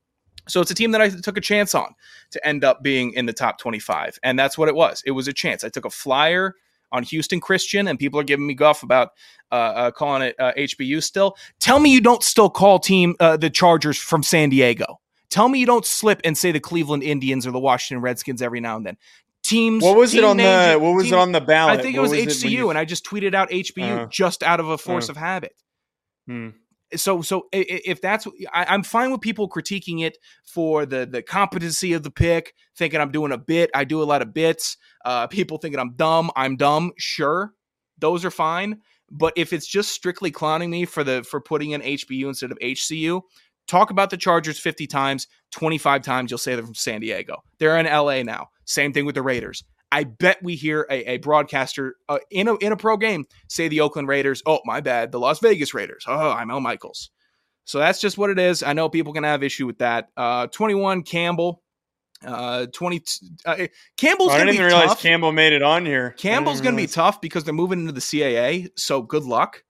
So 0.47 0.61
it's 0.61 0.71
a 0.71 0.75
team 0.75 0.91
that 0.91 1.01
I 1.01 1.09
took 1.09 1.37
a 1.37 1.41
chance 1.41 1.73
on 1.73 1.93
to 2.31 2.47
end 2.47 2.63
up 2.63 2.83
being 2.83 3.13
in 3.13 3.25
the 3.25 3.33
top 3.33 3.59
25. 3.59 4.19
And 4.23 4.37
that's 4.37 4.57
what 4.57 4.67
it 4.67 4.75
was. 4.75 5.01
It 5.05 5.11
was 5.11 5.27
a 5.27 5.33
chance. 5.33 5.63
I 5.63 5.69
took 5.69 5.85
a 5.85 5.89
flyer 5.89 6.55
on 6.93 7.03
Houston 7.03 7.41
Christian, 7.41 7.87
and 7.89 7.99
people 7.99 8.19
are 8.19 8.23
giving 8.23 8.47
me 8.47 8.53
guff 8.53 8.83
about 8.83 9.09
uh, 9.51 9.55
uh, 9.55 9.91
calling 9.91 10.21
it 10.21 10.35
uh, 10.39 10.53
HBU 10.57 11.03
still. 11.03 11.35
Tell 11.59 11.79
me 11.79 11.91
you 11.91 11.99
don't 11.99 12.23
still 12.23 12.49
call 12.49 12.79
team 12.79 13.15
uh, 13.19 13.35
the 13.35 13.49
Chargers 13.49 13.97
from 13.97 14.23
San 14.23 14.49
Diego. 14.49 14.99
Tell 15.29 15.49
me 15.49 15.59
you 15.59 15.65
don't 15.65 15.85
slip 15.85 16.21
and 16.23 16.37
say 16.37 16.51
the 16.51 16.59
Cleveland 16.59 17.03
Indians 17.03 17.45
or 17.45 17.51
the 17.51 17.59
Washington 17.59 18.01
Redskins 18.01 18.41
every 18.41 18.61
now 18.61 18.77
and 18.77 18.85
then. 18.85 18.97
Teams. 19.43 19.83
what 19.83 19.97
was 19.97 20.13
it 20.13 20.21
team 20.21 20.25
on 20.29 20.37
the 20.37 20.77
what 20.79 20.91
was 20.93 21.03
team- 21.05 21.15
it 21.15 21.17
on 21.17 21.31
the 21.33 21.41
ballot 21.41 21.77
I 21.77 21.81
think 21.83 21.97
it 21.97 21.99
was, 21.99 22.11
when 22.11 22.27
HCU, 22.27 22.49
you- 22.49 22.69
and 22.69 22.79
I 22.79 22.85
just 22.85 23.05
tweeted 23.05 23.33
out 23.33 23.49
HBU 23.49 24.03
Uh, 24.03 24.05
just 24.05 24.41
out 24.41 24.61
of 24.61 24.69
a 24.69 24.77
force 24.77 25.09
uh. 25.09 25.11
of 25.11 25.17
habit 25.17 25.51
Hmm. 26.27 26.49
So 26.95 27.21
so 27.21 27.47
if 27.51 28.01
that's 28.01 28.27
I, 28.53 28.65
i'm 28.69 28.83
fine 28.83 29.11
with 29.11 29.21
people 29.21 29.49
critiquing 29.49 30.03
it 30.03 30.17
for 30.45 30.85
the 30.85 31.05
the 31.05 31.21
competency 31.21 31.93
of 31.93 32.03
the 32.03 32.11
pick 32.11 32.53
thinking 32.77 32.99
i'm 33.01 33.11
doing 33.11 33.31
a 33.31 33.37
bit 33.37 33.69
i 33.73 33.83
do 33.83 34.01
a 34.01 34.05
lot 34.05 34.21
of 34.21 34.33
bits 34.33 34.77
uh 35.05 35.27
people 35.27 35.57
thinking 35.57 35.79
i'm 35.79 35.95
dumb 35.95 36.31
i'm 36.35 36.55
dumb 36.55 36.91
sure 36.97 37.53
those 38.03 38.25
are 38.25 38.31
fine. 38.31 38.81
But 39.09 39.33
if 39.37 39.53
it's 39.53 39.67
just 39.67 39.91
strictly 39.91 40.31
clowning 40.31 40.69
me 40.69 40.85
for 40.85 41.03
the 41.03 41.23
for 41.23 41.39
putting 41.39 41.71
in 41.71 41.81
hbu 41.81 42.27
instead 42.27 42.51
of 42.51 42.57
hcu 42.59 43.21
talk 43.67 43.91
about 43.91 44.09
the 44.09 44.17
chargers 44.17 44.59
50 44.59 44.87
times 44.87 45.27
25 45.51 46.01
times 46.01 46.31
you'll 46.31 46.37
say 46.37 46.55
they're 46.55 46.65
from 46.65 46.73
san 46.73 47.01
diego. 47.01 47.43
They're 47.59 47.77
in 47.77 47.85
la 47.85 48.21
now. 48.23 48.47
Same 48.65 48.91
thing 48.91 49.05
with 49.05 49.15
the 49.15 49.21
raiders 49.21 49.63
I 49.93 50.05
bet 50.05 50.41
we 50.41 50.55
hear 50.55 50.87
a, 50.89 51.11
a 51.13 51.17
broadcaster 51.17 51.97
uh, 52.09 52.17
in 52.31 52.47
a 52.47 52.55
in 52.55 52.71
a 52.71 52.75
pro 52.75 52.97
game 52.97 53.25
say 53.47 53.67
the 53.67 53.81
Oakland 53.81 54.07
Raiders. 54.07 54.41
Oh, 54.47 54.59
my 54.65 54.81
bad, 54.81 55.11
the 55.11 55.19
Las 55.19 55.39
Vegas 55.39 55.75
Raiders. 55.75 56.03
Oh, 56.07 56.31
I'm 56.31 56.49
Al 56.49 56.59
Michaels. 56.61 57.11
So 57.65 57.77
that's 57.77 58.01
just 58.01 58.17
what 58.17 58.31
it 58.31 58.39
is. 58.39 58.63
I 58.63 58.73
know 58.73 58.89
people 58.89 59.13
can 59.13 59.23
have 59.23 59.43
issue 59.43 59.67
with 59.67 59.77
that. 59.77 60.09
Uh, 60.17 60.47
21 60.47 61.03
Campbell. 61.03 61.61
Uh, 62.25 62.65
20 62.73 63.03
uh, 63.45 63.67
Campbell's 63.97 64.31
I 64.31 64.39
gonna 64.39 64.51
didn't 64.53 64.65
realize 64.65 64.87
tough. 64.89 65.01
Campbell 65.01 65.31
made 65.31 65.53
it 65.53 65.61
on 65.61 65.85
here. 65.85 66.11
Campbell's 66.17 66.59
going 66.61 66.75
to 66.75 66.81
be 66.81 66.87
tough 66.87 67.21
because 67.21 67.43
they're 67.43 67.53
moving 67.53 67.81
into 67.81 67.91
the 67.91 67.99
CAA. 68.01 68.69
So 68.75 69.01
good 69.03 69.23
luck. 69.23 69.63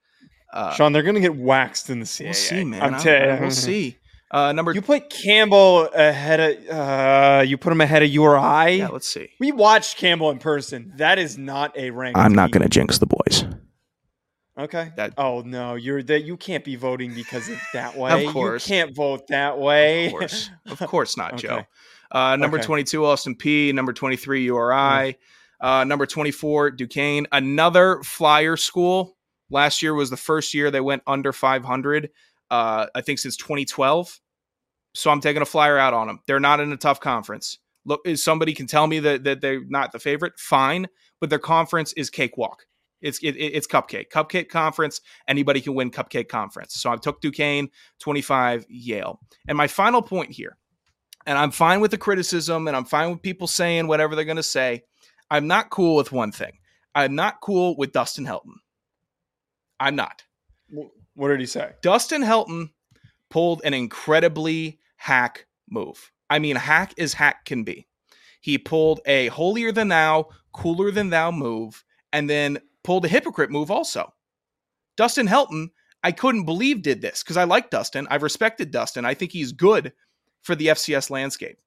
Uh, 0.54 0.74
Sean, 0.74 0.94
they're 0.94 1.04
going 1.04 1.16
to 1.16 1.22
get 1.22 1.36
waxed 1.36 1.90
in 1.90 2.00
the 2.00 2.06
CAA. 2.06 2.24
we'll 2.26 2.34
see, 2.34 2.64
man. 2.64 2.82
I'm 2.82 2.94
I- 2.96 3.00
telling 3.00 3.42
we'll 3.42 3.52
see. 3.52 3.98
Uh, 4.34 4.52
number 4.52 4.74
You 4.74 4.82
put 4.82 5.12
Campbell 5.12 5.88
ahead 5.94 6.40
of. 6.40 6.70
Uh, 6.70 7.44
you 7.46 7.56
put 7.58 7.72
him 7.72 7.82
ahead 7.82 8.02
of 8.02 8.10
URI. 8.10 8.78
yeah, 8.78 8.88
let's 8.92 9.08
see. 9.08 9.30
we 9.40 9.52
watched 9.52 9.98
Campbell 9.98 10.32
in 10.32 10.40
person. 10.40 10.92
That 10.98 11.20
is 11.20 11.38
not 11.38 11.78
a 11.78 11.92
rank. 11.92 12.18
I'm 12.18 12.34
not 12.34 12.50
going 12.52 12.64
to 12.64 12.70
jinx 12.70 12.98
the 12.98 13.06
boys. 13.06 13.46
Okay. 14.58 14.92
That- 14.98 15.14
oh 15.18 15.42
no, 15.42 15.76
you're 15.76 16.02
that. 16.04 16.24
You 16.24 16.36
can't 16.38 16.64
be 16.64 16.76
voting 16.76 17.14
because 17.14 17.48
it's 17.48 17.62
that 17.74 17.96
way. 17.98 18.26
Of 18.26 18.34
course. 18.34 18.68
you 18.68 18.76
can't 18.76 18.96
vote 18.96 19.28
that 19.28 19.58
way. 19.60 20.08
Of 20.08 20.12
course, 20.14 20.50
of 20.68 20.80
course 20.80 21.16
not, 21.18 21.34
Okay. 21.36 21.48
Joe. 21.48 21.64
Uh, 22.12 22.36
number 22.36 22.58
Okay. 22.58 22.66
22, 22.66 23.06
Austin 23.06 23.36
P. 23.36 23.72
Number 23.72 23.94
23, 23.94 24.44
URI. 24.46 25.18
Uh, 25.60 25.84
number 25.84 26.06
24, 26.06 26.72
Duquesne. 26.72 27.26
Another 27.32 28.02
flyer 28.04 28.56
school. 28.58 29.18
Last 29.50 29.82
year 29.82 29.94
was 29.96 30.10
the 30.12 30.18
first 30.18 30.54
year 30.54 30.70
they 30.70 30.82
went 30.82 31.02
under 31.08 31.34
500. 31.34 32.10
Uh, 32.52 32.86
I 32.94 33.02
think 33.02 33.18
since 33.18 33.36
2012. 33.38 34.20
So 34.94 35.10
I'm 35.10 35.22
taking 35.22 35.42
a 35.42 35.46
flyer 35.46 35.78
out 35.78 35.94
on 35.94 36.08
them. 36.08 36.20
They're 36.28 36.40
not 36.40 36.60
in 36.60 36.72
a 36.72 36.78
tough 36.78 37.00
conference. 37.00 37.58
Look, 37.86 38.02
if 38.06 38.20
somebody 38.20 38.54
can 38.54 38.68
tell 38.68 38.88
me 38.88 39.00
that, 39.00 39.24
that 39.26 39.42
they're 39.42 39.64
not 39.66 39.92
the 39.92 40.00
favorite, 40.00 40.40
fine. 40.40 40.88
But 41.20 41.30
their 41.30 41.40
conference 41.40 41.94
is 41.94 42.10
cakewalk. 42.10 42.66
It's 43.02 43.20
it, 43.24 43.36
it- 43.36 43.54
it's 43.54 43.68
cupcake, 43.68 44.10
cupcake 44.10 44.50
conference. 44.50 45.02
Anybody 45.28 45.62
can 45.62 45.74
win 45.76 45.92
cupcake 45.92 46.30
conference. 46.30 46.76
So 46.76 46.90
I 46.92 46.96
took 46.98 47.22
Duquesne, 47.22 47.70
25 48.00 48.66
Yale. 48.70 49.20
And 49.48 49.58
my 49.58 49.68
final 49.68 50.02
point 50.02 50.32
here, 50.32 50.58
and 51.26 51.38
I'm 51.38 51.52
fine 51.52 51.80
with 51.82 51.92
the 51.92 51.98
criticism, 51.98 52.68
and 52.68 52.76
I'm 52.78 52.86
fine 52.86 53.12
with 53.12 53.22
people 53.22 53.48
saying 53.48 53.88
whatever 53.88 54.16
they're 54.16 54.26
going 54.26 54.38
to 54.38 54.44
say. 54.44 54.84
I'm 55.32 55.48
not 55.48 55.70
cool 55.70 55.96
with 55.96 56.12
one 56.12 56.32
thing. 56.32 56.54
I'm 56.94 57.16
not 57.16 57.42
cool 57.42 57.76
with 57.78 57.92
Dustin 57.94 58.26
Helton. 58.26 58.56
I'm 59.80 59.96
not. 59.96 60.24
What 61.16 61.30
did 61.30 61.40
he 61.40 61.46
say? 61.46 61.72
Dustin 61.82 62.22
Helton 62.22 62.70
pulled 63.30 63.62
an 63.64 63.74
incredibly 63.74 64.80
hack 65.04 65.46
move. 65.70 66.14
I 66.30 66.40
mean, 66.40 66.56
hack 66.56 66.94
as 66.98 67.14
hack 67.14 67.44
can 67.44 67.66
be. 67.66 67.86
He 68.40 68.58
pulled 68.58 69.02
a 69.06 69.28
holier 69.28 69.74
than 69.74 69.90
thou, 69.90 70.30
cooler 70.54 70.92
than 70.92 71.10
thou 71.10 71.30
move, 71.30 71.84
and 72.14 72.30
then 72.30 72.60
pulled 72.86 73.04
a 73.04 73.10
hypocrite 73.10 73.52
move 73.52 73.70
also. 73.70 74.14
Dustin 74.96 75.28
Helton, 75.28 75.72
I 76.04 76.14
couldn't 76.14 76.46
believe 76.46 76.84
did 76.84 77.02
this 77.02 77.22
because 77.22 77.36
I 77.36 77.44
like 77.44 77.70
Dustin. 77.70 78.08
I've 78.10 78.24
respected 78.24 78.72
Dustin. 78.72 79.04
I 79.04 79.14
think 79.14 79.34
he's 79.34 79.52
good 79.52 79.92
for 80.42 80.56
the 80.56 80.68
FCS 80.68 81.10
landscape. 81.10 81.58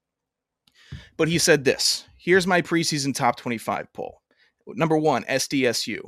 But 1.18 1.28
he 1.28 1.36
said 1.36 1.62
this 1.62 2.06
here's 2.16 2.46
my 2.46 2.62
preseason 2.62 3.14
top 3.14 3.36
25 3.36 3.92
poll. 3.92 4.22
Number 4.66 4.96
one, 4.96 5.24
SDSU 5.24 6.00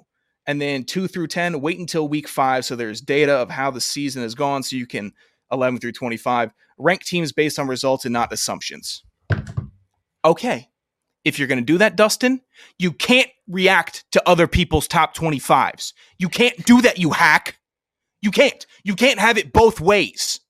and 0.46 0.58
then 0.58 0.82
two 0.82 1.06
through 1.06 1.26
10 1.26 1.60
wait 1.60 1.78
until 1.78 2.08
week 2.08 2.26
five 2.26 2.64
so 2.64 2.74
there's 2.74 3.02
data 3.02 3.32
of 3.32 3.50
how 3.50 3.70
the 3.70 3.80
season 3.80 4.22
has 4.22 4.34
gone 4.34 4.62
so 4.62 4.76
you 4.76 4.86
can 4.86 5.12
11 5.52 5.78
through 5.78 5.92
25 5.92 6.52
rank 6.78 7.04
teams 7.04 7.32
based 7.32 7.58
on 7.58 7.66
results 7.66 8.04
and 8.04 8.12
not 8.12 8.32
assumptions. 8.32 9.04
Okay 10.24 10.68
if 11.24 11.38
you're 11.38 11.48
going 11.48 11.58
to 11.58 11.64
do 11.64 11.78
that 11.78 11.96
dustin 11.96 12.40
you 12.78 12.92
can't 12.92 13.28
react 13.48 14.04
to 14.12 14.22
other 14.26 14.46
people's 14.46 14.86
top 14.88 15.14
25s 15.14 15.92
you 16.16 16.28
can't 16.28 16.64
do 16.64 16.80
that 16.80 16.98
you 16.98 17.10
hack. 17.10 17.58
You 18.20 18.30
can't. 18.30 18.66
You 18.84 18.94
can't 18.94 19.18
have 19.18 19.38
it 19.38 19.52
both 19.52 19.80
ways. 19.80 20.40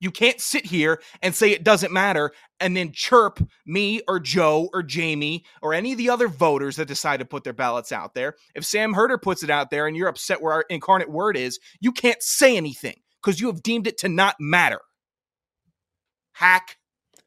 You 0.00 0.10
can't 0.10 0.40
sit 0.40 0.66
here 0.66 1.00
and 1.22 1.34
say 1.34 1.50
it 1.50 1.62
doesn't 1.62 1.92
matter 1.92 2.32
and 2.58 2.76
then 2.76 2.90
chirp 2.92 3.38
me 3.64 4.00
or 4.08 4.18
Joe 4.18 4.68
or 4.74 4.82
Jamie 4.82 5.44
or 5.62 5.74
any 5.74 5.92
of 5.92 5.98
the 5.98 6.10
other 6.10 6.26
voters 6.26 6.76
that 6.76 6.88
decide 6.88 7.18
to 7.18 7.24
put 7.24 7.44
their 7.44 7.52
ballots 7.52 7.92
out 7.92 8.14
there. 8.14 8.34
If 8.54 8.64
Sam 8.64 8.94
Herder 8.94 9.18
puts 9.18 9.44
it 9.44 9.50
out 9.50 9.70
there 9.70 9.86
and 9.86 9.96
you're 9.96 10.08
upset 10.08 10.42
where 10.42 10.52
our 10.52 10.64
incarnate 10.68 11.10
word 11.10 11.36
is, 11.36 11.60
you 11.80 11.92
can't 11.92 12.20
say 12.20 12.56
anything 12.56 12.96
because 13.22 13.40
you 13.40 13.46
have 13.46 13.62
deemed 13.62 13.86
it 13.86 13.96
to 13.98 14.08
not 14.08 14.34
matter. 14.40 14.80
Hack, 16.32 16.78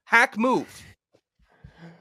hack 0.03 0.37
move. 0.37 0.83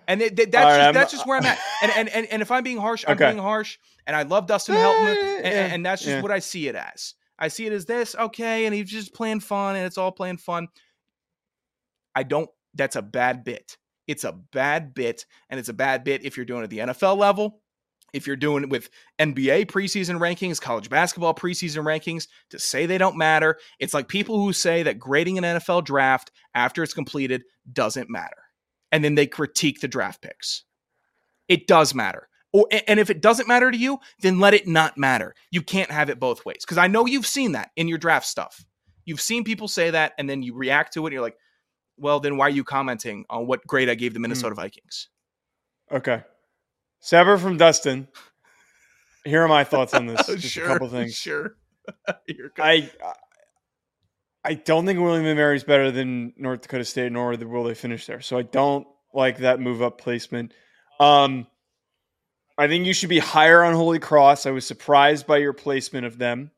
And 0.06 0.20
it, 0.20 0.36
that- 0.36 0.52
that's, 0.52 0.64
right, 0.64 0.70
just, 0.76 0.84
I'm- 0.84 0.94
that's 0.94 1.12
just 1.12 1.26
where 1.26 1.38
I'm 1.38 1.46
at. 1.46 1.58
And, 1.82 1.92
and, 1.96 2.08
and, 2.08 2.26
and 2.26 2.42
if 2.42 2.50
I'm 2.50 2.62
being 2.64 2.78
harsh, 2.78 3.04
I'm 3.06 3.14
Okay. 3.14 3.30
being 3.32 3.42
harsh. 3.42 3.78
And 4.06 4.16
I 4.16 4.22
love 4.22 4.46
Dustin 4.46 4.74
Helton. 4.74 5.16
And, 5.38 5.72
and 5.72 5.86
that's 5.86 6.02
just 6.02 6.16
yeah. 6.16 6.22
what 6.22 6.30
I 6.30 6.38
see 6.38 6.68
it 6.68 6.74
as. 6.74 7.14
I 7.38 7.48
see 7.48 7.66
it 7.66 7.72
as 7.72 7.84
this, 7.84 8.14
okay, 8.14 8.64
and 8.64 8.74
he's 8.74 8.88
just 8.88 9.12
playing 9.12 9.40
fun 9.40 9.74
and 9.76 9.84
it's 9.84 9.98
all 9.98 10.12
playing 10.12 10.36
fun. 10.36 10.68
I 12.14 12.22
don't, 12.22 12.48
that's 12.74 12.96
a 12.96 13.02
bad 13.02 13.42
bit. 13.44 13.76
It's 14.06 14.24
a 14.24 14.32
bad 14.32 14.94
bit, 14.94 15.26
and 15.50 15.58
it's 15.58 15.68
a 15.68 15.74
bad 15.74 16.04
bit 16.04 16.24
if 16.24 16.36
you're 16.36 16.46
doing 16.46 16.60
it 16.60 16.64
at 16.64 16.70
the 16.70 16.78
NFL 16.78 17.16
level, 17.16 17.60
if 18.14 18.26
you're 18.26 18.36
doing 18.36 18.62
it 18.62 18.70
with 18.70 18.88
NBA 19.18 19.66
preseason 19.66 20.18
rankings, 20.18 20.60
college 20.60 20.88
basketball 20.88 21.34
preseason 21.34 21.82
rankings, 21.82 22.28
to 22.50 22.58
say 22.58 22.86
they 22.86 22.96
don't 22.96 23.18
matter. 23.18 23.58
It's 23.80 23.92
like 23.92 24.08
people 24.08 24.38
who 24.38 24.52
say 24.52 24.84
that 24.84 24.98
grading 24.98 25.36
an 25.36 25.44
NFL 25.44 25.84
draft 25.84 26.30
after 26.54 26.82
it's 26.82 26.94
completed 26.94 27.44
doesn't 27.70 28.08
matter. 28.08 28.36
And 28.92 29.04
then 29.04 29.16
they 29.16 29.26
critique 29.26 29.80
the 29.80 29.88
draft 29.88 30.22
picks. 30.22 30.64
It 31.48 31.66
does 31.66 31.94
matter. 31.94 32.28
Or, 32.52 32.68
and 32.86 33.00
if 33.00 33.10
it 33.10 33.20
doesn't 33.20 33.48
matter 33.48 33.70
to 33.70 33.76
you, 33.76 33.98
then 34.20 34.38
let 34.38 34.54
it 34.54 34.68
not 34.68 34.96
matter. 34.96 35.34
You 35.50 35.60
can't 35.60 35.90
have 35.90 36.08
it 36.08 36.20
both 36.20 36.46
ways. 36.46 36.58
Because 36.60 36.78
I 36.78 36.86
know 36.86 37.06
you've 37.06 37.26
seen 37.26 37.52
that 37.52 37.72
in 37.74 37.88
your 37.88 37.98
draft 37.98 38.26
stuff. 38.26 38.64
You've 39.04 39.20
seen 39.20 39.42
people 39.42 39.66
say 39.66 39.90
that, 39.90 40.12
and 40.16 40.30
then 40.30 40.42
you 40.42 40.54
react 40.54 40.94
to 40.94 41.00
it, 41.00 41.08
and 41.08 41.12
you're 41.14 41.20
like, 41.20 41.36
well, 41.96 42.20
then 42.20 42.36
why 42.36 42.46
are 42.46 42.50
you 42.50 42.64
commenting 42.64 43.24
on 43.28 43.48
what 43.48 43.66
grade 43.66 43.90
I 43.90 43.96
gave 43.96 44.14
the 44.14 44.18
hmm. 44.18 44.22
Minnesota 44.22 44.54
Vikings? 44.54 45.08
Okay. 45.90 46.22
Sever 47.04 47.36
from 47.36 47.58
Dustin. 47.58 48.08
Here 49.26 49.42
are 49.42 49.48
my 49.48 49.62
thoughts 49.62 49.92
on 49.92 50.06
this. 50.06 50.26
Just 50.38 50.56
a 50.56 50.62
couple 50.62 50.88
things. 50.88 51.14
Sure. 51.14 51.54
I 52.58 52.90
I 54.42 54.54
don't 54.54 54.86
think 54.86 54.98
William 54.98 55.26
and 55.26 55.36
Mary 55.36 55.54
is 55.54 55.64
better 55.64 55.90
than 55.90 56.32
North 56.38 56.62
Dakota 56.62 56.86
State, 56.86 57.12
nor 57.12 57.36
will 57.36 57.64
they 57.64 57.74
finish 57.74 58.06
there. 58.06 58.22
So 58.22 58.38
I 58.38 58.42
don't 58.42 58.86
like 59.12 59.38
that 59.38 59.60
move 59.60 59.82
up 59.82 60.00
placement. 60.00 60.54
Um, 60.98 61.46
I 62.56 62.68
think 62.68 62.86
you 62.86 62.94
should 62.94 63.10
be 63.10 63.18
higher 63.18 63.62
on 63.62 63.74
Holy 63.74 63.98
Cross. 63.98 64.46
I 64.46 64.52
was 64.52 64.66
surprised 64.66 65.26
by 65.26 65.36
your 65.36 65.52
placement 65.52 66.06
of 66.06 66.16
them. 66.16 66.52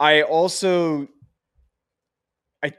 I 0.00 0.22
also 0.22 1.06
I 2.64 2.72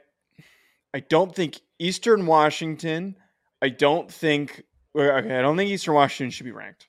I 0.92 0.98
don't 0.98 1.32
think 1.32 1.60
Eastern 1.78 2.26
Washington. 2.26 3.14
I 3.62 3.68
don't 3.68 4.10
think 4.10 4.64
okay. 4.96 5.38
I 5.38 5.42
don't 5.42 5.56
think 5.56 5.70
Eastern 5.70 5.94
Washington 5.94 6.30
should 6.30 6.44
be 6.44 6.52
ranked. 6.52 6.86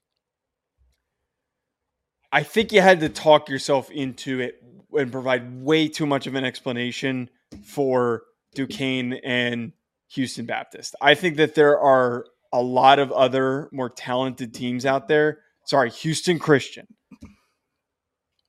I 2.32 2.44
think 2.44 2.72
you 2.72 2.82
had 2.82 3.02
to 3.02 3.10
talk 3.10 3.50
yourself 3.50 3.92
into 3.92 4.40
it 4.40 4.64
and 4.94 5.12
provide 5.12 5.64
way 5.64 5.88
too 5.88 6.06
much 6.06 6.28
of 6.28 6.36
an 6.36 6.46
explanation 6.46 7.30
for 7.64 8.24
Duquesne 8.56 9.14
and 9.24 9.74
Houston 10.14 10.46
Baptist. 10.46 10.96
I 11.02 11.16
think 11.16 11.38
that 11.38 11.56
there 11.56 11.80
are 11.80 12.26
a 12.54 12.62
lot 12.62 13.00
of 13.00 13.12
other 13.12 13.70
more 13.72 13.90
talented 13.90 14.54
teams 14.54 14.86
out 14.86 15.08
there. 15.08 15.40
Sorry, 15.66 15.90
Houston 15.90 16.40
Christian. 16.40 16.88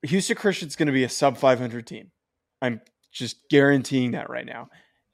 Houston 0.03 0.37
Christian's 0.37 0.77
going 0.77 0.87
to 0.87 0.93
be 0.93 1.05
a 1.05 1.09
sub 1.09 1.37
500 1.37 1.87
team. 1.87 2.11
I'm 2.61 2.81
just 3.13 3.49
guaranteeing 3.51 4.13
that 4.13 4.31
right 4.31 4.47
now. 4.47 4.69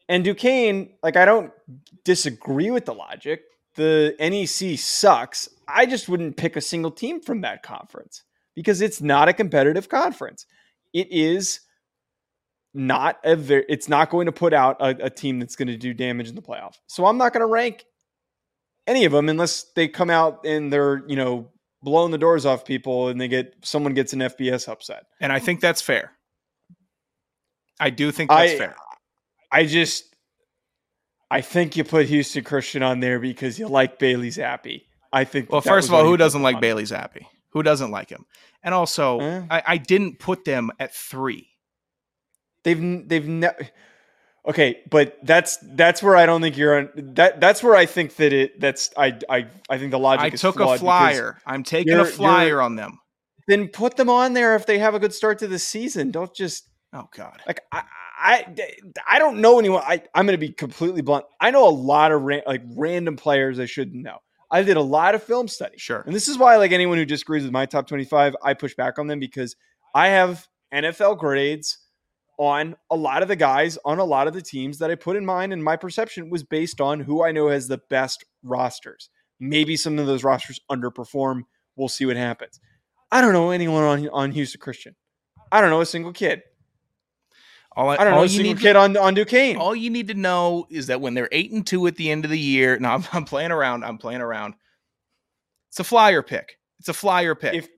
And 0.08 0.24
Duquesne, 0.24 0.90
like, 1.02 1.16
I 1.16 1.26
don't 1.26 1.52
disagree 2.04 2.70
with 2.70 2.86
the 2.86 2.94
logic. 2.94 3.42
The 3.78 4.16
NEC 4.18 4.76
sucks. 4.76 5.48
I 5.68 5.86
just 5.86 6.08
wouldn't 6.08 6.36
pick 6.36 6.56
a 6.56 6.60
single 6.60 6.90
team 6.90 7.20
from 7.20 7.42
that 7.42 7.62
conference 7.62 8.24
because 8.56 8.80
it's 8.80 9.00
not 9.00 9.28
a 9.28 9.32
competitive 9.32 9.88
conference. 9.88 10.46
It 10.92 11.06
is 11.12 11.60
not 12.74 13.20
a 13.22 13.36
very, 13.36 13.64
it's 13.68 13.88
not 13.88 14.10
going 14.10 14.26
to 14.26 14.32
put 14.32 14.52
out 14.52 14.78
a, 14.80 15.06
a 15.06 15.10
team 15.10 15.38
that's 15.38 15.54
going 15.54 15.68
to 15.68 15.76
do 15.76 15.94
damage 15.94 16.28
in 16.28 16.34
the 16.34 16.42
playoff. 16.42 16.74
So 16.88 17.06
I'm 17.06 17.18
not 17.18 17.32
going 17.32 17.42
to 17.42 17.46
rank 17.46 17.84
any 18.88 19.04
of 19.04 19.12
them 19.12 19.28
unless 19.28 19.62
they 19.76 19.86
come 19.86 20.10
out 20.10 20.44
and 20.44 20.72
they're, 20.72 21.04
you 21.06 21.14
know, 21.14 21.48
blowing 21.80 22.10
the 22.10 22.18
doors 22.18 22.44
off 22.44 22.64
people 22.64 23.06
and 23.06 23.20
they 23.20 23.28
get 23.28 23.54
someone 23.62 23.94
gets 23.94 24.12
an 24.12 24.18
FBS 24.18 24.68
upset. 24.68 25.04
and 25.20 25.32
I 25.32 25.38
think 25.38 25.60
that's 25.60 25.80
fair. 25.80 26.10
I 27.78 27.90
do 27.90 28.10
think 28.10 28.30
that's 28.30 28.54
I, 28.54 28.58
fair. 28.58 28.76
I 29.52 29.66
just 29.66 30.16
I 31.30 31.40
think 31.40 31.76
you 31.76 31.84
put 31.84 32.06
Houston 32.06 32.44
Christian 32.44 32.82
on 32.82 33.00
there 33.00 33.18
because 33.18 33.58
you 33.58 33.68
like 33.68 33.98
Bailey 33.98 34.30
Zappe. 34.30 34.82
I 35.12 35.24
think. 35.24 35.50
Well, 35.50 35.60
first 35.60 35.88
of 35.88 35.94
all, 35.94 36.04
who 36.04 36.16
doesn't 36.16 36.42
like 36.42 36.60
Bailey 36.60 36.84
Zappe? 36.84 37.22
Who 37.50 37.62
doesn't 37.62 37.90
like 37.90 38.10
him? 38.10 38.26
And 38.62 38.74
also, 38.74 39.20
Eh. 39.20 39.42
I, 39.50 39.62
I 39.66 39.76
didn't 39.78 40.18
put 40.18 40.44
them 40.44 40.70
at 40.78 40.94
three. 40.94 41.48
They've 42.64 43.08
they've 43.08 43.26
never. 43.26 43.56
Okay, 44.46 44.80
but 44.90 45.18
that's 45.22 45.58
that's 45.74 46.02
where 46.02 46.16
I 46.16 46.24
don't 46.26 46.40
think 46.40 46.56
you're 46.56 46.78
on. 46.78 46.88
That 47.14 47.40
that's 47.40 47.62
where 47.62 47.76
I 47.76 47.86
think 47.86 48.16
that 48.16 48.32
it. 48.32 48.60
That's 48.60 48.90
I 48.96 49.18
I 49.28 49.46
I 49.68 49.78
think 49.78 49.90
the 49.90 49.98
logic. 49.98 50.32
I 50.32 50.34
is 50.34 50.40
took 50.40 50.58
a 50.60 50.78
flyer. 50.78 51.38
I'm 51.46 51.62
taking 51.62 51.94
a 51.94 52.04
flyer 52.04 52.60
on 52.60 52.76
them. 52.76 52.98
Then 53.46 53.68
put 53.68 53.96
them 53.96 54.10
on 54.10 54.34
there 54.34 54.56
if 54.56 54.66
they 54.66 54.78
have 54.78 54.94
a 54.94 54.98
good 54.98 55.14
start 55.14 55.38
to 55.40 55.48
the 55.48 55.58
season. 55.58 56.10
Don't 56.10 56.34
just 56.34 56.68
Oh 56.92 57.08
God. 57.14 57.40
like 57.46 57.60
I 57.72 57.82
I, 58.18 58.54
I 59.08 59.18
don't 59.18 59.40
know 59.40 59.58
anyone. 59.58 59.82
I 59.86 60.02
I'm 60.14 60.26
going 60.26 60.38
to 60.38 60.46
be 60.46 60.52
completely 60.52 61.02
blunt. 61.02 61.24
I 61.40 61.50
know 61.50 61.68
a 61.68 61.70
lot 61.70 62.12
of 62.12 62.22
ran, 62.22 62.42
like 62.46 62.62
random 62.76 63.16
players 63.16 63.58
I 63.60 63.66
shouldn't 63.66 64.02
know. 64.02 64.18
I 64.50 64.62
did 64.62 64.76
a 64.76 64.82
lot 64.82 65.14
of 65.14 65.22
film 65.22 65.46
study. 65.46 65.76
Sure. 65.78 66.02
And 66.06 66.14
this 66.14 66.26
is 66.28 66.38
why, 66.38 66.56
like 66.56 66.72
anyone 66.72 66.98
who 66.98 67.04
disagrees 67.04 67.44
with 67.44 67.52
my 67.52 67.66
top 67.66 67.86
25, 67.86 68.34
I 68.42 68.54
push 68.54 68.74
back 68.74 68.98
on 68.98 69.06
them 69.06 69.20
because 69.20 69.54
I 69.94 70.08
have 70.08 70.46
NFL 70.74 71.18
grades 71.18 71.78
on 72.38 72.76
a 72.90 72.96
lot 72.96 73.22
of 73.22 73.28
the 73.28 73.36
guys 73.36 73.78
on 73.84 73.98
a 73.98 74.04
lot 74.04 74.26
of 74.28 74.34
the 74.34 74.42
teams 74.42 74.78
that 74.78 74.90
I 74.90 74.94
put 74.94 75.16
in 75.16 75.26
mind, 75.26 75.52
and 75.52 75.62
my 75.62 75.76
perception 75.76 76.30
was 76.30 76.44
based 76.44 76.80
on 76.80 77.00
who 77.00 77.22
I 77.22 77.32
know 77.32 77.48
has 77.48 77.68
the 77.68 77.80
best 77.90 78.24
rosters. 78.42 79.10
Maybe 79.40 79.76
some 79.76 79.98
of 79.98 80.06
those 80.06 80.24
rosters 80.24 80.60
underperform. 80.70 81.42
We'll 81.76 81.88
see 81.88 82.06
what 82.06 82.16
happens. 82.16 82.58
I 83.10 83.20
don't 83.20 83.32
know 83.32 83.50
anyone 83.50 83.84
on 83.84 84.08
on 84.10 84.32
Houston 84.32 84.60
Christian. 84.60 84.96
I 85.52 85.60
don't 85.60 85.70
know 85.70 85.80
a 85.80 85.86
single 85.86 86.12
kid. 86.12 86.42
All 87.78 87.90
I, 87.90 87.94
I 87.94 88.04
don't 88.04 88.14
all 88.14 88.20
know 88.20 88.24
you 88.24 88.42
need 88.42 88.58
kid 88.58 88.74
on 88.74 88.96
on 88.96 89.14
Duquesne. 89.14 89.56
all 89.56 89.74
you 89.74 89.88
need 89.88 90.08
to 90.08 90.14
know 90.14 90.66
is 90.68 90.88
that 90.88 91.00
when 91.00 91.14
they're 91.14 91.28
eight 91.30 91.52
and 91.52 91.64
two 91.64 91.86
at 91.86 91.94
the 91.94 92.10
end 92.10 92.24
of 92.24 92.30
the 92.32 92.38
year, 92.38 92.76
no, 92.80 92.88
I'm, 92.88 93.04
I'm 93.12 93.24
playing 93.24 93.52
around. 93.52 93.84
I'm 93.84 93.98
playing 93.98 94.20
around. 94.20 94.54
It's 95.70 95.78
a 95.78 95.84
flyer 95.84 96.20
pick. 96.22 96.58
It's 96.80 96.88
a 96.88 96.92
flyer 96.92 97.36
pick. 97.36 97.54
If 97.54 97.68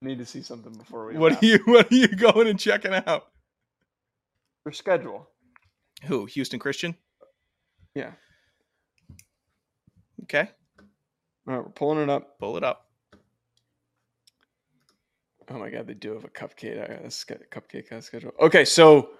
need 0.00 0.18
to 0.18 0.24
see 0.24 0.42
something 0.42 0.72
before 0.72 1.06
we 1.06 1.16
what 1.16 1.42
are 1.42 1.46
you 1.46 1.58
What 1.64 1.90
are 1.90 1.94
you 1.94 2.08
going 2.08 2.46
and 2.46 2.58
checking 2.58 2.92
out? 2.94 3.26
your 4.64 4.72
schedule? 4.72 5.28
Who? 6.04 6.26
Houston 6.26 6.60
Christian. 6.60 6.94
Yeah. 7.96 8.12
Okay, 10.22 10.48
All 11.48 11.54
right, 11.54 11.64
we're 11.64 11.70
pulling 11.72 12.00
it 12.00 12.08
up. 12.08 12.38
pull 12.38 12.56
it 12.56 12.62
up. 12.62 12.86
Oh 15.50 15.58
my 15.58 15.70
god, 15.70 15.86
they 15.86 15.94
do 15.94 16.12
have 16.14 16.24
a 16.24 16.28
cupcake 16.28 16.76
a 16.78 17.08
cupcake 17.60 17.92
uh, 17.92 18.00
schedule. 18.00 18.32
Okay, 18.40 18.64
so 18.64 19.10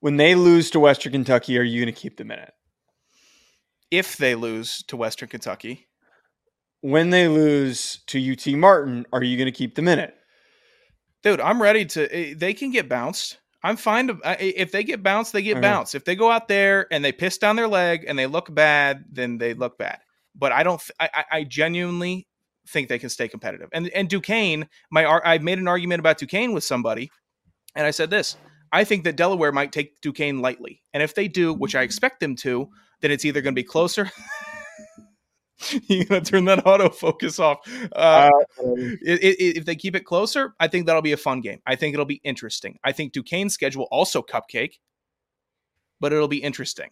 when 0.00 0.16
they 0.16 0.34
lose 0.34 0.70
to 0.70 0.80
Western 0.80 1.12
Kentucky, 1.12 1.58
are 1.58 1.62
you 1.62 1.82
going 1.82 1.92
to 1.94 2.00
keep 2.00 2.16
them 2.16 2.30
in 2.30 2.38
it? 2.38 2.52
If 3.90 4.16
they 4.16 4.34
lose 4.34 4.82
to 4.84 4.96
Western 4.96 5.28
Kentucky, 5.28 5.86
When 6.80 7.10
they 7.10 7.28
lose 7.28 8.02
to 8.08 8.32
UT 8.32 8.46
Martin, 8.58 9.06
are 9.12 9.22
you 9.22 9.36
going 9.36 9.46
to 9.52 9.56
keep 9.56 9.74
them 9.74 9.88
in 9.88 9.98
it? 9.98 10.14
dude, 11.22 11.40
I'm 11.40 11.62
ready 11.62 11.84
to. 11.86 12.12
eh, 12.16 12.34
They 12.36 12.52
can 12.54 12.70
get 12.72 12.88
bounced. 12.88 13.38
I'm 13.62 13.76
fine. 13.76 14.08
To, 14.08 14.18
if 14.40 14.72
they 14.72 14.82
get 14.82 15.04
bounced, 15.04 15.32
they 15.32 15.42
get 15.42 15.58
Okay. 15.58 15.60
bounced. 15.60 15.94
If 15.94 16.04
they 16.04 16.16
go 16.16 16.30
out 16.32 16.48
there 16.48 16.88
and 16.92 17.04
they 17.04 17.12
piss 17.12 17.38
down 17.38 17.54
their 17.54 17.68
leg 17.68 18.04
and 18.08 18.18
they 18.18 18.26
look 18.26 18.52
bad, 18.52 19.04
then 19.12 19.38
they 19.38 19.54
look 19.54 19.78
bad. 19.78 19.98
But 20.34 20.50
I 20.50 20.64
don't. 20.64 20.82
I, 20.98 21.08
I- 21.14 21.24
I 21.38 21.44
genuinely 21.44 22.26
think 22.68 22.88
they 22.88 22.98
can 22.98 23.08
stay 23.08 23.28
competitive. 23.28 23.68
And 23.72 23.88
and 23.90 24.08
Duquesne, 24.08 24.68
my 24.90 25.04
ar- 25.04 25.22
I 25.24 25.38
made 25.38 25.58
an 25.58 25.68
argument 25.68 26.00
about 26.00 26.18
Duquesne 26.18 26.52
with 26.52 26.64
somebody, 26.64 27.10
and 27.74 27.86
I 27.86 27.90
said 27.90 28.10
this. 28.10 28.36
I 28.72 28.84
think 28.84 29.04
that 29.04 29.16
Delaware 29.16 29.52
might 29.52 29.70
take 29.72 30.00
Duquesne 30.00 30.40
lightly, 30.40 30.82
and 30.94 31.02
if 31.02 31.14
they 31.14 31.28
do, 31.28 31.52
which 31.52 31.74
I 31.74 31.82
expect 31.82 32.20
them 32.20 32.34
to, 32.36 32.68
then 33.00 33.10
it's 33.10 33.24
either 33.24 33.40
going 33.42 33.54
to 33.54 33.58
be 33.60 33.64
closer. 33.64 34.10
You're 35.86 36.04
gonna 36.06 36.20
turn 36.22 36.44
that 36.46 36.64
autofocus 36.64 37.38
off. 37.38 37.58
Uh, 37.94 38.30
i- 38.58 38.98
i- 39.06 39.36
if 39.38 39.64
they 39.64 39.76
keep 39.76 39.94
it 39.94 40.04
closer, 40.04 40.54
I 40.58 40.66
think 40.66 40.86
that'll 40.86 41.02
be 41.02 41.12
a 41.12 41.16
fun 41.16 41.40
game. 41.40 41.60
I 41.66 41.76
think 41.76 41.94
it'll 41.94 42.04
be 42.06 42.20
interesting. 42.24 42.78
I 42.82 42.90
think 42.90 43.12
Duquesne's 43.12 43.54
schedule 43.54 43.86
also 43.92 44.22
cupcake, 44.22 44.78
but 46.00 46.12
it'll 46.12 46.26
be 46.26 46.42
interesting. 46.42 46.90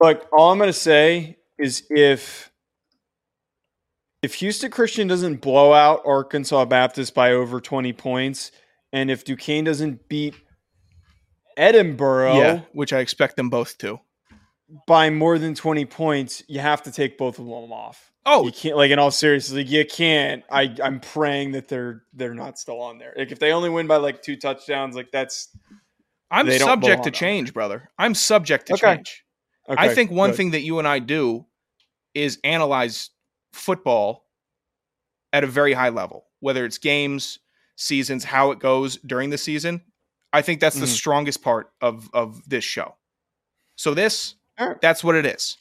Look, 0.00 0.28
all 0.32 0.52
I'm 0.52 0.58
going 0.58 0.68
to 0.68 0.72
say 0.72 1.38
is 1.58 1.84
if 1.90 2.52
if 4.24 4.34
Houston 4.34 4.70
Christian 4.70 5.06
doesn't 5.06 5.40
blow 5.40 5.72
out 5.72 6.02
Arkansas 6.04 6.64
Baptist 6.64 7.14
by 7.14 7.32
over 7.32 7.60
20 7.60 7.92
points, 7.92 8.50
and 8.92 9.10
if 9.10 9.24
Duquesne 9.24 9.64
doesn't 9.64 10.08
beat 10.08 10.34
Edinburgh 11.56 12.36
Yeah, 12.38 12.60
which 12.72 12.92
I 12.92 13.00
expect 13.00 13.36
them 13.36 13.50
both 13.50 13.78
to. 13.78 14.00
by 14.86 15.10
more 15.10 15.38
than 15.38 15.54
20 15.54 15.84
points, 15.84 16.42
you 16.48 16.60
have 16.60 16.82
to 16.84 16.92
take 16.92 17.16
both 17.18 17.38
of 17.38 17.44
them 17.46 17.72
off. 17.72 18.10
Oh, 18.26 18.46
You 18.46 18.52
can't 18.52 18.76
like 18.76 18.90
in 18.90 18.98
all 18.98 19.10
seriousness, 19.10 19.56
like 19.56 19.70
you 19.70 19.84
can't. 19.84 20.42
I 20.50 20.74
I'm 20.82 20.98
praying 21.00 21.52
that 21.52 21.68
they're 21.68 22.02
they're 22.14 22.34
not 22.34 22.58
still 22.58 22.80
on 22.80 22.96
there. 22.98 23.12
Like 23.16 23.30
if 23.30 23.38
they 23.38 23.52
only 23.52 23.68
win 23.68 23.86
by 23.86 23.96
like 23.96 24.22
two 24.22 24.36
touchdowns, 24.36 24.96
like 24.96 25.10
that's 25.12 25.54
I'm 26.30 26.50
subject 26.50 27.04
to 27.04 27.10
change, 27.10 27.52
brother. 27.52 27.90
I'm 27.98 28.14
subject 28.14 28.66
to 28.68 28.74
Okay. 28.74 28.96
change. 28.96 29.24
okay, 29.68 29.76
I 29.82 29.94
think 29.94 30.10
one 30.10 30.30
good. 30.30 30.36
thing 30.38 30.50
that 30.52 30.62
you 30.62 30.78
and 30.78 30.88
I 30.88 31.00
do 31.00 31.44
is 32.14 32.38
analyze 32.44 33.10
football 33.54 34.26
at 35.32 35.44
a 35.44 35.46
very 35.46 35.72
high 35.72 35.88
level, 35.88 36.26
whether 36.40 36.64
it's 36.64 36.78
games, 36.78 37.38
seasons, 37.76 38.24
how 38.24 38.50
it 38.50 38.58
goes 38.58 38.96
during 38.98 39.30
the 39.30 39.38
season. 39.38 39.82
I 40.32 40.42
think 40.42 40.60
that's 40.60 40.76
the 40.78 40.86
Mhm. 40.86 40.94
strongest 40.96 41.42
part 41.42 41.72
of 41.80 42.08
of 42.12 42.48
this 42.48 42.64
show. 42.64 42.96
So 43.76 43.94
this, 43.94 44.34
right. 44.58 44.80
that's 44.80 45.02
what 45.04 45.14
it 45.16 45.26
is. 45.26 45.56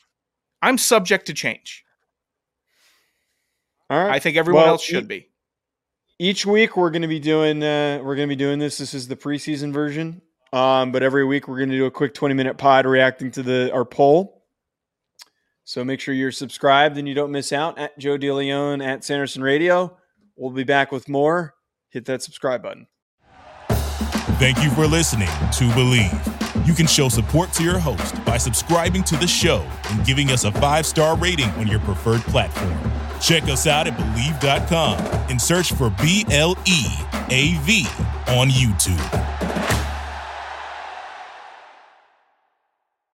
I'm 0.61 0.77
subject 0.77 1.27
to 1.27 1.33
change. 1.33 1.83
All 3.89 3.97
right. 4.03 4.13
I 4.15 4.19
think 4.19 4.37
everyone 4.37 4.63
Well, 4.63 4.71
else 4.73 4.83
should 4.83 5.07
be. 5.07 5.29
each 6.19 6.45
week 6.45 6.77
we're 6.77 6.89
going 6.89 7.01
to 7.01 7.07
be 7.07 7.19
doing 7.19 7.63
uh, 7.63 7.99
we're 8.03 8.15
going 8.15 8.27
to 8.29 8.35
be 8.35 8.39
doing 8.39 8.59
this 8.59 8.77
this 8.77 8.93
is 8.93 9.07
the 9.07 9.15
preseason 9.15 9.73
version 9.73 10.21
um, 10.53 10.91
but 10.91 11.01
every 11.03 11.25
week 11.25 11.47
we're 11.47 11.57
going 11.57 11.69
to 11.69 11.75
do 11.75 11.85
a 11.85 11.91
quick 11.91 12.13
20 12.13 12.33
minute 12.35 12.57
pod 12.57 12.85
reacting 12.85 13.31
to 13.31 13.43
the 13.43 13.71
our 13.73 13.83
poll 13.85 14.42
so 15.65 15.83
make 15.83 15.99
sure 15.99 16.13
you're 16.13 16.31
subscribed 16.31 16.97
and 16.97 17.07
you 17.07 17.13
don't 17.13 17.31
miss 17.31 17.51
out 17.51 17.77
at 17.77 17.97
joe 17.97 18.17
DeLeone 18.17 18.83
at 18.85 19.03
sanderson 19.03 19.41
radio 19.41 19.95
we'll 20.35 20.51
be 20.51 20.63
back 20.63 20.91
with 20.91 21.07
more 21.09 21.55
hit 21.89 22.05
that 22.05 22.21
subscribe 22.21 22.61
button 22.61 22.87
Thank 24.39 24.61
you 24.61 24.71
for 24.71 24.87
listening 24.87 25.27
to 25.27 25.69
Bleav. 25.73 26.67
You 26.67 26.73
can 26.73 26.85
show 26.85 27.07
support 27.07 27.53
to 27.53 27.63
your 27.63 27.79
host 27.79 28.25
by 28.25 28.37
subscribing 28.37 29.03
to 29.03 29.15
the 29.15 29.27
show 29.27 29.65
and 29.89 30.05
giving 30.05 30.31
us 30.31 30.43
a 30.43 30.51
five 30.51 30.85
star 30.85 31.15
rating 31.15 31.49
on 31.51 31.67
your 31.67 31.79
preferred 31.79 32.21
platform. 32.23 32.77
Check 33.21 33.43
us 33.43 33.67
out 33.67 33.87
at 33.87 33.93
Bleav.com 33.95 34.97
and 35.29 35.41
search 35.41 35.71
for 35.71 35.91
B 36.01 36.25
L 36.29 36.57
E 36.65 36.83
A 37.29 37.57
V 37.59 37.85
on 38.27 38.49
YouTube. 38.49 39.62